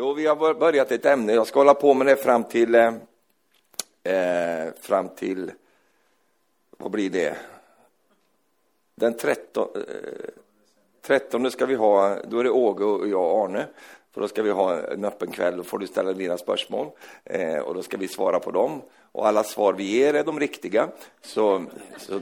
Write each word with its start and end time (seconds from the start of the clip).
Jo, 0.00 0.12
vi 0.12 0.26
har 0.26 0.54
börjat 0.54 0.92
ett 0.92 1.06
ämne. 1.06 1.32
Jag 1.32 1.46
ska 1.46 1.60
hålla 1.60 1.74
på 1.74 1.94
med 1.94 2.06
det 2.06 2.16
fram 2.16 2.44
till, 2.44 2.74
eh, 2.74 2.94
eh 4.02 4.72
fram 4.80 5.08
till, 5.08 5.52
vad 6.70 6.90
blir 6.90 7.10
det? 7.10 7.36
Den 8.94 9.16
13, 9.16 9.68
eh, 9.74 9.82
13 11.02 11.50
ska 11.50 11.66
vi 11.66 11.74
ha, 11.74 12.16
då 12.24 12.38
är 12.38 12.44
det 12.44 12.50
Åge 12.50 12.84
och 12.84 13.08
jag 13.08 13.32
och 13.32 13.44
Arne. 13.44 13.66
För 14.18 14.22
då 14.22 14.28
ska 14.28 14.42
vi 14.42 14.50
ha 14.50 14.80
en 14.80 15.04
öppen 15.04 15.30
kväll, 15.30 15.56
då 15.56 15.62
får 15.62 15.78
du 15.78 15.86
ställa 15.86 16.12
dina 16.12 16.38
spörsmål. 16.38 16.86
Eh, 17.24 17.58
och 17.58 17.74
då 17.74 17.82
ska 17.82 17.96
vi 17.96 18.08
svara 18.08 18.40
på 18.40 18.50
dem. 18.50 18.82
Och 19.12 19.28
alla 19.28 19.44
svar 19.44 19.72
vi 19.72 19.84
ger 19.84 20.14
är 20.14 20.24
de 20.24 20.40
riktiga. 20.40 20.88
Så, 21.22 21.64
så 21.98 22.20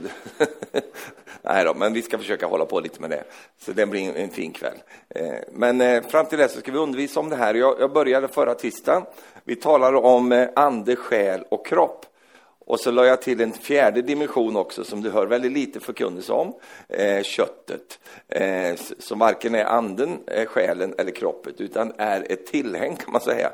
nej 1.41 1.65
då, 1.65 1.73
men 1.73 1.93
vi 1.93 2.01
ska 2.01 2.17
försöka 2.17 2.47
hålla 2.47 2.65
på 2.65 2.79
lite 2.79 3.01
med 3.01 3.09
det. 3.09 3.23
Så 3.59 3.71
det 3.71 3.85
blir 3.85 4.17
en, 4.17 4.29
fin 4.29 4.51
kväll. 4.51 4.77
Eh, 5.09 5.33
men 5.51 5.81
eh, 5.81 6.03
fram 6.03 6.25
till 6.25 6.37
dess 6.37 6.59
ska 6.59 6.71
vi 6.71 6.77
undervisa 6.77 7.19
om 7.19 7.29
det 7.29 7.35
här. 7.35 7.53
Jag, 7.53 7.75
jag 7.79 7.93
började 7.93 8.27
förra 8.27 8.55
tisdagen. 8.55 9.03
Vi 9.43 9.55
talade 9.55 9.97
om 9.97 10.31
eh, 10.31 10.49
ande, 10.55 10.95
själ 10.95 11.43
och 11.49 11.65
kropp. 11.65 12.05
Och 12.67 12.79
så 12.79 12.91
la 12.91 13.05
jag 13.05 13.21
till 13.21 13.41
en 13.41 13.53
fjärde 13.53 14.01
dimension 14.01 14.55
också 14.55 14.83
som 14.83 15.01
du 15.01 15.09
hör 15.09 15.25
väldigt 15.25 15.51
lite 15.51 15.79
förkunnelse 15.79 16.33
om, 16.33 16.53
eh, 16.89 17.23
köttet. 17.23 17.99
Eh, 18.27 18.75
som 18.99 19.19
varken 19.19 19.55
är 19.55 19.65
anden, 19.65 20.19
eh, 20.27 20.45
själen 20.45 20.95
eller 20.97 21.11
kroppen, 21.11 21.53
utan 21.57 21.93
är 21.97 22.31
ett 22.31 22.45
tillhäng 22.45 22.95
kan 22.95 23.11
man 23.11 23.21
säga. 23.21 23.51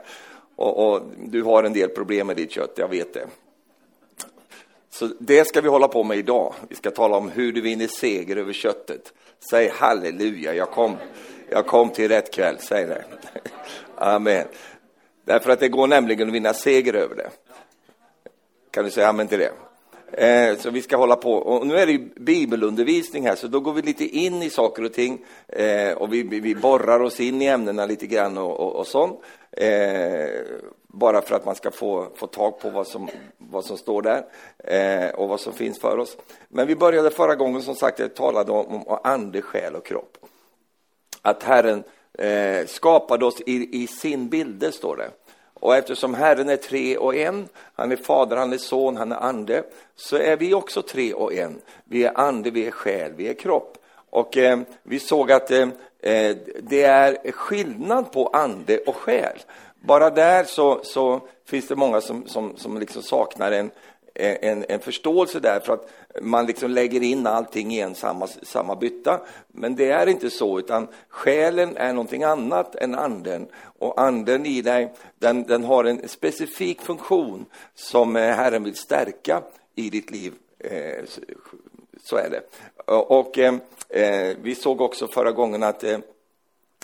Och, 0.55 0.87
och, 0.87 1.01
du 1.17 1.43
har 1.43 1.63
en 1.63 1.73
del 1.73 1.89
problem 1.89 2.27
med 2.27 2.35
ditt 2.35 2.51
kött, 2.51 2.73
jag 2.75 2.87
vet 2.87 3.13
det. 3.13 3.27
Så 4.89 5.09
det 5.19 5.47
ska 5.47 5.61
vi 5.61 5.69
hålla 5.69 5.87
på 5.87 6.03
med 6.03 6.17
idag. 6.17 6.53
Vi 6.69 6.75
ska 6.75 6.91
tala 6.91 7.17
om 7.17 7.29
hur 7.29 7.51
du 7.51 7.61
vinner 7.61 7.87
seger 7.87 8.35
över 8.35 8.53
köttet. 8.53 9.13
Säg 9.49 9.69
halleluja, 9.69 10.53
jag 10.53 10.71
kom, 10.71 10.97
jag 11.49 11.67
kom 11.67 11.89
till 11.89 12.09
rätt 12.09 12.33
kväll, 12.33 12.55
säg 12.59 12.85
det. 12.85 13.05
Amen. 13.95 14.47
Därför 15.25 15.51
att 15.51 15.59
det 15.59 15.69
går 15.69 15.87
nämligen 15.87 16.27
att 16.27 16.33
vinna 16.33 16.53
seger 16.53 16.93
över 16.93 17.15
det. 17.15 17.29
Kan 18.73 18.85
du 18.85 18.91
säga 18.91 19.07
amen 19.07 19.27
till 19.27 19.39
det? 19.39 19.51
Eh, 20.27 20.57
så 20.57 20.69
vi 20.69 20.81
ska 20.81 20.97
hålla 20.97 21.15
på. 21.15 21.33
Och 21.33 21.67
nu 21.67 21.77
är 21.77 21.87
det 21.87 21.97
bibelundervisning 22.15 23.27
här, 23.27 23.35
så 23.35 23.47
då 23.47 23.59
går 23.59 23.73
vi 23.73 23.81
lite 23.81 24.05
in 24.05 24.43
i 24.43 24.49
saker 24.49 24.83
och 24.83 24.93
ting. 24.93 25.25
Eh, 25.47 25.91
och 25.91 26.13
vi, 26.13 26.23
vi 26.23 26.55
borrar 26.55 26.99
oss 26.99 27.19
in 27.19 27.41
i 27.41 27.45
ämnena 27.45 27.85
lite 27.85 28.07
grann 28.07 28.37
och, 28.37 28.59
och, 28.59 28.75
och 28.75 28.87
sånt. 28.87 29.21
Eh, 29.51 30.29
bara 30.87 31.21
för 31.21 31.35
att 31.35 31.45
man 31.45 31.55
ska 31.55 31.71
få, 31.71 32.07
få 32.15 32.27
tag 32.27 32.59
på 32.59 32.69
vad 32.69 32.87
som, 32.87 33.09
vad 33.37 33.65
som 33.65 33.77
står 33.77 34.01
där 34.01 34.25
eh, 34.57 35.15
och 35.15 35.29
vad 35.29 35.39
som 35.39 35.53
finns 35.53 35.79
för 35.79 35.97
oss. 35.97 36.17
Men 36.47 36.67
vi 36.67 36.75
började 36.75 37.11
förra 37.11 37.35
gången, 37.35 37.61
som 37.61 37.75
sagt, 37.75 37.99
jag 37.99 38.15
talade 38.15 38.51
om, 38.51 38.87
om 38.87 38.99
ande, 39.03 39.41
själ 39.41 39.75
och 39.75 39.85
kropp. 39.85 40.17
Att 41.21 41.43
Herren 41.43 41.83
eh, 42.13 42.65
skapade 42.65 43.25
oss 43.25 43.41
i, 43.45 43.83
i 43.83 43.87
sin 43.87 44.29
bilde, 44.29 44.71
står 44.71 44.97
det. 44.97 45.11
Och 45.53 45.75
eftersom 45.75 46.13
Herren 46.13 46.49
är 46.49 46.55
tre 46.55 46.97
och 46.97 47.15
en, 47.15 47.49
han 47.75 47.91
är 47.91 47.95
fader, 47.95 48.37
han 48.37 48.53
är 48.53 48.57
son, 48.57 48.97
han 48.97 49.11
är 49.11 49.15
ande, 49.15 49.63
så 49.95 50.17
är 50.17 50.37
vi 50.37 50.53
också 50.53 50.81
tre 50.81 51.13
och 51.13 51.33
en. 51.33 51.61
Vi 51.85 52.03
är 52.03 52.19
ande, 52.19 52.51
vi 52.51 52.67
är 52.67 52.71
själ, 52.71 53.11
vi 53.15 53.27
är 53.27 53.33
kropp. 53.33 53.77
Och 54.09 54.37
eh, 54.37 54.59
vi 54.83 54.99
såg 54.99 55.31
att 55.31 55.51
eh, 55.51 55.67
eh 56.01 56.37
det 56.61 56.83
är 56.83 57.31
skillnad 57.31 58.11
på 58.11 58.27
ande 58.27 58.77
och 58.77 58.95
själ. 58.95 59.37
Bara 59.81 60.09
där 60.09 60.43
så, 60.43 60.79
så 60.83 61.21
finns 61.45 61.67
det 61.67 61.75
många 61.75 62.01
som, 62.01 62.27
som, 62.27 62.57
som 62.57 62.77
liksom 62.77 63.01
saknar 63.01 63.51
en, 63.51 63.71
en, 64.15 64.65
en 64.69 64.79
förståelse 64.79 65.39
där 65.39 65.59
för 65.59 65.73
att 65.73 65.89
man 66.21 66.45
liksom 66.45 66.71
lägger 66.71 67.03
in 67.03 67.27
allting 67.27 67.73
i 67.73 67.79
en 67.79 67.95
samma, 67.95 68.27
samma 68.27 68.75
bytta. 68.75 69.21
Men 69.47 69.75
det 69.75 69.89
är 69.89 70.07
inte 70.07 70.29
så, 70.29 70.59
utan 70.59 70.87
själen 71.09 71.77
är 71.77 71.93
någonting 71.93 72.23
annat 72.23 72.75
än 72.75 72.95
anden. 72.95 73.47
Och 73.79 74.01
anden 74.01 74.45
i 74.45 74.61
dig, 74.61 74.93
den, 75.19 75.43
den 75.43 75.63
har 75.63 75.83
en 75.83 76.07
specifik 76.07 76.81
funktion 76.81 77.45
som 77.75 78.15
eh, 78.15 78.21
Herren 78.21 78.63
vill 78.63 78.75
stärka 78.75 79.41
i 79.75 79.89
ditt 79.89 80.11
liv. 80.11 80.33
Eh, 80.59 81.03
så 82.03 82.15
är 82.15 82.29
det. 82.29 82.41
Och 82.93 83.39
eh, 83.39 84.35
vi 84.41 84.55
såg 84.55 84.81
också 84.81 85.07
förra 85.07 85.31
gången 85.31 85.63
att 85.63 85.83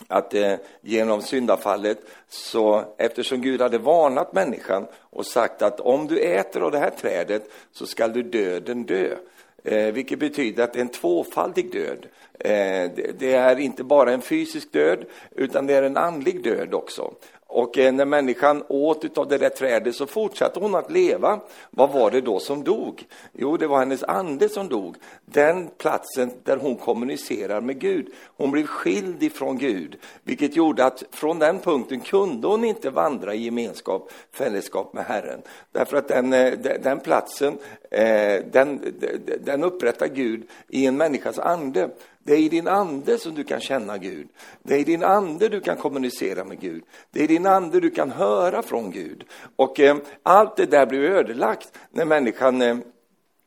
att 0.08 0.34
eh, 0.34 0.54
genom 0.80 1.22
syndafallet, 1.22 1.98
så 2.28 2.84
eftersom 2.98 3.40
Gud 3.40 3.60
hade 3.60 3.78
varnat 3.78 4.32
människan 4.32 4.86
och 5.10 5.26
sagt 5.26 5.62
att 5.62 5.80
om 5.80 6.06
du 6.06 6.18
äter 6.18 6.62
av 6.62 6.70
det 6.70 6.78
här 6.78 6.90
trädet 6.90 7.50
så 7.72 7.86
skall 7.86 8.12
du 8.12 8.22
döden 8.22 8.84
dö. 8.84 9.16
Eh, 9.64 9.92
vilket 9.92 10.18
betyder 10.18 10.64
att 10.64 10.72
det 10.72 10.78
är 10.78 10.80
en 10.80 10.88
tvåfaldig 10.88 11.72
död. 11.72 12.06
Eh, 12.38 12.90
det, 12.96 13.18
det, 13.18 13.34
är 13.34 13.58
inte 13.58 13.84
bara 13.84 14.12
en 14.12 14.22
fysisk 14.22 14.72
död, 14.72 15.04
utan 15.36 15.66
det 15.66 15.74
är 15.74 15.82
en 15.82 15.96
andlig 15.96 16.42
död 16.42 16.74
också. 16.74 17.14
Och 17.52 17.78
eh, 17.78 17.92
när 17.92 18.04
människan 18.04 18.64
åt 18.68 19.18
av 19.18 19.28
det 19.28 19.38
där 19.38 19.48
trädet 19.48 19.94
så 19.94 20.06
fortsatte 20.06 20.60
hon 20.60 20.74
att 20.74 20.90
leva. 20.90 21.40
Vad 21.70 21.92
var 21.92 22.10
det 22.10 22.20
då 22.20 22.40
som 22.40 22.64
dog? 22.64 23.04
Jo, 23.32 23.56
det 23.56 23.66
var 23.66 23.78
hennes 23.78 24.02
ande 24.02 24.48
som 24.48 24.68
dog. 24.68 24.96
Den 25.24 25.68
platsen 25.78 26.30
där 26.44 26.56
hon 26.56 26.76
kommunicerar 26.76 27.60
med 27.60 27.80
Gud. 27.80 28.12
Hon 28.36 28.50
blev 28.50 28.66
skild 28.66 29.22
ifrån 29.22 29.58
Gud, 29.58 29.96
vilket 30.22 30.56
gjorde 30.56 30.84
att 30.84 31.02
från 31.10 31.38
den 31.38 31.58
punkten 31.58 32.00
kunde 32.00 32.48
hon 32.48 32.64
inte 32.64 32.90
vandra 32.90 33.34
i 33.34 33.44
gemenskap, 33.44 34.12
fällskap 34.32 34.92
med 34.92 35.04
Herren. 35.04 35.42
Därför 35.72 35.96
att 35.96 36.08
den, 36.08 36.32
eh, 36.32 36.52
den 36.82 37.00
platsen, 37.00 37.58
Eh, 37.90 38.44
den, 38.52 38.94
den 39.40 39.64
upprättar 39.64 40.06
Gud 40.06 40.42
i 40.68 40.86
en 40.86 40.96
människas 40.96 41.38
ande. 41.38 41.90
Det 42.22 42.32
är 42.32 42.38
i 42.38 42.48
din 42.48 42.68
ande 42.68 43.18
som 43.18 43.34
du 43.34 43.44
kan 43.44 43.60
känna 43.60 43.98
Gud. 43.98 44.28
Det 44.62 44.74
är 44.74 44.78
i 44.78 44.84
din 44.84 45.04
ande 45.04 45.48
du 45.48 45.60
kan 45.60 45.76
kommunicera 45.76 46.44
med 46.44 46.60
Gud. 46.60 46.84
Det 47.10 47.20
är 47.20 47.24
i 47.24 47.26
din 47.26 47.46
ande 47.46 47.80
du 47.80 47.90
kan 47.90 48.10
höra 48.10 48.62
från 48.62 48.90
Gud. 48.90 49.24
Och 49.56 49.80
eh, 49.80 49.96
allt 50.22 50.56
det 50.56 50.66
där 50.66 50.86
blir 50.86 51.00
ödelagt 51.00 51.78
när 51.90 52.04
människan 52.04 52.62
eh, 52.62 52.76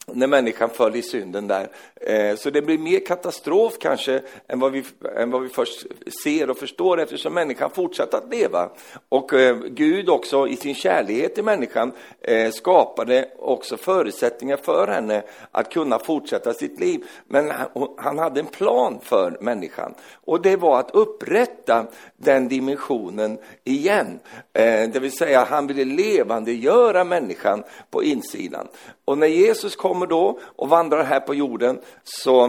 när 0.07 0.27
människan 0.27 0.69
föll 0.69 0.95
i 0.95 1.01
synden 1.01 1.47
där. 1.47 1.67
Eh, 1.95 2.35
så 2.35 2.49
det 2.49 2.61
blir 2.61 2.77
mer 2.77 2.99
katastrof 3.05 3.73
kanske 3.79 4.21
än 4.47 4.59
vad, 4.59 4.71
vi, 4.71 4.83
än 5.15 5.31
vad 5.31 5.41
vi 5.41 5.49
först 5.49 5.85
ser 6.23 6.49
och 6.49 6.57
förstår 6.57 6.99
eftersom 6.99 7.33
människan 7.33 7.69
fortsatte 7.69 8.17
att 8.17 8.29
leva. 8.31 8.69
Och 9.09 9.33
eh, 9.33 9.57
Gud 9.57 10.09
också 10.09 10.47
i 10.47 10.55
sin 10.55 10.75
kärlek 10.75 11.33
till 11.33 11.43
människan 11.43 11.91
eh, 12.21 12.51
skapade 12.51 13.29
också 13.39 13.77
förutsättningar 13.77 14.57
för 14.57 14.87
henne 14.87 15.23
att 15.51 15.73
kunna 15.73 15.99
fortsätta 15.99 16.53
sitt 16.53 16.79
liv. 16.79 17.03
Men 17.27 17.51
han 17.97 18.19
hade 18.19 18.39
en 18.39 18.45
plan 18.45 18.99
för 19.01 19.37
människan 19.41 19.93
och 20.25 20.41
det 20.41 20.55
var 20.55 20.79
att 20.79 20.91
upprätta 20.95 21.85
den 22.23 22.47
dimensionen 22.47 23.37
igen. 23.63 24.19
Eh, 24.53 24.89
det 24.89 24.99
vill 24.99 25.11
säga 25.11 25.43
han 25.43 25.67
ville 25.67 25.85
levandegöra 25.85 27.03
människan 27.03 27.63
på 27.91 28.03
insidan. 28.03 28.67
Och 29.05 29.17
när 29.17 29.27
Jesus 29.27 29.75
kommer 29.75 30.05
då 30.05 30.39
och 30.41 30.69
vandrar 30.69 31.03
här 31.03 31.19
på 31.19 31.35
jorden 31.35 31.79
så 32.03 32.45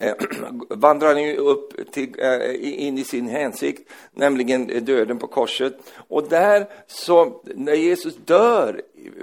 eh, 0.00 0.14
vandrar 0.68 1.08
han 1.08 1.22
ju 1.22 1.36
upp 1.36 1.92
till, 1.92 2.14
eh, 2.18 2.86
in 2.86 2.98
i 2.98 3.04
sin 3.04 3.28
hänsikt, 3.28 3.90
nämligen 4.12 4.84
döden 4.84 5.18
på 5.18 5.26
korset. 5.26 5.76
Och 6.08 6.28
där, 6.28 6.66
så, 6.86 7.42
när 7.44 7.74
Jesus 7.74 8.16
dör 8.16 8.82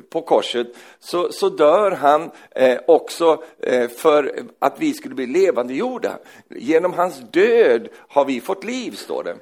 på 0.09 0.21
korset, 0.21 0.67
så, 0.99 1.31
så 1.31 1.49
dör 1.49 1.91
han 1.91 2.31
eh, 2.51 2.77
också 2.87 3.43
eh, 3.59 3.89
för 3.89 4.43
att 4.59 4.79
vi 4.79 4.93
skulle 4.93 5.15
bli 5.15 5.25
levandegjorda. 5.25 6.17
Genom 6.49 6.93
hans 6.93 7.19
död 7.31 7.87
har 7.95 8.25
vi 8.25 8.41
fått 8.41 8.63
liv, 8.63 8.91
står 8.91 9.23
det. 9.23 9.35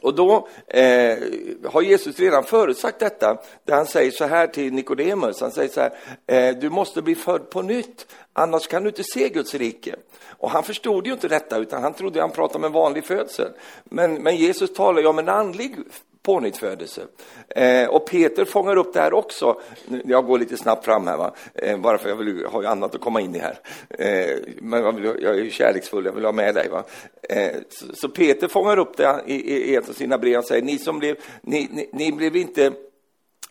Och 0.00 0.14
då 0.14 0.48
eh, 0.66 1.18
har 1.64 1.82
Jesus 1.82 2.18
redan 2.18 2.44
förutsagt 2.44 2.98
detta, 2.98 3.38
där 3.64 3.74
han 3.74 3.86
säger 3.86 4.10
så 4.10 4.24
här 4.24 4.46
till 4.46 4.72
Nikodemus, 4.72 5.40
han 5.40 5.50
säger 5.50 5.68
så 5.68 5.80
här, 5.80 5.92
eh, 6.26 6.56
du 6.58 6.70
måste 6.70 7.02
bli 7.02 7.14
född 7.14 7.50
på 7.50 7.62
nytt, 7.62 8.06
annars 8.32 8.66
kan 8.66 8.82
du 8.82 8.88
inte 8.88 9.04
se 9.04 9.28
Guds 9.28 9.54
rike. 9.54 9.96
Och 10.38 10.50
han 10.50 10.62
förstod 10.62 11.06
ju 11.06 11.12
inte 11.12 11.28
detta, 11.28 11.58
utan 11.58 11.82
han 11.82 11.94
trodde 11.94 12.20
han 12.20 12.30
pratade 12.30 12.58
om 12.58 12.64
en 12.64 12.72
vanlig 12.72 13.04
födsel. 13.04 13.50
Men, 13.84 14.14
men 14.14 14.36
Jesus 14.36 14.72
talar 14.74 15.00
ju 15.00 15.06
om 15.06 15.18
en 15.18 15.28
andlig 15.28 15.76
pånyttfödelse. 16.26 17.02
Eh, 17.48 17.88
och 17.88 18.06
Peter 18.06 18.44
fångar 18.44 18.76
upp 18.76 18.92
det 18.92 19.00
här 19.00 19.14
också. 19.14 19.60
Jag 20.04 20.26
går 20.26 20.38
lite 20.38 20.56
snabbt 20.56 20.84
fram 20.84 21.06
här, 21.06 21.16
va? 21.16 21.34
Eh, 21.54 21.78
bara 21.78 21.98
för 21.98 22.08
jag 22.08 22.16
vill 22.16 22.46
har 22.46 22.62
ju 22.62 22.68
annat 22.68 22.94
att 22.94 23.00
komma 23.00 23.20
in 23.20 23.34
i 23.34 23.38
här. 23.38 23.58
Eh, 23.88 24.38
men 24.60 24.82
jag, 24.82 24.92
vill, 24.92 25.04
jag 25.04 25.34
är 25.34 25.44
ju 25.44 25.50
kärleksfull, 25.50 26.04
jag 26.04 26.12
vill 26.12 26.24
ha 26.24 26.32
med 26.32 26.54
dig. 26.54 26.68
Va? 26.68 26.84
Eh, 27.22 27.56
så, 27.68 27.86
så, 27.94 28.08
Peter 28.08 28.48
fångar 28.48 28.78
upp 28.78 28.96
det 28.96 29.22
i, 29.26 29.34
i, 29.34 29.70
i 29.70 29.74
ett 29.74 29.88
av 29.88 29.92
sina 29.92 30.18
brev. 30.18 30.34
Han 30.34 30.44
säger, 30.44 30.62
ni 30.62 30.78
som 30.78 30.98
blev, 30.98 31.16
ni, 31.40 31.68
ni, 31.72 31.90
ni 31.92 32.12
blev 32.12 32.36
inte 32.36 32.72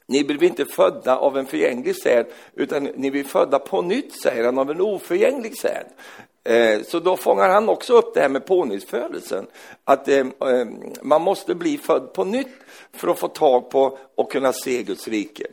ni 0.08 0.24
blev 0.24 0.44
inte 0.44 0.66
födda 0.66 1.18
av 1.18 1.38
en 1.38 1.46
förgänglig 1.46 1.96
säd, 1.96 2.26
utan 2.54 2.84
ni 2.84 3.12
blev 3.12 3.24
födda 3.24 3.60
på 3.60 3.82
nytt, 3.82 4.22
säger 4.22 4.44
han, 4.46 4.58
av 4.58 4.72
en 4.72 4.82
oförgänglig 4.82 5.58
säd. 5.58 5.86
Eh, 6.50 6.82
så 6.82 7.00
då 7.00 7.18
fångar 7.18 7.50
han 7.50 7.70
också 7.70 7.94
upp 7.94 8.14
det 8.14 8.22
här 8.22 8.30
med 8.30 8.46
pånyttfödelsen. 8.46 9.48
Att 9.84 10.08
eh, 10.08 10.20
eh, 10.20 10.68
man 11.02 11.22
måste 11.22 11.56
bli 11.56 11.78
född 11.78 12.14
på 12.14 12.24
nytt 12.24 12.48
för 12.94 13.08
att 13.08 13.20
få 13.20 13.28
tag 13.28 13.70
på 13.70 13.98
och 14.16 14.32
kunna 14.32 14.54
se 14.54 14.84
Guds 14.84 15.08
rike. 15.08 15.48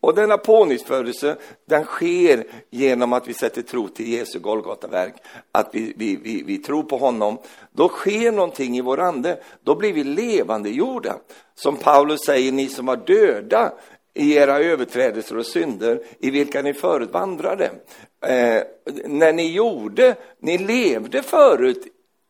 Och 0.00 0.14
denna 0.14 0.38
pånyttfödelse, 0.38 1.36
den 1.64 1.84
sker 1.84 2.46
genom 2.70 3.12
att 3.12 3.28
vi 3.28 3.34
sätter 3.34 3.62
tro 3.62 3.88
till 3.88 4.12
Jesu 4.12 4.38
Golgataverk, 4.38 5.14
att 5.52 5.68
vi, 5.72 5.92
vi, 5.96 6.16
vi, 6.16 6.42
vi 6.42 6.58
tror 6.58 6.82
på 6.82 6.96
honom. 6.96 7.38
Då 7.72 7.88
sker 7.88 8.32
någonting 8.32 8.76
i 8.76 8.80
vår 8.80 9.00
ande, 9.00 9.38
då 9.64 9.74
blir 9.74 9.92
vi 9.92 10.04
levande 10.04 10.70
gjorda. 10.70 11.16
Som 11.54 11.76
Paulus 11.76 12.20
säger, 12.20 12.52
ni 12.52 12.68
som 12.68 12.86
var 12.86 12.96
döda 12.96 13.72
i 14.16 14.34
era 14.34 14.58
överträdelser 14.58 15.38
och 15.38 15.46
synder 15.46 16.00
i 16.18 16.30
vilka 16.30 16.62
ni 16.62 16.74
förut 16.74 17.10
vandrade. 17.12 17.70
Eh, 18.26 18.62
när 19.04 19.32
ni 19.32 19.52
gjorde, 19.52 20.14
ni 20.40 20.58
levde 20.58 21.22
förut 21.22 21.86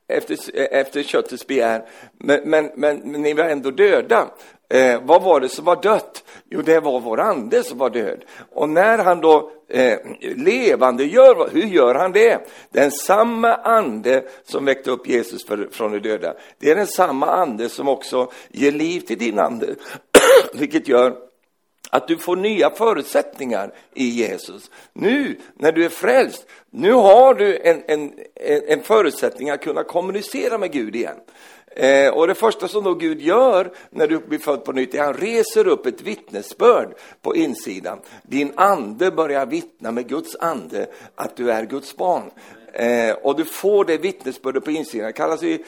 efter, 0.08 0.38
efter 0.54 1.02
köttets 1.02 1.46
begär, 1.46 1.84
men, 2.18 2.40
men, 2.44 2.70
men, 2.74 2.96
men 3.04 3.22
ni 3.22 3.34
var 3.34 3.44
ändå 3.44 3.70
döda. 3.70 4.28
Eh, 4.68 5.00
vad 5.02 5.22
var 5.22 5.40
det 5.40 5.48
som 5.48 5.64
var 5.64 5.82
dött? 5.82 6.24
Jo, 6.50 6.62
det 6.62 6.80
var 6.80 7.00
vår 7.00 7.20
ande 7.20 7.62
som 7.62 7.78
var 7.78 7.90
död. 7.90 8.24
Och 8.52 8.68
när 8.68 8.98
han 8.98 9.20
då 9.20 9.50
eh, 9.68 9.98
levande 10.20 11.04
gör, 11.04 11.48
hur 11.52 11.62
gör 11.62 11.94
han 11.94 12.12
det? 12.12 12.48
Den 12.70 12.90
samma 12.90 13.54
ande 13.54 14.22
som 14.44 14.64
väckte 14.64 14.90
upp 14.90 15.08
Jesus 15.08 15.46
för, 15.46 15.68
från 15.72 15.92
de 15.92 15.98
döda, 15.98 16.34
det 16.58 16.70
är 16.70 16.76
den 16.76 16.86
samma 16.86 17.26
ande 17.26 17.68
som 17.68 17.88
också 17.88 18.32
ger 18.48 18.72
liv 18.72 19.00
till 19.00 19.18
din 19.18 19.38
ande, 19.38 19.74
vilket 20.54 20.88
gör 20.88 21.25
att 21.90 22.08
du 22.08 22.16
får 22.18 22.36
nya 22.36 22.70
förutsättningar 22.70 23.72
i 23.94 24.08
Jesus. 24.08 24.70
Nu 24.92 25.38
när 25.54 25.72
du 25.72 25.84
är 25.84 25.88
frälst, 25.88 26.46
nu 26.70 26.92
har 26.92 27.34
du 27.34 27.58
en, 27.58 27.82
en, 27.86 28.12
en 28.68 28.82
förutsättning 28.82 29.50
att 29.50 29.62
kunna 29.62 29.84
kommunicera 29.84 30.58
med 30.58 30.72
Gud 30.72 30.96
igen. 30.96 31.16
Eh, 31.76 32.10
och 32.10 32.26
det 32.26 32.34
första 32.34 32.68
som 32.68 32.84
då 32.84 32.94
Gud 32.94 33.20
gör 33.20 33.72
när 33.90 34.06
du 34.06 34.18
blir 34.18 34.38
född 34.38 34.64
på 34.64 34.72
nytt 34.72 34.94
är 34.94 35.00
att 35.00 35.06
han 35.06 35.14
reser 35.14 35.66
upp 35.66 35.86
ett 35.86 36.02
vittnesbörd 36.02 36.94
på 37.22 37.36
insidan. 37.36 37.98
Din 38.22 38.52
ande 38.54 39.10
börjar 39.10 39.46
vittna 39.46 39.92
med 39.92 40.08
Guds 40.08 40.36
ande 40.36 40.86
att 41.14 41.36
du 41.36 41.50
är 41.52 41.64
Guds 41.64 41.96
barn. 41.96 42.30
Eh, 42.72 43.14
och 43.14 43.36
du 43.36 43.44
får 43.44 43.84
det 43.84 43.98
vittnesbördet 43.98 44.64
på 44.64 44.70
insidan. 44.70 45.06
Det 45.06 45.12
kallas 45.12 45.42
ju 45.42 45.58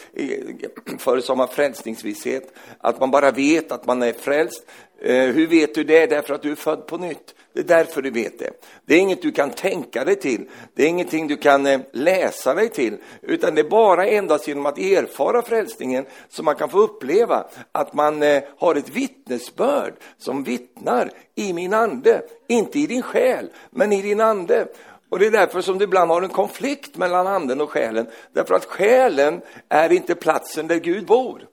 förr 0.99 1.21
som 1.21 1.49
frälsningsvisshet, 1.49 2.53
att 2.79 3.01
man 3.01 3.11
bara 3.11 3.31
vet 3.31 3.73
att 3.73 3.87
man 3.87 4.03
är 4.03 4.13
frälst. 4.13 4.67
Eh, 5.01 5.25
hur 5.25 5.47
vet 5.47 5.75
du 5.75 5.85
det? 5.85 6.07
Därför 6.07 6.35
att 6.35 6.43
du 6.43 6.51
är 6.51 6.57
född 6.57 6.87
på 6.87 6.97
nytt. 6.97 7.35
Det 7.53 7.61
är 7.61 7.65
därför 7.65 8.03
du 8.03 8.11
vet 8.11 8.39
det. 8.39 8.51
Det 8.85 8.95
är 8.95 8.99
inget 8.99 9.23
du 9.23 9.33
kan 9.33 9.51
tänka 9.51 10.05
dig 10.05 10.17
till. 10.17 10.49
Det 10.75 10.83
är 10.85 10.89
ingenting 10.89 11.29
du 11.29 11.37
kan 11.37 11.67
eh, 11.67 11.81
läsa 11.93 12.55
dig 12.55 12.69
till. 12.69 12.97
Utan 13.23 13.55
det 13.55 13.61
är 13.61 13.69
bara 13.69 14.07
endast 14.07 14.49
genom 14.49 14.67
att 14.67 14.79
erfara 14.79 15.43
frälsningen 15.43 16.07
som 16.29 16.45
man 16.45 16.57
kan 16.57 16.69
få 16.69 16.79
uppleva 16.79 17.47
att 17.73 17.95
man 17.95 18.23
eh, 18.23 18.43
har 18.59 18.75
ett 18.75 18.89
vittnesbörd 18.89 19.95
som 20.19 20.45
vittnar 20.45 21.11
i 21.35 21.53
min 21.53 21.75
ande. 21.75 22.23
Inte 22.47 22.79
i 22.79 22.87
din 22.87 23.03
själ, 23.03 23.51
men 23.71 23.93
i 23.93 24.03
din 24.03 24.21
ande. 24.21 24.67
Och 25.09 25.19
det 25.19 25.27
är 25.27 25.31
därför 25.31 25.61
som 25.61 25.79
du 25.79 25.85
ibland 25.85 26.11
har 26.11 26.23
en 26.23 26.29
konflikt 26.29 26.97
mellan 26.97 27.27
anden 27.27 27.61
och 27.61 27.71
själen. 27.71 28.07
Därför 28.33 28.55
att 28.55 28.65
själen 28.65 29.41
är 29.69 29.93
inte 29.93 30.15
platsen 30.15 30.67
där 30.67 30.79
Gud 30.79 31.07
bor. 31.07 31.47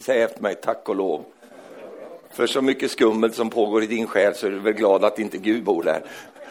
Säg 0.00 0.22
efter 0.22 0.42
mig, 0.42 0.54
tack 0.54 0.88
och 0.88 0.96
lov. 0.96 1.24
För 2.32 2.46
så 2.46 2.62
mycket 2.62 2.90
skummel 2.90 3.32
som 3.32 3.50
pågår 3.50 3.82
i 3.82 3.86
din 3.86 4.06
själ 4.06 4.34
så 4.34 4.46
är 4.46 4.50
du 4.50 4.58
väl 4.58 4.72
glad 4.72 5.04
att 5.04 5.18
inte 5.18 5.38
Gud 5.38 5.64
bor 5.64 5.82
där. 5.82 6.02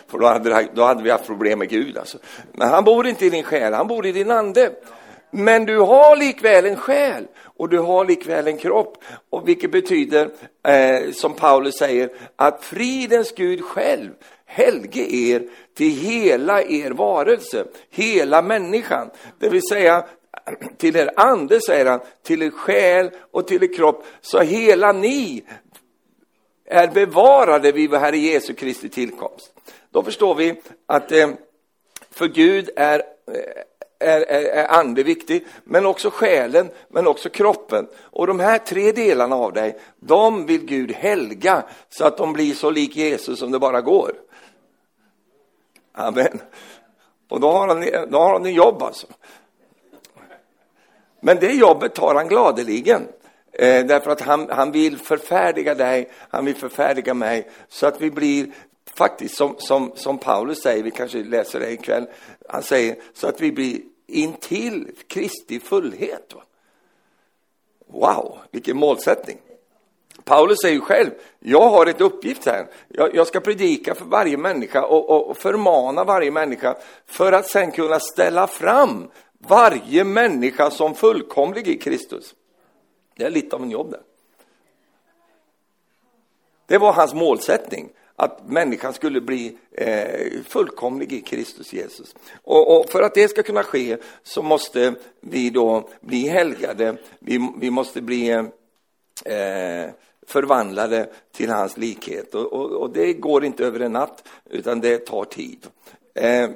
För 0.08 0.18
då 0.18 0.28
hade, 0.28 0.68
då 0.74 0.84
hade 0.84 1.04
vi 1.04 1.10
haft 1.10 1.26
problem 1.26 1.60
med 1.60 1.70
Gud. 1.70 1.98
Alltså. 1.98 2.18
Men 2.54 2.70
han 2.70 2.84
bor 2.84 3.08
inte 3.08 3.26
i 3.26 3.30
din 3.30 3.44
själ, 3.44 3.74
han 3.74 3.88
bor 3.88 4.06
i 4.06 4.12
din 4.12 4.32
ande. 4.32 4.72
Men 5.32 5.66
du 5.66 5.80
har 5.80 6.16
likväl 6.16 6.66
en 6.66 6.76
själ 6.76 7.28
och 7.44 7.70
du 7.70 7.80
har 7.80 8.06
likväl 8.06 8.48
en 8.48 8.58
kropp. 8.58 8.98
Och 9.30 9.48
vilket 9.48 9.72
betyder, 9.72 10.30
eh, 10.68 11.12
som 11.12 11.34
Paulus 11.34 11.76
säger, 11.76 12.10
att 12.36 12.64
fridens 12.64 13.32
Gud 13.36 13.64
själv 13.64 14.10
helge 14.46 15.16
er 15.16 15.44
till 15.78 15.92
hela 15.92 16.62
er 16.64 16.92
varelse, 16.92 17.66
hela 17.90 18.42
människan. 18.42 19.10
Det 19.40 19.50
vill 19.50 19.68
säga 19.70 20.06
till 20.78 20.96
er 20.96 21.12
ande, 21.16 21.60
säger 21.62 21.86
han, 21.86 22.00
till 22.24 22.42
er 22.42 22.50
själ 22.50 23.10
och 23.32 23.48
till 23.48 23.64
er 23.64 23.74
kropp, 23.74 24.06
så 24.22 24.40
hela 24.40 24.92
ni 24.92 25.44
är 26.70 26.88
bevarade 26.88 27.72
vid 27.72 27.90
vår 27.90 27.98
Herre 27.98 28.18
Jesu 28.18 28.54
Kristi 28.54 28.90
tillkomst. 28.90 29.54
Då 29.92 30.04
förstår 30.04 30.36
vi 30.36 30.62
att 30.86 31.12
eh, 31.12 31.30
för 32.12 32.28
Gud 32.28 32.70
är, 32.76 33.00
eh, 33.00 34.10
är, 34.10 34.22
är, 34.22 34.44
är 34.44 34.68
ande 34.68 35.04
viktig, 35.04 35.48
men 35.64 35.86
också 35.86 36.10
själen, 36.10 36.70
men 36.90 37.08
också 37.08 37.30
kroppen. 37.30 37.88
Och 38.02 38.28
de 38.28 38.40
här 38.40 38.58
tre 38.58 38.92
delarna 38.92 39.36
av 39.36 39.54
dig, 39.54 39.80
de 40.00 40.46
vill 40.46 40.66
Gud 40.66 40.92
helga 40.92 41.64
så 41.90 42.06
att 42.06 42.18
de 42.18 42.34
blir 42.34 42.54
så 42.54 42.70
lik 42.70 42.96
Jesus 42.96 43.40
som 43.40 43.52
det 43.52 43.60
bara 43.60 43.82
går. 43.82 44.12
Amen. 45.92 46.40
Och 47.30 47.40
då 47.40 47.52
har 47.52 47.68
han, 47.68 48.10
då 48.12 48.18
har 48.18 48.34
han 48.34 48.46
en 48.46 48.54
jobb 48.54 48.84
alltså. 48.84 49.08
Men 51.20 51.38
det 51.40 51.54
jobbet 51.54 51.96
tar 51.96 52.16
han 52.16 52.28
gladeligen. 52.28 53.08
Eh, 53.60 53.86
därför 53.86 54.12
att 54.12 54.22
han, 54.22 54.50
han 54.50 54.72
vill 54.72 54.98
förfärdiga 54.98 55.76
dig, 55.76 56.10
han 56.30 56.46
vill 56.46 56.56
förfärdiga 56.56 57.14
mig, 57.14 57.50
så 57.70 57.88
att 57.88 58.02
vi 58.02 58.12
blir 58.12 58.48
faktiskt 58.94 59.36
som, 59.36 59.56
som, 59.58 59.92
som 59.96 60.18
Paulus 60.18 60.62
säger, 60.62 60.84
vi 60.84 60.92
kanske 60.92 61.24
läser 61.24 61.60
det 61.60 61.72
ikväll, 61.72 62.08
han 62.50 62.64
säger 62.64 62.96
så 63.14 63.28
att 63.28 63.42
vi 63.42 63.52
blir 63.52 63.80
intill 64.08 64.92
Kristi 65.08 65.60
fullhet. 65.60 66.34
Wow, 67.88 68.38
vilken 68.52 68.78
målsättning! 68.78 69.38
Paulus 70.24 70.58
säger 70.62 70.76
ju 70.76 70.82
själv, 70.82 71.12
jag 71.40 71.70
har 71.70 71.86
ett 71.86 72.02
uppgift 72.02 72.46
här. 72.46 72.68
Jag, 72.88 73.16
jag 73.16 73.28
ska 73.28 73.40
predika 73.40 73.96
för 73.96 74.06
varje 74.06 74.38
människa 74.38 74.86
och, 74.86 75.10
och, 75.10 75.30
och, 75.30 75.38
förmana 75.38 76.04
varje 76.04 76.32
människa 76.32 76.78
för 77.06 77.32
att 77.32 77.50
sen 77.50 77.72
kunna 77.72 78.00
ställa 78.00 78.48
fram 78.48 79.10
varje 79.48 80.04
människa 80.04 80.72
som 80.72 80.96
fullkomlig 80.96 81.68
i 81.68 81.78
Kristus. 81.78 82.36
Det 83.20 83.26
är 83.26 83.30
lite 83.30 83.56
av 83.56 83.64
en 83.64 83.72
jobb 83.72 83.92
det. 83.92 84.00
Det 86.66 86.78
var 86.78 86.94
hans 86.94 87.14
målsättning, 87.14 87.90
att 88.16 88.50
människan 88.50 88.94
skulle 88.94 89.22
bli 89.22 89.58
eh, 89.72 90.42
fullkomlig 90.48 91.14
i 91.14 91.22
Kristus 91.22 91.74
Jesus. 91.74 92.16
Och, 92.44 92.80
och, 92.80 92.90
för 92.90 93.02
att 93.02 93.14
det 93.14 93.28
ska 93.28 93.44
kunna 93.44 93.64
ske 93.64 93.98
så 94.24 94.42
måste 94.42 94.94
vi 95.20 95.50
då 95.50 95.90
bli 96.02 96.28
helgade, 96.28 96.98
vi, 97.20 97.50
vi 97.58 97.70
måste 97.70 98.02
bli 98.02 98.30
eh, 98.30 98.46
förvandlade 100.28 101.10
till 101.32 101.50
hans 101.50 101.78
likhet. 101.78 102.36
Och, 102.36 102.54
och, 102.54 102.72
och, 102.72 102.90
det 102.90 103.14
går 103.14 103.46
inte 103.46 103.66
över 103.66 103.80
en 103.80 103.92
natt, 103.92 104.28
utan 104.50 104.82
det 104.82 104.98
tar 104.98 105.26
tid. 105.26 105.68
Eh, 106.16 106.50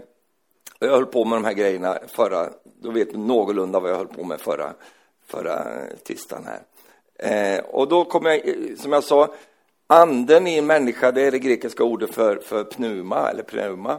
jag 0.79 0.89
höll 0.89 1.05
på 1.05 1.25
med 1.25 1.37
de 1.37 1.45
här 1.45 1.53
grejerna 1.53 1.99
förra, 2.07 2.49
då 2.81 2.91
vet 2.91 3.11
du 3.11 3.17
någorlunda 3.17 3.79
vad 3.79 3.91
jag 3.91 3.97
höll 3.97 4.07
på 4.07 4.23
med 4.23 4.41
förra, 4.41 4.73
förra 5.33 5.65
tisdagen 6.03 6.45
här. 6.45 6.61
Eh, 7.19 7.59
och 7.65 7.87
då 7.87 8.05
kommer 8.05 8.29
jag, 8.29 8.47
eh, 8.47 8.75
som 8.77 8.91
jag 8.91 9.03
sa, 9.03 9.33
anden 9.87 10.47
i 10.47 10.57
en 10.57 10.65
människa, 10.65 11.11
det 11.11 11.21
är 11.21 11.31
det 11.31 11.39
grekiska 11.39 11.83
ordet 11.83 12.13
för, 12.13 12.35
för 12.35 12.63
pneuma, 12.63 13.29
eller 13.29 13.43
pneuma. 13.43 13.91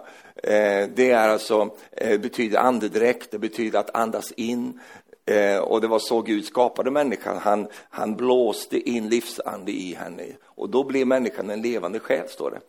Eh, 0.42 0.88
det 0.94 1.10
är 1.10 1.28
alltså, 1.28 1.70
eh, 1.92 2.20
betyder 2.20 2.58
andedräkt, 2.58 3.30
det 3.30 3.38
betyder 3.38 3.78
att 3.78 3.96
andas 3.96 4.32
in. 4.32 4.80
Eh, 5.26 5.58
och 5.58 5.80
det 5.80 5.86
var 5.86 5.98
så 5.98 6.22
Gud 6.22 6.44
skapade 6.44 6.90
människan. 6.90 7.38
Han, 7.38 7.68
han 7.90 8.16
blåste 8.16 8.90
in 8.90 9.08
livsande 9.08 9.72
i 9.72 9.94
henne. 9.94 10.24
Och 10.44 10.68
då 10.68 10.84
blev 10.84 11.06
människan 11.06 11.50
en 11.50 11.62
levande 11.62 12.00
själ, 12.00 12.28
står 12.28 12.50
det. 12.50 12.60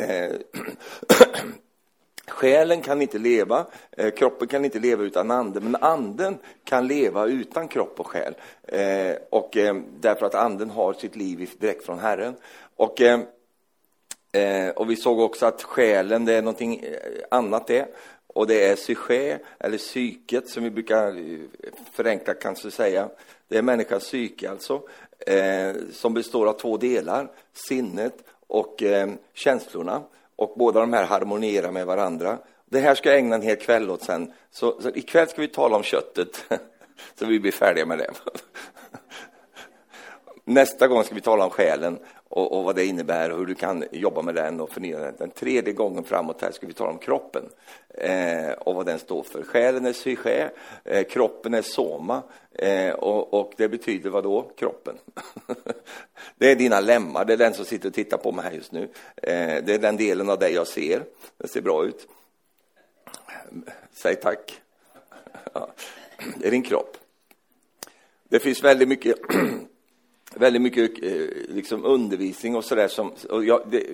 Eh, 0.00 0.32
Själen 2.32 2.80
kan 2.80 3.02
inte 3.02 3.18
leva, 3.18 3.66
eh, 3.90 4.10
kroppen 4.10 4.48
kan 4.48 4.64
inte 4.64 4.78
leva 4.78 5.02
utan 5.02 5.30
anden, 5.30 5.64
men 5.64 5.82
anden 5.82 6.38
kan 6.64 6.86
leva 6.86 7.26
utan 7.26 7.68
kropp 7.68 8.00
och 8.00 8.06
själ. 8.06 8.34
Eh, 8.62 9.16
och, 9.30 9.56
eh, 9.56 9.76
därför 10.00 10.26
att 10.26 10.34
anden 10.34 10.70
har 10.70 10.92
sitt 10.92 11.16
liv 11.16 11.50
direkt 11.58 11.86
från 11.86 11.98
Herren. 11.98 12.34
Och, 12.76 13.00
och 14.74 14.90
vi 14.90 14.96
såg 14.96 15.20
också 15.20 15.46
att 15.46 15.62
själen, 15.62 16.24
det 16.24 16.34
är 16.34 16.42
någonting 16.42 16.84
annat 17.30 17.66
det. 17.66 17.86
Och 18.26 18.46
det 18.46 18.68
är 18.68 18.76
psyché, 18.76 19.38
eller 19.58 19.78
psyket, 19.78 20.48
som 20.48 20.64
vi 20.64 20.70
brukar 20.70 21.16
förenkla 21.92 22.34
kanske 22.34 22.70
säga. 22.70 23.08
Det 23.48 23.58
är 23.58 23.62
människans 23.62 24.04
psyke 24.04 24.50
alltså, 24.50 24.82
som 25.92 26.14
består 26.14 26.46
av 26.46 26.52
två 26.52 26.76
delar, 26.76 27.30
sinnet 27.52 28.14
och 28.46 28.82
känslorna 29.34 30.02
och 30.36 30.54
båda 30.56 30.80
de 30.80 30.92
här 30.92 31.04
harmonierar 31.04 31.70
med 31.70 31.86
varandra. 31.86 32.38
Det 32.70 32.80
här 32.80 32.94
ska 32.94 33.08
jag 33.08 33.18
ägna 33.18 33.34
en 33.34 33.42
hel 33.42 33.56
kväll 33.56 33.90
åt 33.90 34.02
sen. 34.02 34.32
Så, 34.50 34.80
så 34.80 34.88
ikväll 34.88 35.28
ska 35.28 35.40
vi 35.40 35.48
tala 35.48 35.76
om 35.76 35.82
köttet, 35.82 36.44
så 37.18 37.26
vi 37.26 37.40
blir 37.40 37.52
färdiga 37.52 37.86
med 37.86 37.98
det. 37.98 38.10
Nästa 40.44 40.88
gång 40.88 41.04
ska 41.04 41.14
vi 41.14 41.20
tala 41.20 41.44
om 41.44 41.50
själen 41.50 41.98
och, 42.32 42.58
och, 42.58 42.64
vad 42.64 42.76
det 42.76 42.84
innebär 42.84 43.30
och 43.30 43.38
hur 43.38 43.46
du 43.46 43.54
kan 43.54 43.84
jobba 43.90 44.22
med 44.22 44.34
den 44.34 44.60
och 44.60 44.70
förnya 44.70 44.98
den. 44.98 45.14
Den 45.18 45.30
tredje 45.30 45.72
gången 45.72 46.04
framåt 46.04 46.42
här 46.42 46.52
ska 46.52 46.66
vi 46.66 46.72
tala 46.72 46.90
om 46.90 46.98
kroppen 46.98 47.42
eh, 47.88 48.50
och 48.50 48.74
vad 48.74 48.86
den 48.86 48.98
står 48.98 49.22
för. 49.22 49.42
Själen 49.42 49.86
är 49.86 49.92
psyché, 49.92 50.48
eh, 50.84 51.06
kroppen 51.06 51.54
är 51.54 51.62
soma 51.62 52.22
eh, 52.52 52.92
och, 52.94 53.34
och, 53.34 53.52
det 53.56 53.68
betyder 53.68 54.10
vad 54.10 54.24
då? 54.24 54.42
Kroppen. 54.56 54.98
Det 56.38 56.50
är 56.50 56.56
dina 56.56 56.80
lemmar, 56.80 57.24
det 57.24 57.32
är 57.32 57.36
den 57.36 57.54
som 57.54 57.64
sitter 57.64 57.88
och 57.88 57.94
tittar 57.94 58.16
på 58.16 58.32
mig 58.32 58.44
här 58.44 58.52
just 58.52 58.72
nu. 58.72 58.82
Eh, 59.16 59.64
det 59.64 59.74
är 59.74 59.78
den 59.78 59.96
delen 59.96 60.30
av 60.30 60.38
dig 60.38 60.54
jag 60.54 60.66
ser. 60.66 61.04
Den 61.38 61.48
ser 61.48 61.60
bra 61.60 61.84
ut. 61.84 62.08
Säg 63.92 64.16
tack. 64.16 64.60
Ja. 65.54 65.72
Det 66.36 66.46
är 66.46 66.50
din 66.50 66.62
kropp. 66.62 66.96
Det 68.28 68.38
finns 68.38 68.64
väldigt 68.64 68.88
mycket 68.88 69.16
väldigt 70.34 70.62
mycket 70.62 71.02
eh, 71.02 71.12
liksom 71.48 71.84
undervisning 71.84 72.56
och 72.56 72.64
sådär. 72.64 72.90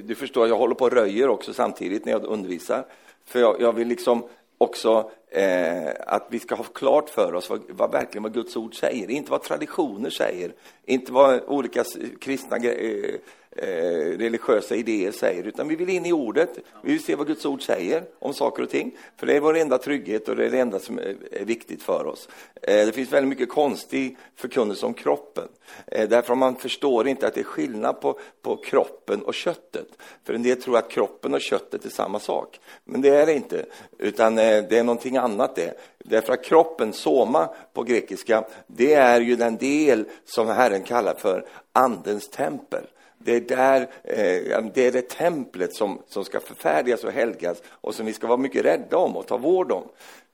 Du 0.03 0.15
förstår, 0.15 0.49
jag 0.49 0.57
håller 0.57 0.75
på 0.75 0.85
och 0.85 0.93
röjer 0.93 1.29
också 1.29 1.53
samtidigt 1.53 2.05
när 2.05 2.13
jag 2.13 2.25
undervisar. 2.25 2.85
För 3.25 3.41
jag, 3.41 3.61
jag 3.61 3.73
vill 3.73 3.89
liksom 3.89 4.29
också 4.59 5.11
eh, 5.31 5.89
att 6.07 6.27
vi 6.31 6.39
ska 6.39 6.55
ha 6.55 6.65
klart 6.65 7.11
för 7.11 7.35
oss 7.35 7.51
vad, 7.51 7.63
vad, 7.69 7.93
verkligen 7.93 8.23
vad 8.23 8.35
Guds 8.35 8.57
ord 8.57 8.81
säger. 8.81 9.11
Inte 9.11 9.31
vad 9.31 9.43
traditioner 9.43 10.11
säger, 10.11 10.53
inte 10.85 11.13
vad 11.13 11.43
olika 11.47 11.85
kristna 12.21 12.57
eh, 12.57 13.15
Eh, 13.63 14.19
religiösa 14.19 14.77
idéer 14.77 15.13
säger, 15.13 15.45
utan 15.45 15.69
vi 15.69 15.77
vill 15.77 15.89
in 15.89 16.07
i 16.07 16.13
ordet. 16.13 16.59
Vi 16.83 16.93
vill 16.93 17.03
se 17.03 17.15
vad 17.15 17.27
Guds 17.27 17.47
ord 17.47 17.63
säger 17.63 18.05
om 18.19 18.35
saker 18.35 18.63
och 18.63 18.71
ting. 18.71 18.97
För 19.17 19.27
det 19.27 19.37
är 19.37 19.41
vår 19.41 19.57
enda 19.57 19.79
trygghet 19.79 20.29
och 20.29 20.37
det 20.37 20.47
är 20.47 20.51
det 20.51 20.59
enda 20.59 20.79
som 20.79 20.99
är 20.99 21.45
viktigt 21.45 21.83
för 21.83 22.07
oss. 22.07 22.29
Eh, 22.63 22.87
det 22.87 22.93
finns 22.93 23.13
väldigt 23.13 23.29
mycket 23.29 23.49
konstig 23.49 24.17
förkunnelse 24.37 24.87
om 24.87 24.95
kroppen. 24.95 25.49
Eh, 25.87 26.09
därför 26.09 26.35
man 26.35 26.57
förstår 26.57 27.09
inte 27.09 27.27
att 27.27 27.35
det 27.35 27.41
är 27.41 27.45
skillnad 27.45 28.01
på, 28.01 28.19
på 28.43 28.57
kroppen 28.57 29.23
och 29.23 29.35
köttet. 29.35 29.89
För 30.25 30.35
en 30.35 30.43
del 30.43 30.63
tror 30.63 30.77
att 30.77 30.91
kroppen 30.91 31.35
och 31.35 31.41
köttet 31.41 31.85
är 31.85 31.91
samma 31.91 32.21
sak. 32.21 32.61
Men 32.85 33.01
det 33.01 33.09
är 33.09 33.27
det 33.27 33.35
inte, 33.35 33.67
utan 33.99 34.39
eh, 34.39 34.65
det 34.69 34.79
är 34.79 34.85
någonting 34.85 35.17
annat 35.17 35.57
det. 35.57 35.75
Därför 35.99 36.33
att 36.33 36.45
kroppen, 36.45 36.93
soma 36.93 37.49
på 37.73 37.83
grekiska, 37.83 38.45
det 38.67 38.95
är 38.95 39.21
ju 39.21 39.37
den 39.37 39.57
del 39.57 40.05
som 40.25 40.49
Herren 40.49 40.83
kallar 40.83 41.15
för 41.15 41.47
andens 41.73 42.29
tempel. 42.29 42.85
Det 43.19 43.37
är, 43.37 43.41
där, 43.41 43.81
eh, 44.05 44.65
det 44.75 44.87
är 44.87 44.93
det 44.93 45.09
templet 45.09 45.75
som, 45.75 46.03
som 46.09 46.25
ska 46.25 46.41
förfärdigas 46.41 47.05
och 47.05 47.13
helgas 47.13 47.63
och 47.69 47.95
som 47.95 48.07
vi 48.07 48.13
ska 48.13 48.27
vara 48.27 48.39
mycket 48.39 48.65
rädda 48.65 48.97
om 48.97 49.17
och 49.17 49.27
ta 49.27 49.37
vård 49.37 49.73
om. 49.73 49.85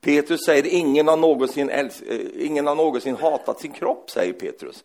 Petrus 0.00 0.40
säger 0.46 0.66
ingen 0.66 1.08
har 1.08 1.16
någonsin, 1.16 1.70
eh, 1.70 1.86
ingen 2.38 2.66
har 2.66 2.74
någonsin 2.74 3.16
hatat 3.16 3.60
sin 3.60 3.72
kropp, 3.72 4.10
säger 4.10 4.32
Petrus. 4.32 4.84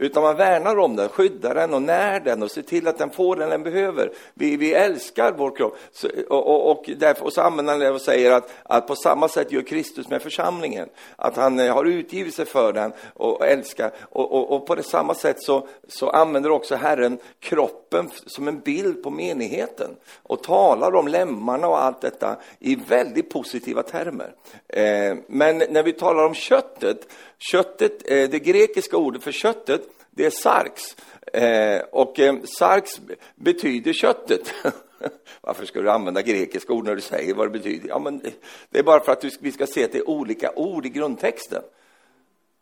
Utan 0.00 0.22
man 0.22 0.36
värnar 0.36 0.78
om 0.78 0.96
den, 0.96 1.08
skyddar 1.08 1.54
den 1.54 1.74
och 1.74 1.82
när 1.82 2.20
den 2.20 2.42
och 2.42 2.50
ser 2.50 2.62
till 2.62 2.88
att 2.88 2.98
den 2.98 3.10
får 3.10 3.36
den 3.36 3.50
den 3.50 3.62
behöver. 3.62 4.12
Vi, 4.34 4.56
vi 4.56 4.74
älskar 4.74 5.32
vår 5.32 5.56
kropp. 5.56 5.76
Så, 5.92 6.08
och, 6.28 6.46
och, 6.46 6.70
och, 6.70 6.90
därför, 6.96 7.24
och 7.24 7.32
så 7.32 7.40
använder 7.40 7.72
han 7.72 7.80
det 7.80 7.90
och 7.90 8.00
säger 8.00 8.32
att, 8.32 8.50
att 8.62 8.86
på 8.86 8.96
samma 8.96 9.28
sätt 9.28 9.52
gör 9.52 9.62
Kristus 9.62 10.08
med 10.08 10.22
församlingen. 10.22 10.88
Att 11.16 11.36
han 11.36 11.60
eh, 11.60 11.74
har 11.74 11.84
utgivit 11.84 12.34
sig 12.34 12.46
för 12.46 12.72
den 12.72 12.92
och 13.14 13.46
älskar. 13.46 13.90
Och, 14.00 14.32
och, 14.32 14.52
och 14.52 14.66
på 14.66 14.74
det 14.74 14.82
samma 14.82 15.14
sätt 15.14 15.42
så, 15.42 15.68
så 15.88 16.10
använder 16.10 16.50
också 16.50 16.74
Herren 16.74 17.18
kroppen 17.40 18.10
som 18.26 18.48
en 18.48 18.60
bild 18.60 19.02
på 19.02 19.10
menigheten. 19.10 19.90
Och 20.22 20.42
talar 20.42 20.94
om 20.94 21.08
lemmarna 21.08 21.68
och 21.68 21.82
allt 21.82 22.00
detta 22.00 22.36
i 22.58 22.74
väldigt 22.74 23.30
positiva 23.30 23.82
termer. 23.82 24.34
Eh, 24.68 25.16
men 25.26 25.62
när 25.70 25.82
vi 25.82 25.92
talar 25.92 26.26
om 26.26 26.34
köttet 26.34 27.08
Köttet, 27.38 28.10
eh, 28.10 28.30
det 28.30 28.38
grekiska 28.38 28.96
ordet 28.96 29.22
för 29.22 29.32
köttet, 29.32 29.82
det 30.10 30.26
är 30.26 30.30
sarx. 30.30 30.96
Eh, 31.32 31.80
och 31.92 32.20
eh, 32.20 32.34
sarx 32.58 33.00
betyder 33.34 33.92
köttet. 33.92 34.54
Varför 35.40 35.66
ska 35.66 35.80
du 35.80 35.90
använda 35.90 36.22
grekiska 36.22 36.72
ord 36.72 36.84
när 36.84 36.94
du 36.94 37.00
säger 37.00 37.34
vad 37.34 37.46
det 37.46 37.58
betyder? 37.58 37.88
Ja, 37.88 37.98
men 37.98 38.22
det 38.70 38.78
är 38.78 38.82
bara 38.82 39.00
för 39.00 39.12
att 39.12 39.24
vi 39.40 39.52
ska 39.52 39.66
se 39.66 39.84
att 39.84 39.92
det 39.92 39.98
är 39.98 40.08
olika 40.08 40.52
ord 40.56 40.86
i 40.86 40.88
grundtexten. 40.88 41.62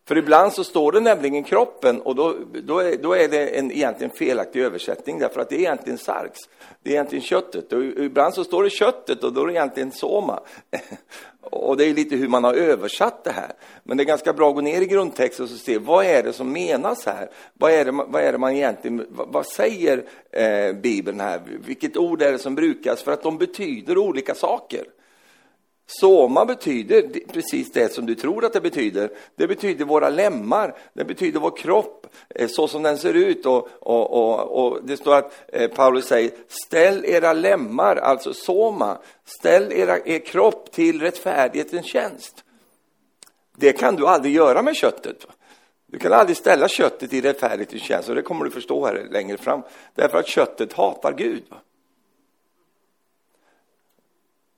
För 0.09 0.19
ibland 0.19 0.53
så 0.53 0.65
står 0.65 0.93
det 0.93 1.01
nämligen 1.01 1.45
kroppen 1.45 2.01
och 2.01 2.15
då, 2.15 2.35
då, 2.63 2.79
är, 2.79 2.97
då 2.97 3.13
är 3.13 3.29
det 3.29 3.49
en 3.49 3.73
egentligen 3.73 4.11
felaktig 4.11 4.63
översättning 4.63 5.19
därför 5.19 5.41
att 5.41 5.49
det 5.49 5.55
är 5.55 5.59
egentligen 5.59 5.99
sarx. 5.99 6.39
Det 6.83 6.91
är 6.91 6.95
egentligen 6.95 7.25
köttet. 7.25 7.73
Och 7.73 7.83
ibland 7.83 8.35
så 8.35 8.45
står 8.45 8.63
det 8.63 8.71
köttet 8.71 9.25
och 9.25 9.33
då 9.33 9.43
är 9.43 9.47
det 9.47 9.53
egentligen 9.53 9.93
soma. 9.93 10.41
och 11.41 11.77
det 11.77 11.85
är 11.85 11.95
lite 11.95 12.17
hur 12.17 12.29
man 12.29 12.45
har 12.45 12.55
översatt 12.55 13.25
det 13.25 13.31
här. 13.31 13.53
Men 13.83 13.97
det 13.97 14.03
är 14.03 14.05
ganska 14.05 14.33
bra 14.33 14.49
att 14.49 14.55
gå 14.55 14.61
ner 14.61 14.81
i 14.81 14.87
grundtexten 14.87 15.45
och 15.45 15.51
se 15.51 15.79
vad 15.79 16.05
är 16.05 16.23
det 16.23 16.33
som 16.33 16.53
menas 16.53 17.07
här? 17.07 17.31
Vad 17.55 17.73
är 17.73 17.85
det, 17.85 17.91
vad 17.91 18.23
är 18.23 18.33
det 18.33 18.39
man 18.39 18.53
egentligen, 18.53 19.07
vad, 19.11 19.29
vad 19.29 19.47
säger 19.47 20.05
eh, 20.33 20.73
Bibeln 20.73 21.21
här? 21.21 21.41
Vilket 21.67 21.97
ord 21.97 22.23
är 22.23 22.33
det 22.33 22.39
som 22.39 22.55
brukas? 22.55 23.03
För 23.03 23.13
att 23.13 23.23
de 23.23 23.39
betyder 23.39 23.99
olika 23.99 24.35
saker. 24.35 24.85
Soma 25.88 26.45
betyder 26.45 27.02
precis 27.33 27.73
det 27.73 27.93
som 27.93 28.07
du 28.07 28.14
tror 28.14 28.45
att 28.45 28.52
det 28.52 28.61
betyder. 28.61 29.11
Det 29.37 29.47
betyder 29.47 29.85
våra 29.85 30.09
lemmar, 30.09 30.76
det 30.93 31.05
betyder 31.05 31.40
vår 31.40 31.57
kropp, 31.57 32.07
eh, 32.28 32.49
så 32.49 32.69
som 32.69 32.83
den 32.83 32.99
ser 32.99 33.14
ut. 33.14 33.47
Och, 33.47 33.69
och, 33.81 34.11
och, 34.11 34.66
och 34.66 34.85
det 34.85 34.97
står 34.97 35.16
att 35.16 35.33
eh, 35.49 35.71
Paulus 35.71 36.07
säger, 36.07 36.31
ställ 36.49 37.05
era 37.05 37.33
lemmar, 37.33 37.97
alltså 37.97 38.35
soma, 38.35 38.99
ställ 39.25 39.73
era, 39.73 39.99
er 40.05 40.19
kropp 40.19 40.73
till 40.73 41.00
rättfärdighetens 41.00 41.87
tjänst. 41.87 42.45
Det 43.57 43.73
kan 43.73 43.97
du 43.97 44.07
aldrig 44.07 44.35
göra 44.35 44.62
med 44.62 44.76
köttet. 44.76 45.26
Du 45.87 45.99
kan 45.99 46.12
aldrig 46.12 46.37
ställa 46.37 46.69
köttet 46.69 47.12
i 47.12 47.21
rättfärdighetens 47.21 47.83
tjänst, 47.83 48.09
och 48.09 48.14
det 48.14 48.23
kommer 48.23 48.45
du 48.45 48.50
förstå 48.50 48.87
här 48.87 49.07
längre 49.11 49.37
fram. 49.37 49.62
Därför 49.95 50.19
att 50.19 50.28
köttet 50.28 50.73
hatar 50.73 51.12
Gud. 51.12 51.43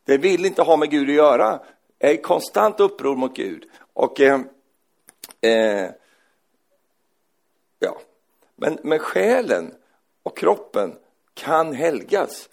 Det 0.09 0.19
vill 0.19 0.47
inte 0.47 0.63
ha 0.63 0.77
med 0.77 0.91
Gud 0.91 1.09
att 1.09 1.15
göra. 1.15 1.61
Jag 1.99 2.11
är 2.11 2.15
i 2.15 2.23
konstant 2.23 2.81
uppror 2.81 3.17
mot 3.17 3.37
Gud. 3.37 3.69
Och 3.93 4.21
eh, 4.21 4.41
eh, 5.41 5.91
ja. 7.79 7.99
men, 8.57 8.79
men 8.83 8.99
själen 8.99 9.75
och 10.23 10.37
kroppen 10.37 10.97
kan 11.35 11.73
helgas 11.73 12.49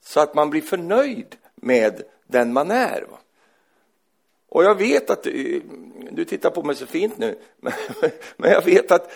så 0.00 0.20
att 0.20 0.34
man 0.34 0.50
blir 0.50 0.62
förnöjd 0.62 1.36
med 1.54 2.02
den 2.26 2.52
man 2.52 2.70
är. 2.70 3.06
Och 4.48 4.64
jag 4.64 4.74
vet 4.74 5.10
att, 5.10 5.26
eh, 5.26 5.32
du 6.10 6.24
tittar 6.24 6.50
på 6.50 6.62
mig 6.62 6.76
så 6.76 6.86
fint 6.86 7.18
nu, 7.18 7.38
men 8.36 8.50
jag 8.50 8.64
vet 8.64 8.90
att 8.90 9.12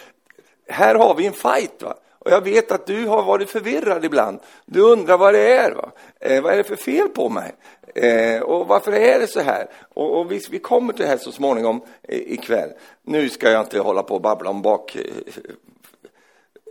här 0.67 0.95
har 0.95 1.15
vi 1.15 1.27
en 1.27 1.33
fight. 1.33 1.83
Va? 1.83 1.99
Och 2.19 2.31
jag 2.31 2.41
vet 2.41 2.73
att 2.73 2.87
du 2.87 3.07
har 3.07 3.23
varit 3.23 3.51
förvirrad 3.51 4.05
ibland. 4.05 4.41
Du 4.67 4.81
undrar 4.81 5.19
vad 5.19 5.35
det 5.35 5.53
är. 5.53 5.73
Va? 5.73 5.93
Eh, 6.21 6.43
vad 6.43 6.53
är 6.53 6.57
det 6.57 6.65
för 6.65 6.77
fel 6.77 7.09
på 7.09 7.29
mig? 7.29 7.55
Eh, 7.95 8.43
och 8.43 8.67
varför 8.67 8.93
är 8.93 9.19
det 9.19 9.27
så 9.27 9.41
här? 9.41 9.71
Och, 9.95 10.19
och 10.19 10.33
vi, 10.33 10.41
vi, 10.51 10.59
kommer 10.59 10.93
till 10.93 11.03
det 11.03 11.09
här 11.09 11.17
så 11.17 11.33
småningom 11.33 11.83
eh, 12.03 12.19
ikväll. 12.19 12.71
Nu 13.03 13.29
ska 13.29 13.51
jag 13.51 13.65
inte 13.65 13.79
hålla 13.79 14.03
på 14.03 14.15
och 14.15 14.21
babbla 14.21 14.51
om 14.51 14.63
bak 14.63 14.97
eh, 14.97 15.03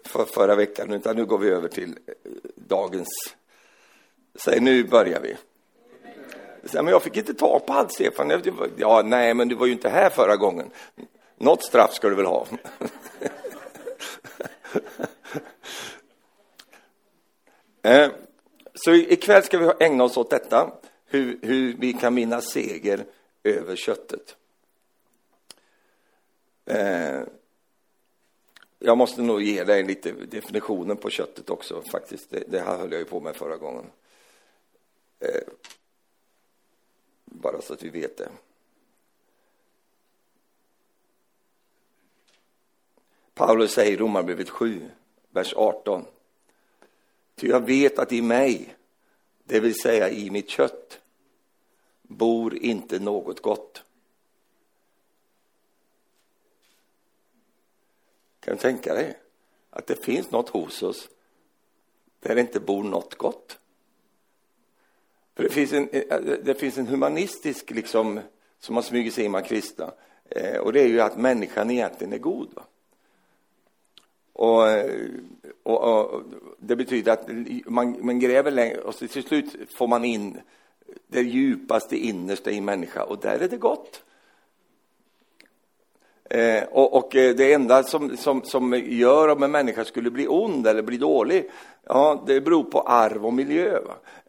för, 0.06 0.26
förra 0.26 0.56
veckan, 0.56 0.94
utan 0.94 1.16
nu 1.16 1.26
går 1.26 1.38
vi 1.38 1.50
över 1.50 1.68
till 1.68 1.90
eh, 1.90 2.14
dagens... 2.56 3.08
Säg, 4.36 4.60
nu 4.60 4.84
börjar 4.84 5.20
vi. 5.20 5.36
Men 6.74 6.88
jag 6.88 7.04
fick 7.04 7.18
inte 7.18 7.34
ta 7.34 7.60
på 7.60 7.74
allt, 7.74 7.92
Stefan. 7.92 8.42
Ja, 8.78 9.02
nej, 9.06 9.34
men 9.34 9.48
du 9.48 9.56
var 9.56 9.66
ju 9.66 9.72
inte 9.72 9.90
här 9.90 10.10
förra 10.10 10.36
gången. 10.36 10.72
Något 11.38 11.64
straff 11.64 11.94
ska 11.94 12.10
du 12.10 12.16
väl 12.16 12.26
ha? 12.26 12.46
Eh, 17.88 18.12
så 18.74 18.94
ikväll 18.94 19.44
ska 19.44 19.58
vi 19.58 19.86
ägna 19.86 20.04
oss 20.04 20.18
åt 20.18 20.30
detta, 20.30 20.72
hur, 21.06 21.40
hur 21.42 21.78
vi 21.78 21.94
kan 21.94 22.16
vinna 22.16 22.42
seger 22.42 23.06
över 23.44 23.76
köttet. 23.76 24.36
Eh, 26.66 27.22
jag 28.80 28.98
måste 28.98 29.22
nog 29.22 29.42
ge 29.42 29.64
dig 29.64 29.84
lite 29.84 30.12
definitionen 30.12 30.98
på 30.98 31.10
köttet 31.10 31.50
också 31.50 31.84
faktiskt. 31.92 32.30
Det, 32.30 32.44
det 32.48 32.60
här 32.60 32.78
höll 32.78 32.92
jag 32.92 33.00
ju 33.00 33.06
på 33.06 33.20
med 33.20 33.36
förra 33.36 33.58
gången. 33.58 33.86
Eh, 35.20 35.42
bara 37.26 37.62
så 37.62 37.74
att 37.74 37.84
vi 37.84 37.90
vet 37.90 38.18
det. 38.18 38.30
Paulus 43.34 43.72
säger 43.72 43.92
i 43.92 43.98
Romarbrevet 43.98 44.50
7, 44.50 44.90
vers 45.30 45.54
18. 45.58 46.06
Ty 47.38 47.48
jag 47.48 47.66
vet 47.66 48.00
att 48.00 48.12
i 48.12 48.22
mig, 48.22 48.76
det 49.44 49.60
vill 49.60 49.80
säga 49.80 50.10
i 50.10 50.30
mitt 50.30 50.50
kött, 50.50 51.00
bor 52.02 52.56
inte 52.56 53.00
något 53.00 53.42
gott. 53.42 53.84
Kan 58.40 58.56
du 58.56 58.62
tänka 58.62 58.94
dig 58.94 59.18
att 59.70 59.88
det 59.88 60.04
finns 60.04 60.32
något 60.32 60.50
hos 60.50 60.84
oss 60.84 61.10
där 62.20 62.36
det 62.36 62.42
inte 62.42 62.60
bor 62.60 62.84
något 62.84 63.16
gott? 63.16 63.60
För 65.36 65.44
det 65.44 65.50
finns 65.50 65.74
en, 65.74 65.90
det 66.44 66.60
finns 66.60 66.78
en 66.78 66.88
humanistisk, 66.88 67.72
liksom, 67.72 68.20
som 68.60 68.76
har 68.76 68.84
smugit 68.84 69.14
sig 69.14 69.26
in 69.26 69.32
bland 69.32 69.46
kristna, 69.46 69.94
eh, 70.30 70.58
och 70.58 70.74
det 70.74 70.82
är 70.82 70.88
ju 70.88 71.02
att 71.02 71.18
människan 71.18 71.72
egentligen 71.72 72.14
är 72.14 72.18
god. 72.18 72.54
Va? 72.54 72.64
Och, 74.38 74.70
eh, 74.70 75.10
och, 75.64 75.84
och, 75.84 76.24
det 76.60 76.76
betyder 76.76 77.12
att 77.12 77.30
man, 77.66 78.06
man 78.06 78.20
gräver 78.20 78.52
längre 78.52 78.78
och 78.78 78.98
till 78.98 79.24
slut 79.24 79.56
får 79.78 79.88
man 79.88 80.06
in 80.06 80.40
det 81.08 81.22
djupaste, 81.22 81.98
innersta 81.98 82.52
i 82.52 82.58
en 82.58 82.66
människa 82.66 83.04
och 83.04 83.20
där 83.20 83.40
är 83.40 83.48
det 83.48 83.58
gott. 83.58 84.04
Eh, 86.30 86.64
och, 86.64 86.94
och, 86.98 87.16
eh, 87.16 87.36
det 87.36 87.54
enda 87.54 87.84
som, 87.84 88.18
som, 88.18 88.42
som 88.44 88.74
gör 88.86 89.28
om 89.28 89.44
en 89.44 89.52
människa 89.52 89.86
skulle 89.86 90.12
bli 90.12 90.28
ond 90.28 90.68
eller 90.68 90.82
bli 90.82 90.98
dålig, 90.98 91.50
ja, 91.84 92.24
det 92.28 92.42
beror 92.42 92.64
på 92.64 92.82
arv 92.82 93.26
och 93.26 93.34
miljö. 93.34 93.80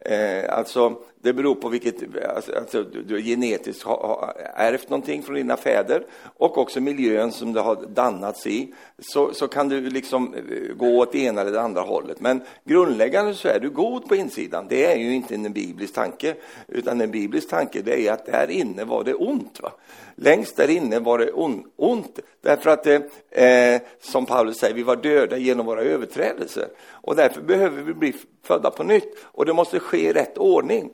Eh, 0.00 0.58
alltså, 0.58 0.96
det 1.22 1.32
beror 1.32 1.54
på 1.54 1.68
vilket, 1.68 1.94
alltså, 2.36 2.52
alltså 2.56 2.82
du 2.82 3.22
genetiskt 3.22 3.82
har, 3.82 4.34
ärvt 4.54 4.90
någonting 4.90 5.22
från 5.22 5.36
dina 5.36 5.56
fäder 5.56 6.04
och 6.36 6.58
också 6.58 6.80
miljön 6.80 7.32
som 7.32 7.52
du 7.52 7.60
har 7.60 7.76
dannats 7.94 8.46
i. 8.46 8.74
Så, 8.98 9.34
så 9.34 9.48
kan 9.48 9.68
du 9.68 9.80
liksom 9.80 10.34
eh, 10.34 10.76
gå 10.76 10.98
åt 10.98 11.12
det 11.12 11.18
ena 11.18 11.40
eller 11.40 11.52
det 11.52 11.60
andra 11.60 11.80
hållet. 11.80 12.20
Men 12.20 12.40
grundläggande 12.64 13.34
så 13.34 13.48
är 13.48 13.60
du 13.60 13.70
god 13.70 14.08
på 14.08 14.16
insidan. 14.16 14.66
Det 14.68 14.86
är 14.86 14.96
ju 14.96 15.14
inte 15.14 15.34
en 15.34 15.52
biblisk 15.52 15.94
tanke, 15.94 16.34
utan 16.68 17.00
en 17.00 17.10
biblisk 17.10 17.50
tanke 17.50 17.82
det 17.82 18.06
är 18.06 18.12
att 18.12 18.26
där 18.26 18.50
inne 18.50 18.84
var 18.84 19.04
det 19.04 19.14
ont. 19.14 19.60
Va? 19.62 19.72
Längst 20.14 20.56
där 20.56 20.70
inne 20.70 20.98
var 20.98 21.18
det 21.18 21.32
on, 21.32 21.64
ont, 21.76 22.18
därför 22.40 22.70
att 22.70 22.84
det, 22.84 23.02
eh, 23.30 23.80
som 24.00 24.26
Paulus 24.26 24.56
säger, 24.58 24.74
vi 24.74 24.82
var 24.82 24.96
döda 24.96 25.36
genom 25.36 25.66
våra 25.66 25.82
överträdelser. 25.82 26.68
Och 26.90 27.16
därför 27.16 27.40
behöver 27.40 27.82
vi 27.82 27.94
bli 27.94 28.14
födda 28.48 28.70
på 28.70 28.82
nytt, 28.82 29.16
och 29.22 29.46
det 29.46 29.52
måste 29.52 29.80
ske 29.80 30.08
i 30.08 30.12
rätt 30.12 30.38
ordning. 30.38 30.90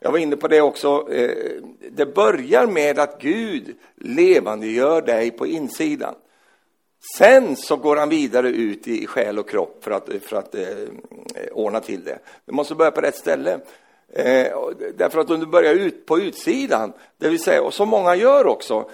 Jag 0.00 0.12
var 0.12 0.18
inne 0.18 0.36
på 0.36 0.48
det 0.48 0.60
också. 0.60 1.12
Eh, 1.12 1.62
det 1.90 2.06
börjar 2.06 2.66
med 2.66 2.98
att 2.98 3.20
Gud 3.20 3.76
levandegör 3.96 5.02
dig 5.02 5.30
på 5.30 5.46
insidan. 5.46 6.14
Sen 7.18 7.56
så 7.56 7.76
går 7.76 7.96
han 7.96 8.08
vidare 8.08 8.48
ut 8.48 8.88
i 8.88 9.06
själ 9.06 9.38
och 9.38 9.48
kropp 9.48 9.84
för 9.84 9.90
att, 9.90 10.08
för 10.22 10.36
att 10.36 10.54
eh, 10.54 10.88
ordna 11.52 11.80
till 11.80 12.04
det. 12.04 12.18
Du 12.44 12.52
måste 12.52 12.74
börja 12.74 12.90
på 12.90 13.00
rätt 13.00 13.16
ställe. 13.16 13.60
Eh, 14.12 14.46
därför 14.94 15.20
att 15.20 15.30
om 15.30 15.40
du 15.40 15.46
börjar 15.46 15.74
ut 15.74 16.06
på 16.06 16.18
utsidan, 16.18 16.92
det 17.18 17.28
vill 17.28 17.42
säga, 17.42 17.62
och 17.62 17.74
som 17.74 17.88
många 17.88 18.16
gör 18.16 18.46
också, 18.46 18.90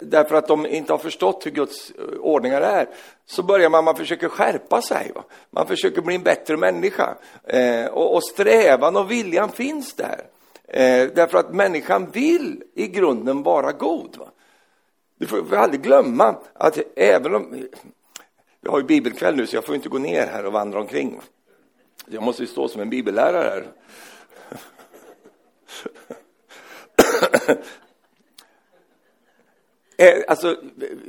därför 0.00 0.34
att 0.34 0.48
de 0.48 0.66
inte 0.66 0.92
har 0.92 0.98
förstått 0.98 1.46
hur 1.46 1.50
Guds 1.50 1.90
eh, 1.90 2.04
ordningar 2.20 2.60
är, 2.60 2.88
så 3.26 3.42
börjar 3.42 3.70
man, 3.70 3.84
man 3.84 3.96
försöker 3.96 4.28
skärpa 4.28 4.82
sig. 4.82 5.12
Va? 5.14 5.24
Man 5.50 5.66
försöker 5.66 6.02
bli 6.02 6.14
en 6.14 6.22
bättre 6.22 6.56
människa. 6.56 7.16
Eh, 7.44 7.86
och, 7.86 8.14
och 8.14 8.24
strävan 8.24 8.96
och 8.96 9.10
viljan 9.10 9.48
finns 9.48 9.94
där. 9.94 10.20
Eh, 10.68 11.08
därför 11.14 11.38
att 11.38 11.54
människan 11.54 12.10
vill 12.10 12.62
i 12.74 12.86
grunden 12.86 13.42
vara 13.42 13.72
god. 13.72 14.16
Va? 14.16 14.28
Du 15.18 15.26
får 15.26 15.56
aldrig 15.56 15.82
glömma 15.82 16.36
att 16.52 16.78
även 16.96 17.34
om... 17.34 17.68
Jag 18.60 18.70
har 18.70 18.78
ju 18.78 18.84
bibelkväll 18.84 19.36
nu 19.36 19.46
så 19.46 19.56
jag 19.56 19.64
får 19.64 19.74
inte 19.74 19.88
gå 19.88 19.98
ner 19.98 20.26
här 20.26 20.46
och 20.46 20.52
vandra 20.52 20.80
omkring. 20.80 21.16
Va? 21.16 21.22
Jag 22.06 22.22
måste 22.22 22.42
ju 22.42 22.46
stå 22.46 22.68
som 22.68 22.80
en 22.80 22.90
bibellärare 22.90 23.48
här. 23.50 23.66
Eh, 30.00 30.22
alltså, 30.28 30.56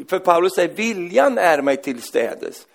för 0.07 0.19
Paulus 0.19 0.53
säger 0.53 0.75
viljan 0.75 1.37
är 1.37 1.61
mig 1.61 1.77
till 1.77 2.01
städes. 2.01 2.67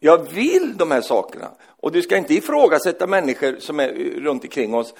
Jag 0.00 0.32
vill 0.32 0.76
de 0.76 0.90
här 0.90 1.00
sakerna. 1.00 1.50
Och 1.64 1.92
du 1.92 2.02
ska 2.02 2.16
inte 2.16 2.34
ifrågasätta 2.34 3.06
människor 3.06 3.56
som 3.58 3.80
är 3.80 3.88
runt 4.20 4.44
omkring 4.44 4.74
oss 4.74 4.94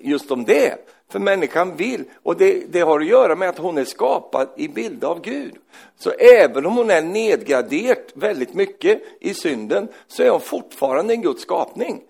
just 0.00 0.30
om 0.30 0.44
det. 0.44 0.74
För 1.10 1.18
människan 1.18 1.76
vill, 1.76 2.04
och 2.22 2.36
det, 2.36 2.72
det, 2.72 2.80
har 2.80 3.00
att 3.00 3.06
göra 3.06 3.36
med 3.36 3.48
att 3.48 3.58
hon 3.58 3.78
är 3.78 3.84
skapad 3.84 4.48
i 4.56 4.68
bild 4.68 5.04
av 5.04 5.20
Gud. 5.20 5.54
Så 5.98 6.10
även 6.10 6.66
om 6.66 6.76
hon 6.76 6.90
är 6.90 7.02
nedgraderad 7.02 7.98
väldigt 8.14 8.54
mycket 8.54 9.02
i 9.20 9.34
synden, 9.34 9.88
så 10.06 10.22
är 10.22 10.30
hon 10.30 10.40
fortfarande 10.40 11.14
en 11.14 11.22
Guds 11.22 11.42
skapning. 11.42 12.02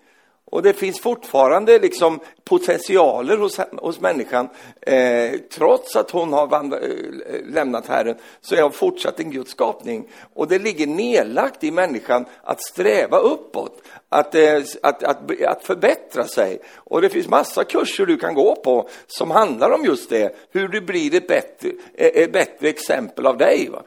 Och 0.53 0.63
det 0.63 0.73
finns 0.73 0.99
fortfarande 0.99 1.79
liksom 1.79 2.19
potentialer 2.43 3.37
hos, 3.37 3.59
hos 3.77 3.99
människan. 3.99 4.49
Eh, 4.81 5.31
trots 5.51 5.95
att 5.95 6.11
hon 6.11 6.33
har 6.33 6.47
vandra, 6.47 6.79
eh, 6.79 7.45
lämnat 7.45 7.87
Herren 7.87 8.15
så 8.41 8.55
är 8.55 8.61
hon 8.61 8.71
fortsatt 8.71 9.19
en 9.19 9.31
Guds 9.31 9.51
skapning. 9.51 10.09
Och 10.33 10.47
det 10.47 10.59
ligger 10.59 10.87
nedlagt 10.87 11.63
i 11.63 11.71
människan 11.71 12.25
att 12.43 12.61
sträva 12.61 13.17
uppåt, 13.17 13.81
att, 14.09 14.35
eh, 14.35 14.61
att, 14.81 15.03
att, 15.03 15.41
att 15.41 15.63
förbättra 15.63 16.27
sig. 16.27 16.59
Och 16.75 17.01
det 17.01 17.09
finns 17.09 17.27
massa 17.27 17.63
kurser 17.63 18.05
du 18.05 18.17
kan 18.17 18.33
gå 18.33 18.55
på 18.55 18.89
som 19.07 19.31
handlar 19.31 19.71
om 19.71 19.85
just 19.85 20.09
det, 20.09 20.35
hur 20.51 20.67
du 20.67 20.81
blir 20.81 21.15
ett 21.15 21.27
bättre, 21.27 21.69
eh, 21.93 22.23
ett 22.23 22.33
bättre 22.33 22.69
exempel 22.69 23.25
av 23.25 23.37
dig. 23.37 23.69
Va? 23.69 23.83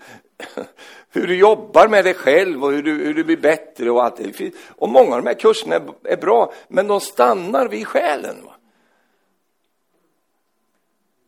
hur 1.16 1.26
du 1.26 1.36
jobbar 1.36 1.88
med 1.88 2.04
dig 2.04 2.14
själv 2.14 2.64
och 2.64 2.72
hur 2.72 2.82
du, 2.82 2.92
hur 2.92 3.14
du 3.14 3.24
blir 3.24 3.36
bättre 3.36 3.90
och 3.90 4.04
allt 4.04 4.16
det. 4.16 4.50
Och 4.68 4.88
många 4.88 5.16
av 5.16 5.22
de 5.22 5.28
här 5.28 5.38
kurserna 5.38 5.74
är, 5.74 5.82
är 6.04 6.16
bra, 6.16 6.52
men 6.68 6.86
de 6.86 7.00
stannar 7.00 7.68
vid 7.68 7.86
själen. 7.86 8.36
Va? 8.44 8.52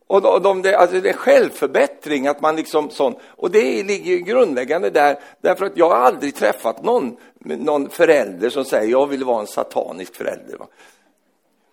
Och 0.07 0.21
de, 0.21 0.43
de, 0.43 0.61
det, 0.61 0.77
alltså 0.77 1.01
det 1.01 1.09
är 1.09 1.13
självförbättring, 1.13 2.27
att 2.27 2.41
man 2.41 2.55
liksom 2.55 2.89
sån, 2.89 3.15
och 3.25 3.51
det 3.51 3.83
ligger 3.83 4.17
grundläggande 4.17 4.89
där, 4.89 5.19
därför 5.41 5.65
att 5.65 5.77
jag 5.77 5.89
har 5.89 5.97
aldrig 5.97 6.35
träffat 6.35 6.83
någon, 6.83 7.17
någon 7.39 7.89
förälder 7.89 8.49
som 8.49 8.65
säger 8.65 8.91
jag 8.91 9.07
vill 9.07 9.23
vara 9.23 9.41
en 9.41 9.47
satanisk 9.47 10.15
förälder. 10.15 10.57
Va? 10.57 10.67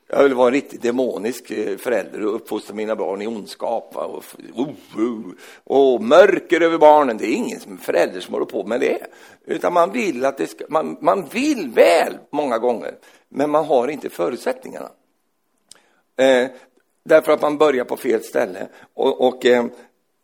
Jag 0.09 0.23
vill 0.23 0.35
vara 0.35 0.47
en 0.47 0.55
riktigt 0.55 0.83
demonisk 0.83 1.51
eh, 1.51 1.77
förälder 1.77 2.27
och 2.27 2.35
uppfostra 2.35 2.75
mina 2.75 2.97
barn 2.97 3.23
i 3.23 3.27
ondskap. 3.27 3.97
Och, 3.97 4.25
och, 4.55 4.69
och, 5.64 6.03
mörker 6.03 6.61
över 6.61 6.79
barnen. 6.79 7.16
Det 7.16 7.27
är 7.27 7.35
ingen 7.35 7.79
förälder 7.79 8.21
som 8.21 8.35
håller 8.35 8.47
på 8.47 8.64
med 8.64 8.81
det. 8.81 9.07
Utan 9.45 9.73
man 9.73 9.92
vill, 9.92 10.25
att 10.25 10.38
det 10.38 10.47
ska, 10.47 10.64
man, 10.69 10.97
man 11.01 11.27
vill 11.33 11.71
väl 11.71 12.19
många 12.31 12.59
gånger, 12.59 12.95
men 13.29 13.51
man 13.51 13.64
har 13.64 13.88
inte 13.88 14.09
förutsättningarna. 14.09 14.90
Eh, 16.16 16.49
därför 17.05 17.33
att 17.33 17.42
man 17.42 17.59
börjar 17.59 17.85
på 17.85 17.97
fel 17.97 18.23
ställe. 18.23 18.69
Och, 18.95 19.27
och 19.27 19.47
eh, 19.47 19.66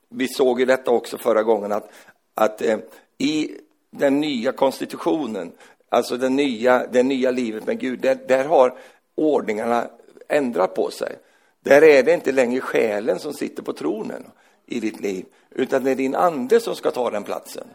vi 0.08 0.28
såg 0.28 0.60
ju 0.60 0.66
detta 0.66 0.90
också 0.90 1.18
förra 1.18 1.42
gången, 1.42 1.72
att, 1.72 1.90
att 2.34 2.62
eh, 2.62 2.78
i 3.18 3.50
den 3.90 4.20
nya 4.20 4.52
konstitutionen, 4.52 5.52
alltså 5.88 6.16
det 6.16 6.28
nya, 6.28 6.86
det 6.86 7.02
nya 7.02 7.30
livet 7.30 7.66
med 7.66 7.80
Gud, 7.80 8.00
där, 8.00 8.18
där 8.28 8.44
har 8.44 8.78
ordningarna 9.14 9.86
ändrat 10.28 10.74
på 10.74 10.90
sig. 10.90 11.16
Där 11.60 11.82
är 11.84 12.02
det 12.02 12.14
inte 12.14 12.32
längre 12.32 12.60
själen 12.60 13.18
som 13.18 13.32
sitter 13.32 13.62
på 13.62 13.72
tronen 13.72 14.24
i 14.66 14.80
ditt 14.80 15.00
liv, 15.00 15.24
utan 15.50 15.84
det 15.84 15.90
är 15.90 15.94
din 15.94 16.14
ande 16.14 16.60
som 16.60 16.76
ska 16.76 16.90
ta 16.90 17.10
den 17.10 17.24
platsen. 17.24 17.66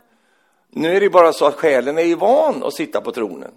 Nu 0.69 0.95
är 0.95 0.99
det 0.99 1.09
bara 1.09 1.33
så 1.33 1.45
att 1.45 1.55
själen 1.55 1.97
är 1.97 2.03
ju 2.03 2.15
van 2.15 2.63
att 2.63 2.73
sitta 2.73 3.01
på 3.01 3.11
tronen. 3.11 3.51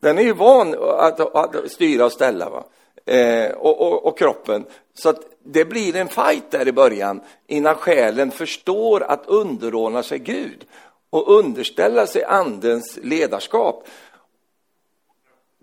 Den 0.00 0.18
är 0.18 0.22
ju 0.22 0.32
van 0.32 0.74
att, 0.98 1.20
att 1.20 1.70
styra 1.70 2.04
och 2.04 2.12
ställa, 2.12 2.50
va? 2.50 2.64
Eh, 3.06 3.50
och, 3.50 3.80
och, 3.80 4.06
och, 4.06 4.18
kroppen. 4.18 4.64
Så 4.94 5.08
att 5.08 5.20
det 5.42 5.64
blir 5.64 5.96
en 5.96 6.08
fight 6.08 6.50
där 6.50 6.68
i 6.68 6.72
början 6.72 7.20
innan 7.46 7.74
själen 7.74 8.30
förstår 8.30 9.02
att 9.02 9.26
underordna 9.26 10.02
sig 10.02 10.18
Gud 10.18 10.66
och 11.10 11.38
underställa 11.38 12.06
sig 12.06 12.24
andens 12.24 12.98
ledarskap. 13.02 13.88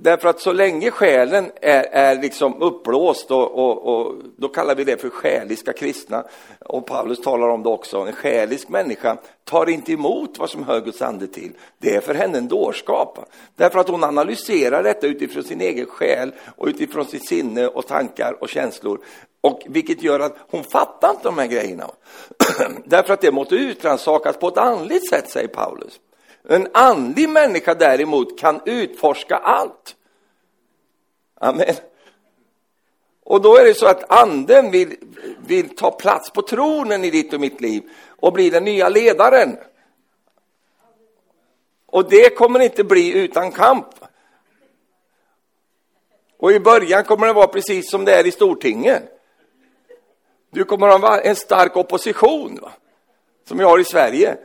Därför 0.03 0.29
att 0.29 0.39
så 0.39 0.53
länge 0.53 0.91
själen 0.91 1.51
är, 1.61 1.83
är 1.83 2.21
liksom 2.21 2.61
uppblåst, 2.61 3.31
och, 3.31 3.59
och, 3.59 3.87
och, 3.87 4.15
då 4.37 4.47
kallar 4.47 4.75
vi 4.75 4.83
det 4.83 5.01
för 5.01 5.09
själiska 5.09 5.73
kristna, 5.73 6.23
och 6.59 6.85
Paulus 6.85 7.21
talar 7.21 7.49
om 7.49 7.63
det 7.63 7.69
också, 7.69 7.97
en 7.97 8.13
själisk 8.13 8.69
människa 8.69 9.17
tar 9.43 9.69
inte 9.69 9.93
emot 9.93 10.39
vad 10.39 10.49
som 10.49 10.63
hör 10.63 10.81
Guds 10.81 11.01
ande 11.01 11.27
till. 11.27 11.51
Det 11.77 11.95
är 11.95 12.01
för 12.01 12.13
henne 12.13 12.37
en 12.37 12.47
dårskap. 12.47 13.19
Därför 13.55 13.79
att 13.79 13.89
hon 13.89 14.03
analyserar 14.03 14.83
detta 14.83 15.07
utifrån 15.07 15.43
sin 15.43 15.61
egen 15.61 15.85
själ 15.85 16.31
och 16.55 16.67
utifrån 16.67 17.05
sitt 17.05 17.27
sinne 17.27 17.67
och 17.67 17.87
tankar 17.87 18.37
och 18.41 18.49
känslor. 18.49 18.99
Och 19.41 19.61
vilket 19.65 20.03
gör 20.03 20.19
att 20.19 20.35
hon 20.49 20.63
fattar 20.63 21.09
inte 21.09 21.23
de 21.23 21.37
här 21.37 21.47
grejerna. 21.47 21.91
Därför 22.85 23.13
att 23.13 23.21
det 23.21 23.31
måste 23.31 23.55
utrannsakas 23.55 24.37
på 24.37 24.47
ett 24.47 24.57
andligt 24.57 25.09
sätt, 25.09 25.29
säger 25.29 25.47
Paulus. 25.47 25.99
En 26.49 26.67
andlig 26.73 27.29
människa 27.29 27.73
däremot 27.73 28.39
kan 28.39 28.61
utforska 28.65 29.35
allt. 29.35 29.95
Amen. 31.35 31.75
Och 33.23 33.41
då 33.41 33.57
är 33.57 33.65
det 33.65 33.73
så 33.73 33.85
att 33.85 34.11
anden 34.11 34.71
vill, 34.71 34.95
vill 35.47 35.75
ta 35.75 35.91
plats 35.91 36.31
på 36.31 36.41
tronen 36.41 37.03
i 37.03 37.09
ditt 37.09 37.33
och 37.33 37.39
mitt 37.39 37.61
liv 37.61 37.83
och 38.07 38.33
bli 38.33 38.49
den 38.49 38.63
nya 38.63 38.89
ledaren. 38.89 39.57
Och 41.85 42.09
det 42.09 42.35
kommer 42.35 42.59
inte 42.59 42.83
bli 42.83 43.17
utan 43.17 43.51
kamp. 43.51 43.87
Och 46.37 46.51
i 46.51 46.59
början 46.59 47.03
kommer 47.03 47.27
det 47.27 47.33
vara 47.33 47.47
precis 47.47 47.91
som 47.91 48.05
det 48.05 48.15
är 48.15 48.27
i 48.27 48.31
Stortingen. 48.31 49.03
Du 50.49 50.63
kommer 50.63 50.87
ha 50.87 51.19
en 51.19 51.35
stark 51.35 51.77
opposition, 51.77 52.59
va? 52.61 52.71
som 53.47 53.57
vi 53.57 53.63
har 53.63 53.79
i 53.79 53.85
Sverige 53.85 54.37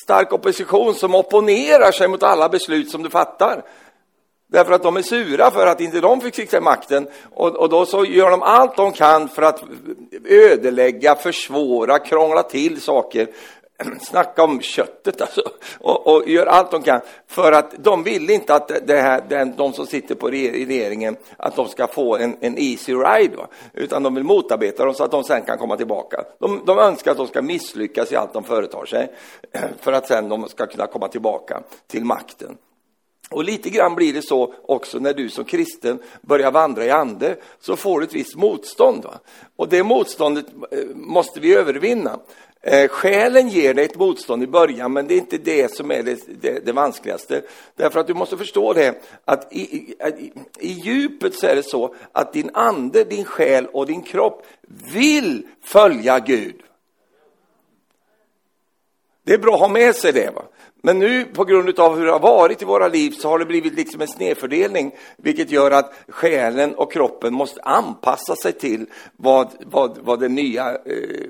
stark 0.00 0.32
opposition 0.32 0.94
som 0.94 1.14
opponerar 1.14 1.92
sig 1.92 2.08
mot 2.08 2.22
alla 2.22 2.48
beslut 2.48 2.90
som 2.90 3.02
du 3.02 3.10
fattar. 3.10 3.62
Därför 4.52 4.72
att 4.72 4.82
de 4.82 4.96
är 4.96 5.02
sura 5.02 5.50
för 5.50 5.66
att 5.66 5.80
inte 5.80 6.00
de 6.00 6.20
fick 6.20 6.34
sitta 6.34 6.56
i 6.56 6.60
makten 6.60 7.08
och, 7.30 7.56
och 7.56 7.68
då 7.68 7.86
så 7.86 8.04
gör 8.04 8.30
de 8.30 8.42
allt 8.42 8.76
de 8.76 8.92
kan 8.92 9.28
för 9.28 9.42
att 9.42 9.62
ödelägga, 10.24 11.14
försvåra, 11.14 11.98
krångla 11.98 12.42
till 12.42 12.80
saker. 12.80 13.28
snacka 14.00 14.44
om 14.44 14.60
köttet 14.60 15.20
alltså, 15.20 15.42
och, 15.80 16.06
och 16.06 16.28
gör 16.28 16.46
allt 16.46 16.70
de 16.70 16.82
kan 16.82 17.00
för 17.26 17.52
att 17.52 17.74
de 17.78 18.02
vill 18.02 18.30
inte 18.30 18.54
att 18.54 18.86
det 18.86 19.00
här, 19.00 19.24
den, 19.28 19.56
de 19.56 19.72
som 19.72 19.86
sitter 19.86 20.14
på 20.14 20.30
regeringen 20.30 21.16
att 21.36 21.56
de 21.56 21.68
ska 21.68 21.86
få 21.86 22.16
en, 22.16 22.36
en 22.40 22.58
easy 22.58 22.94
ride, 22.94 23.36
va? 23.36 23.46
utan 23.72 24.02
de 24.02 24.14
vill 24.14 24.24
motarbeta 24.24 24.84
dem 24.84 24.94
så 24.94 25.04
att 25.04 25.10
de 25.10 25.24
sen 25.24 25.42
kan 25.42 25.58
komma 25.58 25.76
tillbaka. 25.76 26.24
De, 26.38 26.62
de 26.66 26.78
önskar 26.78 27.10
att 27.10 27.16
de 27.16 27.26
ska 27.26 27.42
misslyckas 27.42 28.12
i 28.12 28.16
allt 28.16 28.32
de 28.32 28.44
företar 28.44 28.86
sig 28.86 29.12
för 29.80 29.92
att 29.92 30.08
sen 30.08 30.28
de 30.28 30.48
ska 30.48 30.66
kunna 30.66 30.86
komma 30.86 31.08
tillbaka 31.08 31.62
till 31.86 32.04
makten. 32.04 32.56
Och 33.32 33.44
lite 33.44 33.70
grann 33.70 33.94
blir 33.94 34.12
det 34.12 34.22
så 34.22 34.54
också 34.66 34.98
när 34.98 35.14
du 35.14 35.28
som 35.28 35.44
kristen 35.44 35.98
börjar 36.20 36.50
vandra 36.50 36.84
i 36.84 36.90
ande, 36.90 37.36
så 37.60 37.76
får 37.76 38.00
du 38.00 38.06
ett 38.06 38.14
visst 38.14 38.36
motstånd. 38.36 39.04
Va? 39.04 39.18
Och 39.56 39.68
det 39.68 39.82
motståndet 39.82 40.46
eh, 40.70 40.78
måste 40.94 41.40
vi 41.40 41.54
övervinna. 41.54 42.18
Eh, 42.64 42.88
själen 42.88 43.48
ger 43.48 43.74
dig 43.74 43.84
ett 43.84 43.98
motstånd 43.98 44.42
i 44.42 44.46
början, 44.46 44.92
men 44.92 45.06
det 45.06 45.14
är 45.14 45.18
inte 45.18 45.38
det 45.38 45.74
som 45.74 45.90
är 45.90 46.02
det, 46.02 46.42
det, 46.42 46.66
det 46.66 46.72
vanskligaste. 46.72 47.42
Därför 47.76 48.00
att 48.00 48.06
du 48.06 48.14
måste 48.14 48.36
förstå 48.36 48.72
det, 48.72 49.02
att 49.24 49.52
i, 49.52 49.60
i, 49.60 50.32
i 50.58 50.68
djupet 50.68 51.34
så 51.34 51.46
är 51.46 51.56
det 51.56 51.62
så 51.62 51.94
att 52.12 52.32
din 52.32 52.50
ande, 52.54 53.04
din 53.04 53.24
själ 53.24 53.66
och 53.66 53.86
din 53.86 54.02
kropp 54.02 54.46
vill 54.92 55.46
följa 55.62 56.18
Gud. 56.18 56.62
Det 59.24 59.34
är 59.34 59.38
bra 59.38 59.54
att 59.54 59.60
ha 59.60 59.68
med 59.68 59.96
sig 59.96 60.12
det. 60.12 60.30
Va? 60.34 60.42
Men 60.84 60.98
nu 60.98 61.24
på 61.24 61.44
grund 61.44 61.78
av 61.78 61.96
hur 61.96 62.06
det 62.06 62.12
har 62.12 62.20
varit 62.20 62.62
i 62.62 62.64
våra 62.64 62.88
liv 62.88 63.10
så 63.10 63.28
har 63.28 63.38
det 63.38 63.44
blivit 63.44 63.74
liksom 63.74 64.00
en 64.00 64.08
snedfördelning, 64.08 64.94
vilket 65.16 65.50
gör 65.50 65.70
att 65.70 65.92
själen 66.08 66.74
och 66.74 66.92
kroppen 66.92 67.34
måste 67.34 67.62
anpassa 67.62 68.36
sig 68.36 68.52
till 68.52 68.86
vad, 69.16 69.48
vad, 69.60 69.98
vad 69.98 70.20
det, 70.20 70.28
nya, 70.28 70.74
eh, 70.74 71.28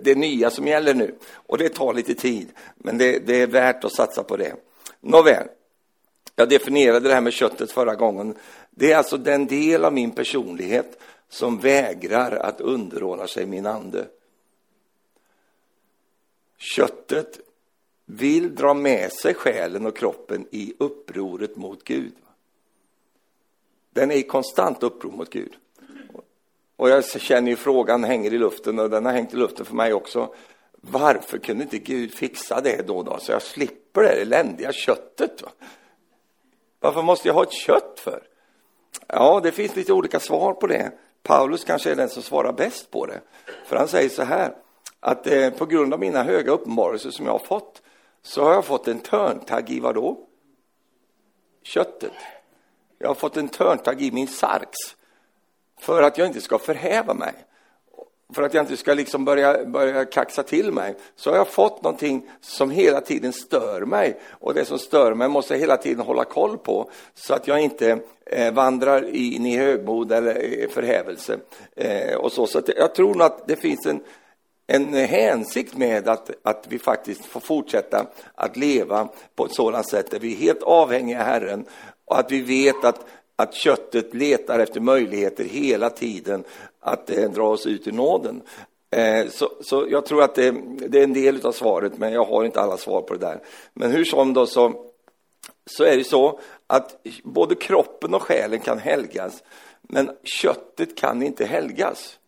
det 0.00 0.14
nya 0.14 0.50
som 0.50 0.66
gäller 0.66 0.94
nu. 0.94 1.14
Och 1.32 1.58
det 1.58 1.68
tar 1.68 1.94
lite 1.94 2.14
tid, 2.14 2.48
men 2.76 2.98
det, 2.98 3.18
det 3.26 3.42
är 3.42 3.46
värt 3.46 3.84
att 3.84 3.92
satsa 3.92 4.22
på 4.22 4.36
det. 4.36 4.54
Nåväl, 5.00 5.46
jag 6.36 6.48
definierade 6.48 7.08
det 7.08 7.14
här 7.14 7.20
med 7.20 7.32
köttet 7.32 7.72
förra 7.72 7.94
gången. 7.94 8.34
Det 8.70 8.92
är 8.92 8.96
alltså 8.96 9.16
den 9.16 9.46
del 9.46 9.84
av 9.84 9.92
min 9.92 10.10
personlighet 10.10 10.98
som 11.28 11.58
vägrar 11.58 12.36
att 12.36 12.60
underordna 12.60 13.26
sig 13.26 13.46
min 13.46 13.66
ande. 13.66 14.06
Köttet 16.58 17.40
vill 18.06 18.54
dra 18.54 18.74
med 18.74 19.12
sig 19.12 19.34
själen 19.34 19.86
och 19.86 19.96
kroppen 19.96 20.46
i 20.50 20.74
upproret 20.78 21.56
mot 21.56 21.84
Gud. 21.84 22.12
Den 23.90 24.10
är 24.10 24.16
i 24.16 24.22
konstant 24.22 24.82
uppror 24.82 25.12
mot 25.12 25.30
Gud. 25.30 25.56
Och 26.76 26.90
jag 26.90 27.04
känner 27.04 27.50
ju 27.50 27.56
frågan 27.56 28.04
hänger 28.04 28.34
i 28.34 28.38
luften 28.38 28.78
och 28.78 28.90
den 28.90 29.04
har 29.04 29.12
hängt 29.12 29.34
i 29.34 29.36
luften 29.36 29.66
för 29.66 29.74
mig 29.74 29.92
också. 29.92 30.34
Varför 30.72 31.38
kunde 31.38 31.62
inte 31.62 31.78
Gud 31.78 32.14
fixa 32.14 32.60
det 32.60 32.86
då, 32.86 33.02
då 33.02 33.18
så 33.18 33.32
jag 33.32 33.42
slipper 33.42 34.02
det 34.02 34.08
eländiga 34.08 34.72
köttet? 34.72 35.42
Va? 35.42 35.48
Varför 36.80 37.02
måste 37.02 37.28
jag 37.28 37.34
ha 37.34 37.42
ett 37.42 37.52
kött 37.52 38.00
för? 38.00 38.22
Ja, 39.06 39.40
det 39.42 39.52
finns 39.52 39.76
lite 39.76 39.92
olika 39.92 40.20
svar 40.20 40.52
på 40.52 40.66
det. 40.66 40.92
Paulus 41.22 41.64
kanske 41.64 41.90
är 41.90 41.96
den 41.96 42.08
som 42.08 42.22
svarar 42.22 42.52
bäst 42.52 42.90
på 42.90 43.06
det. 43.06 43.20
För 43.66 43.76
han 43.76 43.88
säger 43.88 44.08
så 44.08 44.22
här, 44.22 44.54
att 45.00 45.26
eh, 45.26 45.50
på 45.50 45.66
grund 45.66 45.94
av 45.94 46.00
mina 46.00 46.22
höga 46.22 46.52
uppenbarelser 46.52 47.10
som 47.10 47.26
jag 47.26 47.32
har 47.32 47.38
fått 47.38 47.82
så 48.26 48.44
har 48.44 48.52
jag 48.52 48.64
fått 48.64 48.88
en 48.88 49.00
törntagg 49.00 49.70
i 49.70 49.80
vad 49.80 49.94
då? 49.94 50.18
Köttet. 51.62 52.12
Jag 52.98 53.08
har 53.08 53.14
fått 53.14 53.36
en 53.36 53.48
törntagg 53.48 54.02
i 54.02 54.10
min 54.10 54.28
sarx 54.28 54.76
för 55.80 56.02
att 56.02 56.18
jag 56.18 56.26
inte 56.26 56.40
ska 56.40 56.58
förhäva 56.58 57.14
mig. 57.14 57.34
För 58.34 58.42
att 58.42 58.54
jag 58.54 58.62
inte 58.62 58.76
ska 58.76 58.94
liksom 58.94 59.24
börja, 59.24 59.64
börja 59.64 60.04
kaxa 60.04 60.42
till 60.42 60.72
mig 60.72 60.94
så 61.16 61.30
har 61.30 61.36
jag 61.36 61.48
fått 61.48 61.82
någonting 61.82 62.30
som 62.40 62.70
hela 62.70 63.00
tiden 63.00 63.32
stör 63.32 63.80
mig. 63.80 64.20
Och 64.30 64.54
det 64.54 64.64
som 64.64 64.78
stör 64.78 65.14
mig 65.14 65.28
måste 65.28 65.54
jag 65.54 65.60
hela 65.60 65.76
tiden 65.76 66.06
hålla 66.06 66.24
koll 66.24 66.58
på 66.58 66.90
så 67.14 67.34
att 67.34 67.48
jag 67.48 67.60
inte 67.60 67.98
eh, 68.26 68.54
vandrar 68.54 69.14
in 69.14 69.46
i 69.46 69.56
högmod 69.56 70.12
eller 70.12 70.62
eh, 70.62 70.68
förhävelse. 70.68 71.38
Eh, 71.76 72.16
och 72.16 72.32
så 72.32 72.46
så 72.46 72.62
jag 72.76 72.94
tror 72.94 73.14
nog 73.14 73.22
att 73.22 73.46
det 73.46 73.56
finns 73.56 73.86
en, 73.86 74.00
en 74.66 74.94
hänsikt 74.94 75.76
med 75.76 76.08
att, 76.08 76.30
att 76.42 76.66
vi 76.68 76.78
faktiskt 76.78 77.24
får 77.24 77.40
fortsätta 77.40 78.06
att 78.34 78.56
leva 78.56 79.08
på 79.34 79.44
ett 79.44 79.54
sådant 79.54 79.90
sätt 79.90 80.10
där 80.10 80.18
vi 80.18 80.32
är 80.32 80.36
helt 80.36 80.62
avhängiga 80.62 81.22
Herren 81.22 81.64
och 82.04 82.18
att 82.18 82.32
vi 82.32 82.40
vet 82.40 82.84
att, 82.84 83.06
att 83.36 83.54
köttet 83.54 84.14
letar 84.14 84.58
efter 84.58 84.80
möjligheter 84.80 85.44
hela 85.44 85.90
tiden 85.90 86.44
att 86.80 87.10
eh, 87.10 87.30
dra 87.30 87.48
oss 87.48 87.66
ut 87.66 87.86
i 87.86 87.92
nåden. 87.92 88.42
Eh, 88.90 89.28
så, 89.28 89.50
så 89.60 89.86
jag 89.90 90.06
tror 90.06 90.22
att 90.22 90.34
det, 90.34 90.50
det, 90.88 90.98
är 90.98 91.04
en 91.04 91.12
del 91.12 91.46
av 91.46 91.52
svaret, 91.52 91.98
men 91.98 92.12
jag 92.12 92.24
har 92.24 92.44
inte 92.44 92.60
alla 92.60 92.76
svar 92.76 93.02
på 93.02 93.14
det 93.14 93.20
där. 93.20 93.40
Men 93.74 93.90
hur 93.90 94.04
som 94.04 94.32
då 94.32 94.46
så, 94.46 94.72
så 95.66 95.84
är 95.84 95.96
det 95.96 96.04
så 96.04 96.40
att 96.66 97.06
både 97.22 97.54
kroppen 97.54 98.14
och 98.14 98.22
själen 98.22 98.60
kan 98.60 98.78
helgas, 98.78 99.42
men 99.82 100.10
köttet 100.24 100.96
kan 100.96 101.22
inte 101.22 101.44
helgas. 101.44 102.18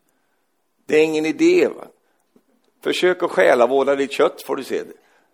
Det 0.87 0.97
är 0.97 1.05
ingen 1.05 1.27
idé. 1.27 1.69
Va? 1.77 1.85
Försök 2.89 3.23
att 3.23 3.31
själavårda 3.31 3.95
ditt 3.97 4.13
kött 4.13 4.43
får 4.43 4.57
du 4.57 4.65
se. 4.65 4.83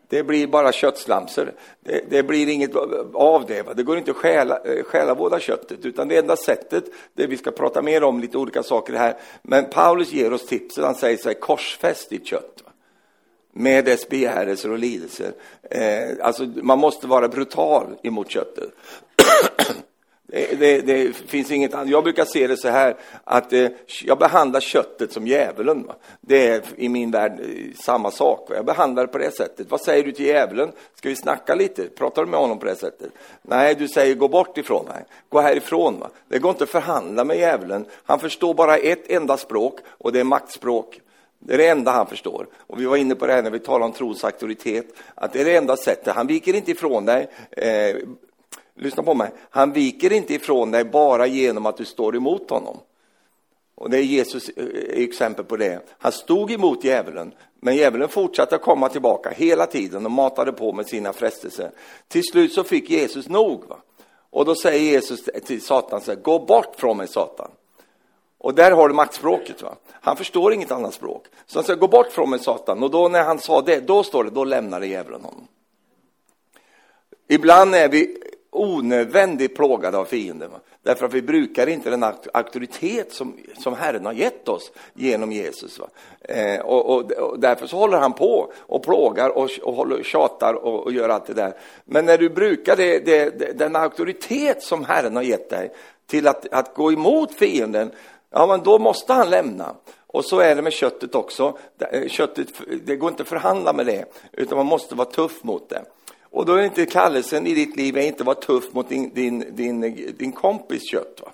Det 0.09 0.23
blir 0.23 0.47
bara 0.47 0.73
köttslamsor. 0.73 1.53
Det, 1.81 2.05
det 2.11 2.23
blir 2.23 2.49
inget 2.49 2.77
av 3.15 3.47
det. 3.47 3.63
Va? 3.63 3.75
Det 3.75 3.83
går 3.83 3.99
inte 3.99 4.11
att 4.11 4.17
själa, 4.17 4.59
eh, 4.65 4.85
själavårda 4.85 5.41
köttet, 5.41 5.87
utan 5.87 6.09
det 6.09 6.17
enda 6.17 6.37
sättet, 6.37 6.85
det 7.15 7.27
vi 7.27 7.37
ska 7.37 7.51
prata 7.51 7.83
mer 7.83 8.05
om 8.05 8.21
lite 8.21 8.39
olika 8.39 8.63
saker 8.63 8.95
här, 8.95 9.17
men 9.43 9.71
Paulus 9.71 10.13
ger 10.13 10.33
oss 10.33 10.47
tipset, 10.47 10.85
han 10.85 10.95
säger 10.95 11.17
så 11.17 11.29
här, 11.29 11.35
korsfäst 11.35 12.11
ditt 12.11 12.27
kött. 12.27 12.63
Va? 12.65 12.71
Med 13.53 13.85
dess 13.85 14.09
begärelser 14.09 14.71
och 14.71 14.79
lidelser. 14.79 15.33
Eh, 15.71 16.09
alltså, 16.23 16.47
man 16.57 16.79
måste 16.79 17.07
vara 17.07 17.29
brutal 17.29 17.87
emot 18.03 18.31
köttet. 18.31 18.71
Eh, 20.35 20.59
det, 20.59 20.81
det, 20.81 21.17
finns 21.17 21.51
inget 21.51 21.75
annat. 21.75 21.89
Jag 21.89 22.05
brukar 22.05 22.25
se 22.25 22.47
det 22.47 22.57
så 22.57 22.69
här 22.69 22.97
att 23.25 23.53
eh, 23.53 23.69
jag 24.05 24.19
behandlar 24.19 24.61
köttet 24.61 25.13
som 25.13 25.27
djävulen. 25.27 25.87
Va? 25.87 25.95
Det 26.21 26.49
är 26.49 26.63
i 26.77 26.89
min 26.89 27.11
värld 27.11 27.41
eh, 27.41 27.77
samma 27.81 28.11
sak. 28.11 28.51
Va? 28.51 28.57
Jag 28.57 28.65
behandlar 28.65 29.07
det 29.07 29.13
på 29.13 29.19
det 29.19 29.37
sättet. 29.37 29.67
Vad 29.71 29.81
säger 29.81 30.05
du 30.05 30.13
till 30.13 30.27
djävulen? 30.27 30.73
Ska 30.95 31.09
vi 31.09 31.17
snacka 31.17 31.55
lite? 31.55 31.89
Pratar 31.89 32.25
du 32.25 32.31
med 32.31 32.41
honom 32.41 32.59
på 32.59 32.67
det 32.67 32.77
sättet? 32.77 33.11
Nej, 33.43 33.75
du 33.75 33.89
säger 33.89 34.15
gå 34.15 34.29
bort 34.29 34.59
ifrån 34.59 34.87
mig. 34.87 35.05
Gå 35.29 35.41
härifrån. 35.41 36.01
Va? 36.01 36.11
Det 36.29 36.39
går 36.39 36.51
inte 36.51 36.65
att 36.65 36.71
förhandla 36.71 37.25
med 37.25 37.37
djävulen. 37.37 37.87
Han 38.05 38.19
förstår 38.19 38.55
bara 38.55 38.77
ett 38.77 39.11
enda 39.11 39.37
språk 39.37 39.79
och 39.89 40.13
det 40.13 40.21
är 40.21 40.25
maktspråk. 40.25 41.01
Det 41.39 41.55
är 41.55 41.59
det 41.59 41.69
enda 41.69 41.91
han 41.91 42.07
förstår. 42.07 42.47
Och 42.57 42.81
vi 42.81 42.85
var 42.85 42.97
inne 42.97 43.15
på 43.15 43.27
det 43.27 43.33
här 43.33 43.43
när 43.43 43.51
vi 43.51 43.59
talade 43.59 43.85
om 43.85 43.93
trons 43.93 44.25
auktoritet, 44.25 44.87
att 45.15 45.33
det 45.33 45.41
är 45.41 45.45
det 45.45 45.57
enda 45.57 45.77
sättet. 45.77 46.15
Han 46.15 46.27
viker 46.27 46.55
inte 46.55 46.71
ifrån 46.71 47.05
dig. 47.05 47.29
Eh, 47.51 47.97
lyssna 48.77 49.03
på 49.03 49.15
mig, 49.15 49.31
han 49.51 49.73
viker 49.73 50.13
inte 50.13 50.35
ifrån 50.35 50.71
dig 50.71 50.85
bara 50.85 51.27
genom 51.27 51.67
att 51.67 51.77
du 51.77 51.85
står 51.85 52.17
emot 52.17 52.51
honom. 52.51 52.77
Och 53.75 53.91
det 53.91 53.99
är 53.99 54.03
Jesus 54.03 54.49
eh, 54.49 54.67
exempel 55.03 55.45
på 55.45 55.57
det. 55.57 55.81
Han 55.99 56.13
stod 56.13 56.51
emot 56.51 56.85
djävulen, 56.85 57.35
men 57.61 57.77
djävulen 57.77 58.09
fortsatte 58.09 58.55
att 58.55 58.63
komma 58.63 58.89
tillbaka 58.89 59.31
hela 59.31 59.67
tiden 59.67 60.05
och 60.05 60.13
matade 60.13 60.53
på 60.53 60.73
med 60.73 60.87
sina 60.87 61.13
frestelser. 61.13 61.71
Till 62.09 62.25
slut 62.25 62.53
så 62.53 62.65
fick 62.65 62.91
Jesus 62.91 63.29
nog. 63.29 63.65
Va? 63.69 63.77
Och 64.31 64.45
då 64.45 64.55
säger 64.55 64.93
Jesus 64.93 65.25
till 65.47 65.63
Satan, 65.63 66.01
så 66.01 66.11
här, 66.11 66.21
gå 66.21 66.39
bort 66.39 66.75
från 66.77 66.97
mig 66.97 67.09
Satan. 67.09 67.51
Och 68.39 68.55
där 68.55 68.71
har 68.71 68.89
du 68.89 68.95
maktspråket. 68.95 69.63
Va? 69.63 69.75
Han 69.91 70.17
förstår 70.17 70.53
inget 70.53 70.71
annat 70.71 70.95
språk. 70.95 71.27
Så 71.47 71.59
han 71.59 71.65
säger, 71.65 71.81
gå 71.81 71.89
bort 71.89 72.13
från 72.13 72.31
mig 72.31 72.39
Satan. 72.39 72.83
Och 72.83 72.91
då 72.91 73.09
när 73.09 73.23
han 73.23 73.39
sa 73.39 73.63
det, 73.63 73.81
då 73.81 74.03
står 74.03 74.25
det, 74.25 74.31
då 74.31 74.45
lämnade 74.45 74.87
djävulen 74.87 75.25
honom. 75.25 75.49
Ibland 77.29 77.75
är 77.75 77.89
vi 77.89 78.19
onödvändigt 78.55 79.57
plågade 79.57 79.99
av 79.99 80.05
fienden. 80.05 80.51
Därför 80.83 81.07
att 81.07 81.13
vi 81.13 81.23
brukar 81.23 81.67
inte 81.67 81.91
den 81.91 82.05
auktoritet 82.33 83.13
som, 83.13 83.37
som 83.59 83.75
Herren 83.75 84.07
har 84.07 84.13
gett 84.13 84.49
oss 84.49 84.73
genom 84.95 85.33
Jesus. 85.33 85.81
Eh, 86.21 86.61
och, 86.61 86.87
och, 86.87 87.13
och, 87.13 87.41
därför 87.41 87.67
så 87.67 87.77
håller 87.77 87.99
han 87.99 88.13
på 88.13 88.53
och 88.59 88.83
plågar 88.83 89.31
och, 89.31 89.51
och 89.63 89.75
håller, 89.75 90.03
tjatar 90.03 90.55
och, 90.55 90.83
och 90.85 90.93
gör 90.93 91.09
allt 91.09 91.27
det 91.27 91.35
där. 91.35 91.55
Men 91.85 92.07
när 92.07 92.19
du 92.19 92.29
brukar 92.29 92.77
det, 92.77 92.99
det, 92.99 93.59
den 93.59 93.77
auktoritet 93.77 94.63
som 94.63 94.85
Herren 94.85 95.17
har 95.17 95.23
gett 95.23 95.51
dig 95.51 95.73
till 96.07 96.29
att, 96.29 96.47
att 96.53 96.75
gå 96.75 96.93
emot 96.93 97.35
fienden, 97.35 97.91
ja 98.31 98.47
men 98.47 98.63
då 98.63 98.79
måste 98.79 99.13
han 99.13 99.31
lämna. 99.31 99.75
Och 100.07 100.25
så 100.25 100.39
är 100.39 100.57
det 100.57 100.63
med 100.63 100.73
köttet 100.73 101.15
också. 101.15 101.59
Eh, 101.79 102.09
köttet, 102.09 102.49
det 102.85 102.97
går 102.97 103.11
inte 103.11 103.23
att 103.23 103.29
förhandla 103.29 103.73
med 103.73 103.87
det, 103.87 104.05
utan 104.33 104.59
man 104.59 104.67
måste 104.67 104.95
vara 104.95 105.09
tuff 105.09 105.45
mot 105.45 105.69
det. 105.69 105.83
Och 106.35 106.47
då 106.47 106.55
är 106.55 106.65
inte 106.65 106.87
kallelsen 106.87 107.47
i 107.47 107.55
ditt 107.55 107.77
liv 107.77 107.97
att 107.97 108.05
inte 108.05 108.25
vara 108.25 108.35
tuff 108.35 108.73
mot 108.73 108.89
din, 108.89 109.15
din, 109.15 109.57
din, 109.57 109.81
din 110.19 110.33
kompis 110.33 110.91
kött. 110.91 111.21
Va? 111.23 111.33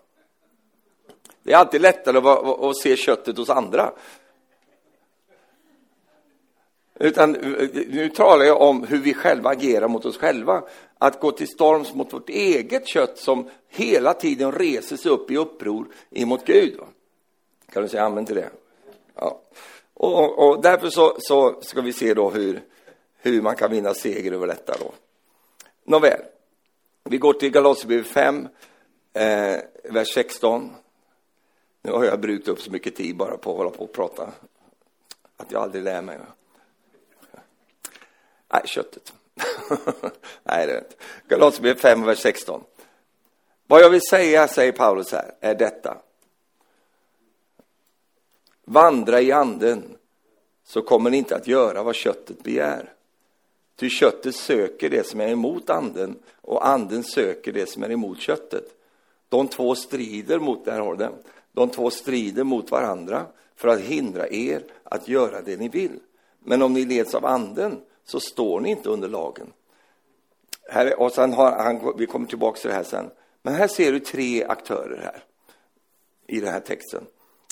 Det 1.43 1.53
är 1.53 1.57
alltid 1.57 1.81
lättare 1.81 2.19
att, 2.19 2.25
vara, 2.25 2.71
att 2.71 2.77
se 2.77 2.97
köttet 2.97 3.37
hos 3.37 3.51
andra. 3.51 3.93
Utan 6.95 7.33
nu 7.33 8.09
talar 8.09 8.45
jag 8.45 8.61
om 8.61 8.85
hur 8.85 8.99
vi 8.99 9.15
själva 9.15 9.51
agerar 9.51 9.89
mot 9.89 10.05
oss 10.05 10.17
själva. 10.17 10.63
Att 10.99 11.21
gå 11.21 11.33
till 11.33 11.49
storms 11.49 11.95
mot 11.95 12.13
vårt 12.13 12.29
eget 12.29 12.89
kött 12.89 13.19
som 13.19 13.51
hela 13.69 14.15
tiden 14.15 14.53
reser 14.53 14.97
sig 14.97 15.11
upp 15.11 15.31
i 15.31 15.37
uppror 15.37 15.87
emot 16.11 16.45
Gud. 16.45 16.77
Va? 16.79 16.87
Kan 17.73 17.83
du 17.83 17.89
säga 17.89 18.05
amen 18.05 18.27
till 18.27 18.37
det? 18.37 18.51
Ja. 19.15 19.41
Och, 19.95 20.49
och 20.49 20.63
därför 20.63 20.91
så, 20.91 21.17
så, 21.19 21.59
ska 21.61 21.81
vi 21.81 21.93
se 21.93 22.15
då 22.15 22.31
hur, 22.31 22.63
hur 23.23 23.43
man 23.43 23.57
kan 23.57 23.71
vinna 23.71 23.95
seger 23.95 24.33
över 24.33 24.47
detta 24.47 24.77
då. 24.81 24.93
Nåväl, 25.85 26.21
vi 27.05 27.19
går 27.19 27.33
till 27.33 27.51
Galaterbrevet 27.51 28.07
5, 28.07 28.49
eh, 29.13 29.57
vers 29.85 30.15
16. 30.15 30.71
Nu 31.83 31.93
har 31.93 32.05
jag 32.05 32.21
brutit 32.21 32.49
upp 32.49 32.61
så 32.61 32.71
mycket 32.71 32.97
tid 32.97 33.17
bara 33.17 33.37
på 33.37 33.51
att 33.51 33.57
hålla 33.57 33.71
på 33.71 33.85
och 33.85 33.93
prata, 33.93 34.33
att 35.37 35.53
jag 35.53 35.63
aldrig 35.63 35.85
lär 35.85 36.03
mig. 36.03 36.19
Nej, 38.53 38.63
köttet. 38.65 39.13
Nej, 40.43 40.67
det 40.67 40.73
är 40.73 40.79
inte. 40.79 40.95
Galaterbrevet 41.29 41.81
5, 41.81 42.03
vers 42.03 42.19
16. 42.19 42.65
Vad 43.67 43.81
jag 43.81 43.91
vill 43.91 44.07
säga, 44.09 44.49
säger 44.49 44.73
Paulus 44.73 45.13
här, 45.13 45.35
är 45.41 45.55
detta. 45.55 45.99
Vandra 48.65 49.21
i 49.21 49.33
anden, 49.33 49.97
så 50.65 50.83
kommer 50.83 51.11
ni 51.11 51.17
inte 51.17 51.37
att 51.37 51.47
göra 51.47 51.83
vad 51.83 51.95
köttet 51.95 52.43
begär. 52.43 52.93
Ty 53.81 53.91
köttet 53.91 54.35
söker 54.35 54.91
det 54.91 55.07
som 55.07 55.21
är 55.21 55.29
emot 55.29 55.71
anden 55.71 56.19
och 56.41 56.69
anden 56.69 57.05
söker 57.05 57.53
det 57.53 57.69
som 57.69 57.83
är 57.83 57.91
emot 57.91 58.21
köttet. 58.21 58.65
De 59.29 59.49
två 59.49 59.75
strider 59.75 60.39
mot, 60.39 60.65
där 60.65 60.81
har 60.81 60.97
den, 60.97 61.13
de 61.53 61.69
två 61.69 61.91
strider 61.91 62.45
mot 62.45 62.71
varandra 62.71 63.27
för 63.57 63.69
att 63.69 63.81
hindra 63.81 64.29
er 64.29 64.65
att 64.85 65.09
göra 65.09 65.43
det 65.43 65.57
ni 65.57 65.69
vill. 65.69 66.01
Men 66.39 66.63
om 66.63 66.73
ni 66.73 66.85
leds 66.85 67.15
av 67.15 67.27
anden 67.27 67.81
så 68.05 68.21
står 68.21 68.61
ni 68.61 68.71
inte 68.71 68.91
under 68.91 69.09
lagen. 69.09 69.53
Här, 70.69 71.01
och 71.01 71.13
sen 71.13 71.33
har 71.33 71.51
han, 71.51 71.95
vi 71.99 72.07
kommer 72.07 72.27
tillbaka 72.27 72.61
till 72.61 72.71
det 72.71 72.77
här 72.77 72.85
sen. 72.85 73.11
Men 73.43 73.55
här 73.55 73.69
ser 73.69 73.93
du 73.93 74.01
tre 74.01 74.45
aktörer 74.45 75.01
här 75.03 75.25
i 76.27 76.41
den 76.41 76.53
här 76.53 76.61
texten. 76.61 77.07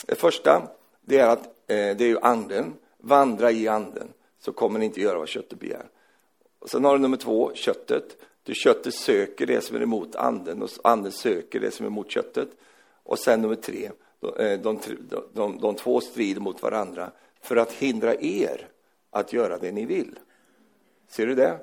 Det 0.05 0.15
första, 0.15 0.67
det 1.01 1.17
är 1.17 1.27
att 1.27 1.45
eh, 1.45 1.97
det 1.97 2.01
är 2.01 2.07
ju 2.07 2.19
anden. 2.19 2.73
Vandra 2.97 3.51
i 3.51 3.67
anden, 3.67 4.13
så 4.39 4.53
kommer 4.53 4.79
ni 4.79 4.85
inte 4.85 5.01
göra 5.01 5.19
vad 5.19 5.27
köttet 5.27 5.59
begär. 5.59 5.85
Och 6.59 6.69
sen 6.69 6.83
har 6.83 6.93
du 6.93 7.01
nummer 7.01 7.17
två, 7.17 7.51
köttet. 7.53 8.17
Du 8.43 8.53
köttet 8.55 8.93
söker 8.93 9.45
det 9.45 9.61
som 9.61 9.75
är 9.75 9.81
emot 9.81 10.15
anden 10.15 10.61
och 10.61 10.69
anden 10.83 11.11
söker 11.11 11.59
det 11.59 11.71
som 11.71 11.85
är 11.85 11.87
emot 11.87 12.11
köttet. 12.11 12.49
Och 13.03 13.19
sen 13.19 13.41
nummer 13.41 13.55
tre, 13.55 13.91
eh, 14.39 14.59
de, 14.59 14.59
de, 14.59 14.79
de, 15.09 15.23
de, 15.33 15.59
de 15.61 15.75
två 15.75 16.01
strider 16.01 16.41
mot 16.41 16.61
varandra 16.61 17.11
för 17.41 17.55
att 17.55 17.71
hindra 17.71 18.15
er 18.15 18.67
att 19.09 19.33
göra 19.33 19.57
det 19.57 19.71
ni 19.71 19.85
vill. 19.85 20.19
Ser 21.07 21.27
du 21.27 21.35
det? 21.35 21.59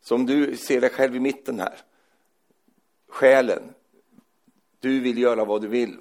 Som 0.00 0.26
du 0.26 0.56
ser 0.56 0.80
dig 0.80 0.90
själv 0.90 1.16
i 1.16 1.20
mitten 1.20 1.60
här. 1.60 1.78
Själen. 3.08 3.62
Du 4.80 5.00
vill 5.00 5.18
göra 5.18 5.44
vad 5.44 5.62
du 5.62 5.68
vill. 5.68 5.96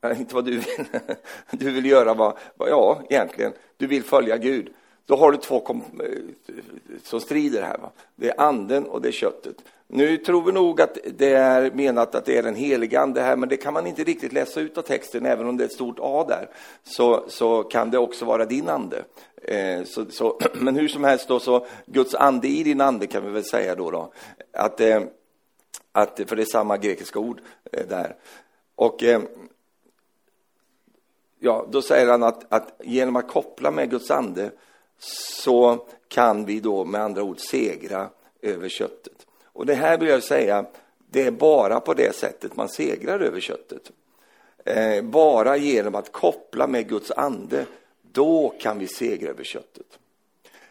Nej, 0.00 0.16
inte 0.18 0.34
vad 0.34 0.44
du 0.44 0.50
vill. 0.50 0.86
Du 1.50 1.70
vill 1.70 1.86
göra 1.86 2.14
vad, 2.14 2.38
vad, 2.56 2.68
ja, 2.68 3.02
egentligen, 3.10 3.52
du 3.76 3.86
vill 3.86 4.04
följa 4.04 4.36
Gud. 4.36 4.74
Då 5.06 5.16
har 5.16 5.32
du 5.32 5.38
två 5.38 5.60
kom, 5.60 5.82
eh, 6.00 6.54
som 7.02 7.20
strider 7.20 7.62
här. 7.62 7.78
Va? 7.78 7.90
Det 8.16 8.28
är 8.28 8.40
anden 8.40 8.86
och 8.86 9.02
det 9.02 9.08
är 9.08 9.12
köttet. 9.12 9.56
Nu 9.88 10.16
tror 10.16 10.42
vi 10.42 10.52
nog 10.52 10.80
att 10.80 10.98
det 11.18 11.32
är 11.32 11.70
menat 11.70 12.14
att 12.14 12.24
det 12.24 12.36
är 12.36 12.42
den 12.42 12.54
heliga 12.54 13.00
ande 13.00 13.20
här, 13.20 13.36
men 13.36 13.48
det 13.48 13.56
kan 13.56 13.74
man 13.74 13.86
inte 13.86 14.04
riktigt 14.04 14.32
läsa 14.32 14.60
ut 14.60 14.78
av 14.78 14.82
texten, 14.82 15.26
även 15.26 15.46
om 15.46 15.56
det 15.56 15.64
är 15.64 15.66
ett 15.66 15.72
stort 15.72 15.98
A 16.00 16.24
där, 16.28 16.48
så, 16.84 17.24
så 17.28 17.62
kan 17.62 17.90
det 17.90 17.98
också 17.98 18.24
vara 18.24 18.44
din 18.44 18.68
ande. 18.68 19.04
Eh, 19.42 19.84
så, 19.84 20.04
så, 20.10 20.40
men 20.54 20.76
hur 20.76 20.88
som 20.88 21.04
helst 21.04 21.28
då, 21.28 21.40
så 21.40 21.66
Guds 21.86 22.14
ande 22.14 22.48
i 22.48 22.62
din 22.62 22.80
ande 22.80 23.06
kan 23.06 23.24
vi 23.24 23.30
väl 23.30 23.44
säga 23.44 23.74
då, 23.74 23.90
då 23.90 24.12
att, 24.52 24.80
eh, 24.80 25.02
att, 25.92 26.20
för 26.26 26.36
det 26.36 26.42
är 26.42 26.46
samma 26.52 26.76
grekiska 26.76 27.18
ord 27.18 27.40
eh, 27.72 27.86
där. 27.88 28.16
Och 28.74 29.02
eh, 29.02 29.20
ja, 31.38 31.66
då 31.70 31.82
säger 31.82 32.08
han 32.08 32.22
att, 32.22 32.52
att 32.52 32.80
genom 32.84 33.16
att 33.16 33.28
koppla 33.28 33.70
med 33.70 33.90
Guds 33.90 34.10
ande 34.10 34.50
så 34.98 35.86
kan 36.08 36.44
vi 36.44 36.60
då 36.60 36.84
med 36.84 37.00
andra 37.00 37.22
ord 37.22 37.40
segra 37.40 38.10
över 38.42 38.68
köttet. 38.68 39.26
Och 39.44 39.66
det 39.66 39.74
här 39.74 39.98
vill 39.98 40.08
jag 40.08 40.22
säga, 40.22 40.64
det 41.10 41.22
är 41.22 41.30
bara 41.30 41.80
på 41.80 41.94
det 41.94 42.14
sättet 42.14 42.56
man 42.56 42.68
segrar 42.68 43.20
över 43.20 43.40
köttet. 43.40 43.92
Eh, 44.64 45.02
bara 45.04 45.56
genom 45.56 45.94
att 45.94 46.12
koppla 46.12 46.66
med 46.66 46.88
Guds 46.88 47.10
ande, 47.10 47.66
då 48.02 48.54
kan 48.60 48.78
vi 48.78 48.88
segra 48.88 49.30
över 49.30 49.44
köttet. 49.44 49.98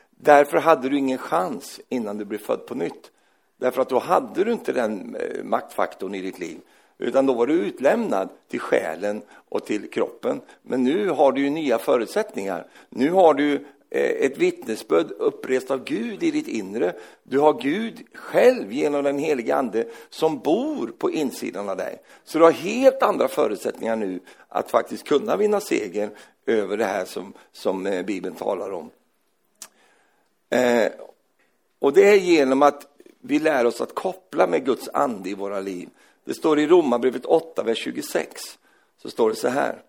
Därför 0.09 0.57
hade 0.57 0.89
du 0.89 0.97
ingen 0.97 1.17
chans 1.17 1.79
innan 1.89 2.17
du 2.17 2.25
blev 2.25 2.38
född 2.38 2.65
på 2.65 2.75
nytt. 2.75 3.11
Därför 3.57 3.81
att 3.81 3.89
då 3.89 3.99
hade 3.99 4.43
du 4.43 4.51
inte 4.51 4.71
den 4.71 5.15
eh, 5.15 5.43
maktfaktorn 5.43 6.15
i 6.15 6.21
ditt 6.21 6.39
liv. 6.39 6.59
Utan 6.97 7.25
då 7.25 7.33
var 7.33 7.47
du 7.47 7.53
utlämnad 7.53 8.29
till 8.47 8.59
själen 8.59 9.21
och 9.49 9.65
till 9.65 9.89
kroppen. 9.89 10.41
Men 10.61 10.83
nu 10.83 11.09
har 11.09 11.31
du 11.31 11.41
ju 11.41 11.49
nya 11.49 11.77
förutsättningar. 11.77 12.67
Nu 12.89 13.11
har 13.11 13.33
du 13.33 13.65
Eh, 13.95 14.25
ett 14.25 14.38
vittnesbörd 14.38 15.12
upprest 15.12 15.71
av 15.71 15.84
Gud 15.84 16.23
i 16.23 16.31
ditt 16.31 16.47
inre. 16.47 16.93
Du 17.23 17.39
har 17.39 17.62
Gud 17.62 18.03
själv 18.13 18.71
genom 18.71 19.03
den 19.03 19.19
helige 19.19 19.55
Ande 19.55 19.88
som 20.10 20.39
bor 20.39 20.88
på 20.97 21.12
insidan 21.12 21.69
av 21.69 21.77
dig. 21.77 22.01
Så 22.23 22.38
du 22.38 22.43
har 22.43 22.51
helt 22.51 23.03
andra 23.03 23.27
förutsättningar 23.27 23.95
nu 23.95 24.19
att 24.47 24.71
faktiskt 24.71 25.03
kunna 25.03 25.38
vinna 25.38 25.60
seger 25.60 26.10
över 26.45 26.77
det 26.77 26.86
här 26.86 27.05
som, 27.05 27.34
som 27.51 27.88
eh, 27.88 28.05
Bibeln 28.05 28.36
talar 28.36 28.71
om. 28.71 28.89
Eh, 30.49 30.91
och 31.79 31.93
det 31.93 32.10
är 32.10 32.15
genom 32.15 32.62
att 32.62 32.88
vi 33.21 33.39
lär 33.39 33.65
oss 33.65 33.81
att 33.81 33.95
koppla 33.95 34.47
med 34.47 34.65
Guds 34.65 34.89
ande 34.93 35.29
i 35.29 35.34
våra 35.34 35.60
liv. 35.60 35.89
Det 36.23 36.34
står 36.34 36.60
i 36.60 36.67
Romarbrevet 36.67 37.25
8, 37.25 37.63
vers 37.63 37.77
26. 37.77 38.60
Så 38.97 39.10
står 39.10 39.29
det 39.29 39.36
så 39.36 39.47
här, 39.47 39.81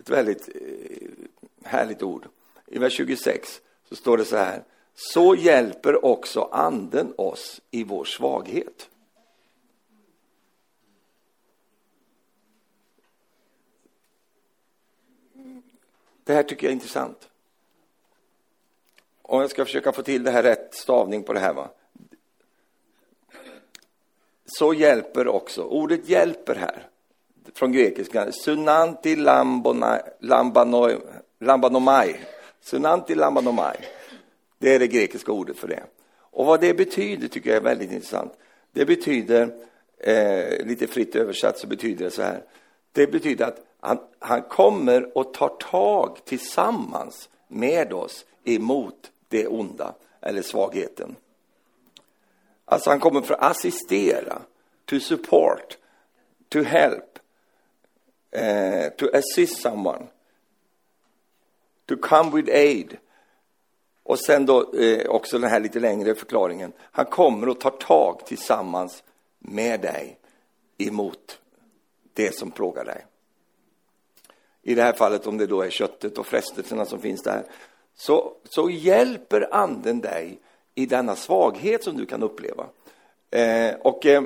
ett 0.00 0.10
väldigt 0.10 0.48
eh, 0.48 1.08
härligt 1.64 2.02
ord 2.02 2.28
i 2.70 2.78
vers 2.78 2.92
26 2.92 3.60
så 3.88 3.96
står 3.96 4.16
det 4.16 4.24
så 4.24 4.36
här. 4.36 4.64
Så 4.94 5.34
hjälper 5.34 6.04
också 6.04 6.48
anden 6.52 7.14
oss 7.16 7.60
i 7.70 7.84
vår 7.84 8.04
svaghet. 8.04 8.88
Det 16.24 16.34
här 16.34 16.42
tycker 16.42 16.66
jag 16.66 16.70
är 16.70 16.74
intressant. 16.74 17.28
Och 19.22 19.42
jag 19.42 19.50
ska 19.50 19.64
försöka 19.64 19.92
få 19.92 20.02
till 20.02 20.22
det 20.22 20.30
här 20.30 20.42
rätt 20.42 20.74
stavning 20.74 21.22
på 21.22 21.32
det 21.32 21.40
här. 21.40 21.54
Va? 21.54 21.70
Så 24.46 24.74
hjälper 24.74 25.28
också, 25.28 25.62
ordet 25.62 26.08
hjälper 26.08 26.54
här, 26.54 26.88
från 27.54 27.72
grekiska, 27.72 28.32
sunanti 28.32 29.16
lambanomai, 31.38 32.16
Sunanti 32.60 33.14
lambanomai. 33.14 33.76
Det 34.58 34.74
är 34.74 34.78
det 34.78 34.86
grekiska 34.86 35.32
ordet 35.32 35.56
för 35.56 35.68
det. 35.68 35.82
Och 36.30 36.46
vad 36.46 36.60
det 36.60 36.74
betyder 36.74 37.28
tycker 37.28 37.50
jag 37.50 37.56
är 37.56 37.60
väldigt 37.60 37.92
intressant. 37.92 38.32
Det 38.72 38.86
betyder, 38.86 39.54
eh, 39.98 40.66
lite 40.66 40.86
fritt 40.86 41.16
översatt 41.16 41.58
så 41.58 41.66
betyder 41.66 42.04
det 42.04 42.10
så 42.10 42.22
här. 42.22 42.42
Det 42.92 43.06
betyder 43.06 43.44
att 43.46 43.66
han, 43.80 43.98
han 44.18 44.42
kommer 44.42 45.18
och 45.18 45.34
tar 45.34 45.48
tag 45.48 46.18
tillsammans 46.24 47.28
med 47.48 47.92
oss 47.92 48.24
emot 48.44 49.10
det 49.28 49.46
onda 49.46 49.94
eller 50.20 50.42
svagheten. 50.42 51.16
Alltså 52.64 52.90
han 52.90 53.00
kommer 53.00 53.20
för 53.20 53.34
att 53.34 53.50
assistera, 53.50 54.42
to 54.84 55.00
support, 55.00 55.78
to 56.48 56.62
help, 56.62 57.18
eh, 58.30 58.88
to 58.88 59.06
assist 59.12 59.62
someone 59.62 60.06
to 61.90 61.96
come 61.96 62.36
with 62.36 62.50
aid. 62.52 62.96
Och 64.02 64.18
sen 64.18 64.46
då 64.46 64.74
eh, 64.74 65.08
också 65.08 65.38
den 65.38 65.50
här 65.50 65.60
lite 65.60 65.80
längre 65.80 66.14
förklaringen. 66.14 66.72
Han 66.80 67.06
kommer 67.06 67.48
och 67.48 67.60
tar 67.60 67.70
tag 67.70 68.26
tillsammans 68.26 69.02
med 69.38 69.80
dig 69.80 70.18
emot 70.78 71.40
det 72.14 72.34
som 72.34 72.50
plågar 72.50 72.84
dig. 72.84 73.06
I 74.62 74.74
det 74.74 74.82
här 74.82 74.92
fallet 74.92 75.26
om 75.26 75.38
det 75.38 75.46
då 75.46 75.62
är 75.62 75.70
köttet 75.70 76.18
och 76.18 76.26
frestelserna 76.26 76.84
som 76.84 77.00
finns 77.00 77.22
där. 77.22 77.44
Så, 77.94 78.32
så 78.44 78.70
hjälper 78.70 79.54
anden 79.54 80.00
dig 80.00 80.38
i 80.74 80.86
denna 80.86 81.16
svaghet 81.16 81.84
som 81.84 81.96
du 81.96 82.06
kan 82.06 82.22
uppleva. 82.22 82.66
Eh, 83.30 83.74
och 83.80 84.06
eh, 84.06 84.22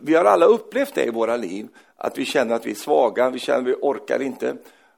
vi 0.00 0.14
har 0.14 0.24
alla 0.24 0.46
upplevt 0.46 0.94
det 0.94 1.04
i 1.04 1.10
våra 1.10 1.36
liv, 1.36 1.68
att 1.96 2.18
vi 2.18 2.24
känner 2.24 2.54
att 2.54 2.66
vi 2.66 2.70
är 2.70 2.74
svaga, 2.74 3.30
vi 3.30 3.38
känner 3.38 3.58
att 3.58 3.66
vi 3.66 3.74
orkar 3.80 4.22
inte. 4.22 4.56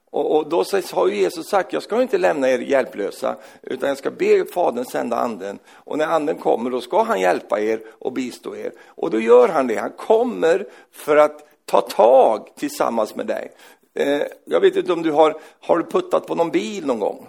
Och, 0.09 0.35
och 0.35 0.49
då 0.49 0.63
har 0.93 1.07
ju 1.07 1.15
Jesus 1.15 1.47
sagt, 1.47 1.73
jag 1.73 1.83
ska 1.83 2.01
inte 2.01 2.17
lämna 2.17 2.49
er 2.49 2.59
hjälplösa, 2.59 3.35
utan 3.61 3.89
jag 3.89 3.97
ska 3.97 4.11
be 4.11 4.45
Fadern 4.45 4.85
sända 4.85 5.17
anden. 5.17 5.59
Och 5.69 5.97
när 5.97 6.07
anden 6.07 6.37
kommer, 6.37 6.69
då 6.69 6.81
ska 6.81 7.03
han 7.03 7.21
hjälpa 7.21 7.59
er 7.59 7.81
och 7.89 8.13
bistå 8.13 8.55
er. 8.55 8.71
Och 8.85 9.09
då 9.09 9.19
gör 9.19 9.47
han 9.47 9.67
det. 9.67 9.75
Han 9.75 9.91
kommer 9.91 10.67
för 10.91 11.17
att 11.17 11.47
ta 11.65 11.81
tag 11.81 12.49
tillsammans 12.55 13.15
med 13.15 13.27
dig. 13.27 13.51
Eh, 13.93 14.21
jag 14.45 14.59
vet 14.59 14.75
inte 14.75 14.93
om 14.93 15.03
du 15.03 15.11
har, 15.11 15.39
har 15.59 15.77
du 15.77 15.83
puttat 15.83 16.27
på 16.27 16.35
någon 16.35 16.51
bil 16.51 16.85
någon 16.85 16.99
gång? 16.99 17.27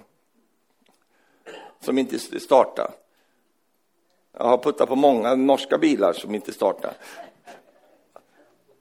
Som 1.80 1.98
inte 1.98 2.40
startar. 2.40 2.90
Jag 4.38 4.44
har 4.44 4.58
puttat 4.58 4.88
på 4.88 4.96
många 4.96 5.34
norska 5.34 5.78
bilar 5.78 6.12
som 6.12 6.34
inte 6.34 6.52
startar. 6.52 6.92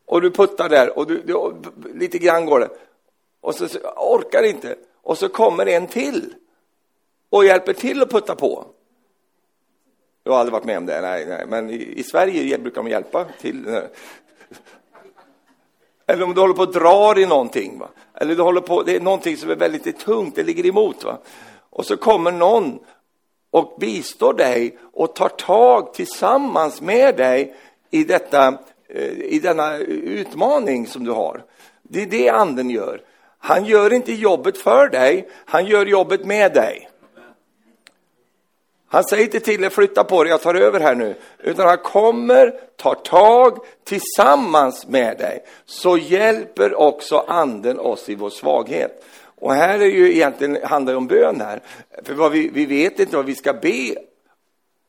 Och 0.05 0.21
du 0.21 0.31
puttar 0.31 0.69
där 0.69 0.97
och 0.97 1.07
du, 1.07 1.21
du, 1.21 1.53
lite 1.93 2.17
grann 2.17 2.45
går 2.45 2.59
det. 2.59 2.69
Och 3.41 3.55
så, 3.55 3.67
orkar 3.95 4.43
inte. 4.43 4.75
och 5.01 5.17
så 5.17 5.29
kommer 5.29 5.65
en 5.65 5.87
till 5.87 6.33
och 7.29 7.45
hjälper 7.45 7.73
till 7.73 8.01
att 8.01 8.11
putta 8.11 8.35
på. 8.35 8.65
Jag 10.23 10.31
har 10.31 10.39
aldrig 10.39 10.53
varit 10.53 10.65
med 10.65 10.77
om 10.77 10.85
det, 10.85 11.01
nej, 11.01 11.25
nej. 11.25 11.45
men 11.47 11.69
i, 11.69 11.93
i 11.99 12.03
Sverige 12.03 12.57
brukar 12.57 12.83
de 12.83 12.89
hjälpa 12.89 13.25
till. 13.25 13.81
Eller 16.07 16.23
om 16.23 16.33
du 16.33 16.41
håller 16.41 16.53
på 16.53 16.63
att 16.63 16.73
drar 16.73 17.19
i 17.19 17.25
någonting, 17.25 17.79
va? 17.79 17.89
eller 18.13 18.35
du 18.35 18.41
håller 18.41 18.61
på, 18.61 18.83
det 18.83 18.95
är 18.95 18.99
någonting 18.99 19.37
som 19.37 19.49
är 19.49 19.55
väldigt 19.55 19.99
tungt, 19.99 20.35
det 20.35 20.43
ligger 20.43 20.65
emot. 20.65 21.03
Va? 21.03 21.17
Och 21.69 21.85
så 21.85 21.97
kommer 21.97 22.31
någon 22.31 22.79
och 23.51 23.75
bistår 23.79 24.33
dig 24.33 24.77
och 24.93 25.15
tar 25.15 25.29
tag 25.29 25.93
tillsammans 25.93 26.81
med 26.81 27.17
dig 27.17 27.55
i, 27.91 28.03
detta, 28.03 28.57
eh, 28.89 29.11
i 29.11 29.39
denna 29.39 29.77
utmaning 29.77 30.87
som 30.87 31.03
du 31.03 31.11
har. 31.11 31.43
Det 31.83 32.01
är 32.01 32.05
det 32.05 32.29
anden 32.29 32.69
gör. 32.69 33.01
Han 33.47 33.65
gör 33.65 33.93
inte 33.93 34.13
jobbet 34.13 34.57
för 34.57 34.89
dig, 34.89 35.29
han 35.45 35.65
gör 35.65 35.85
jobbet 35.85 36.25
med 36.25 36.53
dig. 36.53 36.89
Han 38.87 39.03
säger 39.03 39.23
inte 39.23 39.39
till 39.39 39.61
dig, 39.61 39.69
flytta 39.69 40.03
på 40.03 40.23
dig, 40.23 40.31
jag 40.31 40.41
tar 40.41 40.55
över 40.55 40.79
här 40.79 40.95
nu. 40.95 41.15
Utan 41.39 41.67
han 41.67 41.77
kommer, 41.77 42.59
tar 42.75 42.93
tag 42.93 43.57
tillsammans 43.83 44.87
med 44.87 45.17
dig. 45.17 45.45
Så 45.65 45.97
hjälper 45.97 46.79
också 46.79 47.17
anden 47.27 47.79
oss 47.79 48.09
i 48.09 48.15
vår 48.15 48.29
svaghet. 48.29 49.05
Och 49.35 49.53
här 49.53 49.79
är 49.79 49.85
ju 49.85 50.13
egentligen, 50.13 50.57
handlar 50.63 50.93
det 50.93 50.97
om 50.97 51.07
bön 51.07 51.41
här. 51.41 51.61
För 52.03 52.13
vad 52.13 52.31
vi, 52.31 52.49
vi 52.49 52.65
vet 52.65 52.99
inte 52.99 53.15
vad 53.15 53.25
vi 53.25 53.35
ska 53.35 53.53
be 53.53 53.95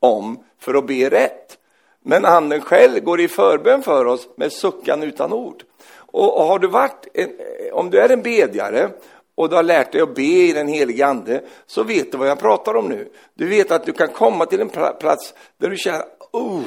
om 0.01 0.45
för 0.61 0.75
att 0.75 0.87
be 0.87 1.11
rätt. 1.11 1.59
Men 2.03 2.25
anden 2.25 2.61
själv 2.61 3.05
går 3.05 3.21
i 3.21 3.29
förbön 3.29 3.83
för 3.83 4.05
oss 4.05 4.29
med 4.37 4.53
suckan 4.53 5.03
utan 5.03 5.33
ord. 5.33 5.65
Och, 6.13 6.47
har 6.47 6.59
du 6.59 6.69
varit, 6.69 7.07
en, 7.15 7.31
om 7.73 7.91
du 7.91 8.01
är 8.01 8.09
en 8.09 8.23
bedjare 8.23 8.91
och 9.35 9.49
du 9.49 9.57
har 9.57 9.63
lärt 9.63 9.93
dig 9.93 10.01
att 10.01 10.15
be 10.15 10.23
i 10.23 10.53
den 10.53 10.69
helige 10.69 11.07
ande 11.07 11.43
så 11.67 11.83
vet 11.83 12.13
du 12.13 12.19
vad 12.19 12.29
jag 12.29 12.39
pratar 12.39 12.77
om 12.77 12.89
nu. 12.89 13.09
Du 13.35 13.49
vet 13.49 13.71
att 13.71 13.85
du 13.85 13.93
kan 13.93 14.09
komma 14.09 14.47
till 14.47 14.61
en 14.61 14.69
plats 14.99 15.35
där 15.59 15.71
du 15.71 15.77
känner 15.77 16.05
oh, 16.33 16.65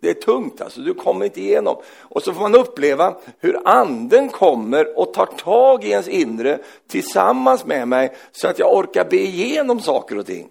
det 0.00 0.10
är 0.10 0.14
tungt 0.14 0.60
alltså, 0.60 0.80
du 0.80 0.94
kommer 0.94 1.24
inte 1.24 1.40
igenom. 1.40 1.76
Och 2.00 2.22
så 2.22 2.32
får 2.32 2.40
man 2.40 2.54
uppleva 2.54 3.16
hur 3.38 3.68
anden 3.68 4.28
kommer 4.28 4.98
och 4.98 5.14
tar 5.14 5.26
tag 5.26 5.84
i 5.84 5.90
ens 5.90 6.08
inre 6.08 6.58
tillsammans 6.88 7.64
med 7.64 7.88
mig 7.88 8.12
så 8.32 8.48
att 8.48 8.58
jag 8.58 8.76
orkar 8.76 9.04
be 9.04 9.16
igenom 9.16 9.80
saker 9.80 10.18
och 10.18 10.26
ting. 10.26 10.48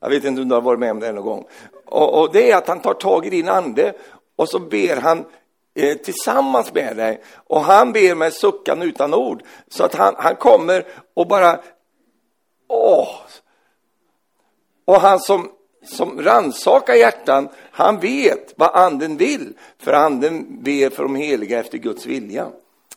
Jag 0.00 0.08
vet 0.10 0.24
inte 0.24 0.42
om 0.42 0.48
du 0.48 0.54
har 0.54 0.62
varit 0.62 0.80
med 0.80 0.90
om 0.90 1.00
det 1.00 1.12
någon 1.12 1.24
gång. 1.24 1.44
Och, 1.86 2.20
och 2.20 2.32
det 2.32 2.50
är 2.50 2.56
att 2.56 2.68
han 2.68 2.80
tar 2.80 2.94
tag 2.94 3.26
i 3.26 3.30
din 3.30 3.48
ande 3.48 3.92
och 4.36 4.48
så 4.48 4.58
ber 4.58 4.96
han 4.96 5.24
Eh, 5.74 5.96
tillsammans 5.96 6.74
med 6.74 6.96
dig. 6.96 7.22
Och 7.34 7.60
han 7.60 7.92
ber 7.92 8.14
med 8.14 8.32
suckan 8.32 8.82
utan 8.82 9.14
ord. 9.14 9.42
Så 9.68 9.84
att 9.84 9.94
han, 9.94 10.14
han 10.18 10.36
kommer 10.36 10.84
och 11.14 11.28
bara, 11.28 11.60
åh. 12.68 13.08
Och 14.84 15.00
han 15.00 15.20
som 15.20 15.50
som 15.82 16.22
ransakar 16.22 16.94
hjärtan, 16.94 17.48
han 17.70 18.00
vet 18.00 18.54
vad 18.56 18.70
anden 18.76 19.16
vill, 19.16 19.52
för 19.78 19.92
anden 19.92 20.62
ber 20.62 20.90
för 20.90 21.02
de 21.02 21.14
heliga 21.14 21.58
efter 21.58 21.78
Guds 21.78 22.06
vilja. 22.06 22.50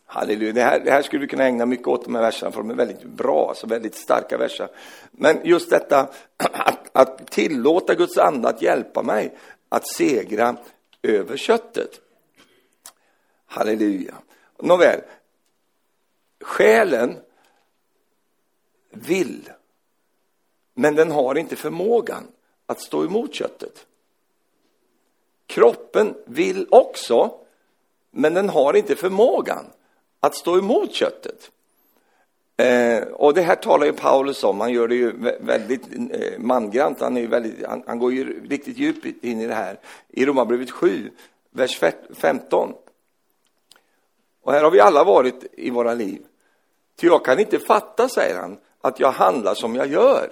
Halleluja, 0.05 0.53
det 0.53 0.61
här, 0.61 0.79
det 0.79 0.91
här 0.91 1.01
skulle 1.01 1.21
vi 1.21 1.27
kunna 1.27 1.43
ägna 1.43 1.65
mycket 1.65 1.87
åt 1.87 2.05
de 2.05 2.15
här 2.15 2.21
verserna, 2.21 2.51
för 2.51 2.59
de 2.59 2.69
är 2.69 2.75
väldigt 2.75 3.03
bra, 3.03 3.49
alltså 3.49 3.67
väldigt 3.67 3.95
starka 3.95 4.37
verser. 4.37 4.67
Men 5.11 5.39
just 5.43 5.69
detta 5.69 6.07
att, 6.37 6.89
att 6.91 7.31
tillåta 7.31 7.95
Guds 7.95 8.17
ande 8.17 8.49
att 8.49 8.61
hjälpa 8.61 9.03
mig 9.03 9.37
att 9.69 9.87
segra 9.87 10.55
över 11.03 11.37
köttet. 11.37 11.89
Halleluja. 13.51 14.13
Nåväl, 14.59 15.01
själen 16.41 17.17
vill, 18.89 19.49
men 20.73 20.95
den 20.95 21.11
har 21.11 21.37
inte 21.37 21.55
förmågan 21.55 22.27
att 22.65 22.81
stå 22.81 23.05
emot 23.05 23.33
köttet. 23.33 23.85
Kroppen 25.45 26.15
vill 26.25 26.67
också, 26.69 27.31
men 28.11 28.33
den 28.33 28.49
har 28.49 28.73
inte 28.73 28.95
förmågan 28.95 29.65
att 30.19 30.35
stå 30.35 30.57
emot 30.57 30.93
köttet. 30.93 31.51
Eh, 32.57 33.03
och 33.03 33.33
det 33.33 33.41
här 33.41 33.55
talar 33.55 33.85
ju 33.85 33.93
Paulus 33.93 34.43
om, 34.43 34.59
han 34.59 34.73
gör 34.73 34.87
det 34.87 34.95
ju 34.95 35.11
väldigt 35.39 35.83
eh, 36.11 36.39
mangrant, 36.39 36.99
han, 36.99 37.17
är 37.17 37.27
väldigt, 37.27 37.65
han, 37.65 37.83
han, 37.87 37.99
går 37.99 38.13
ju 38.13 38.47
riktigt 38.47 38.77
djupt 38.77 39.23
in 39.23 39.41
i 39.41 39.47
det 39.47 39.53
här. 39.53 39.79
I 40.09 40.25
Romarbrevet 40.25 40.71
7, 40.71 41.11
vers 41.51 41.81
15. 42.13 42.73
Och 44.43 44.53
här 44.53 44.63
har 44.63 44.71
vi 44.71 44.79
alla 44.79 45.03
varit 45.03 45.45
i 45.51 45.69
våra 45.69 45.93
liv. 45.93 46.21
Ty 46.99 47.07
jag 47.07 47.25
kan 47.25 47.39
inte 47.39 47.59
fatta, 47.59 48.09
säger 48.09 48.39
han, 48.39 48.57
att 48.81 48.99
jag 48.99 49.11
handlar 49.11 49.53
som 49.53 49.75
jag 49.75 49.87
gör. 49.87 50.29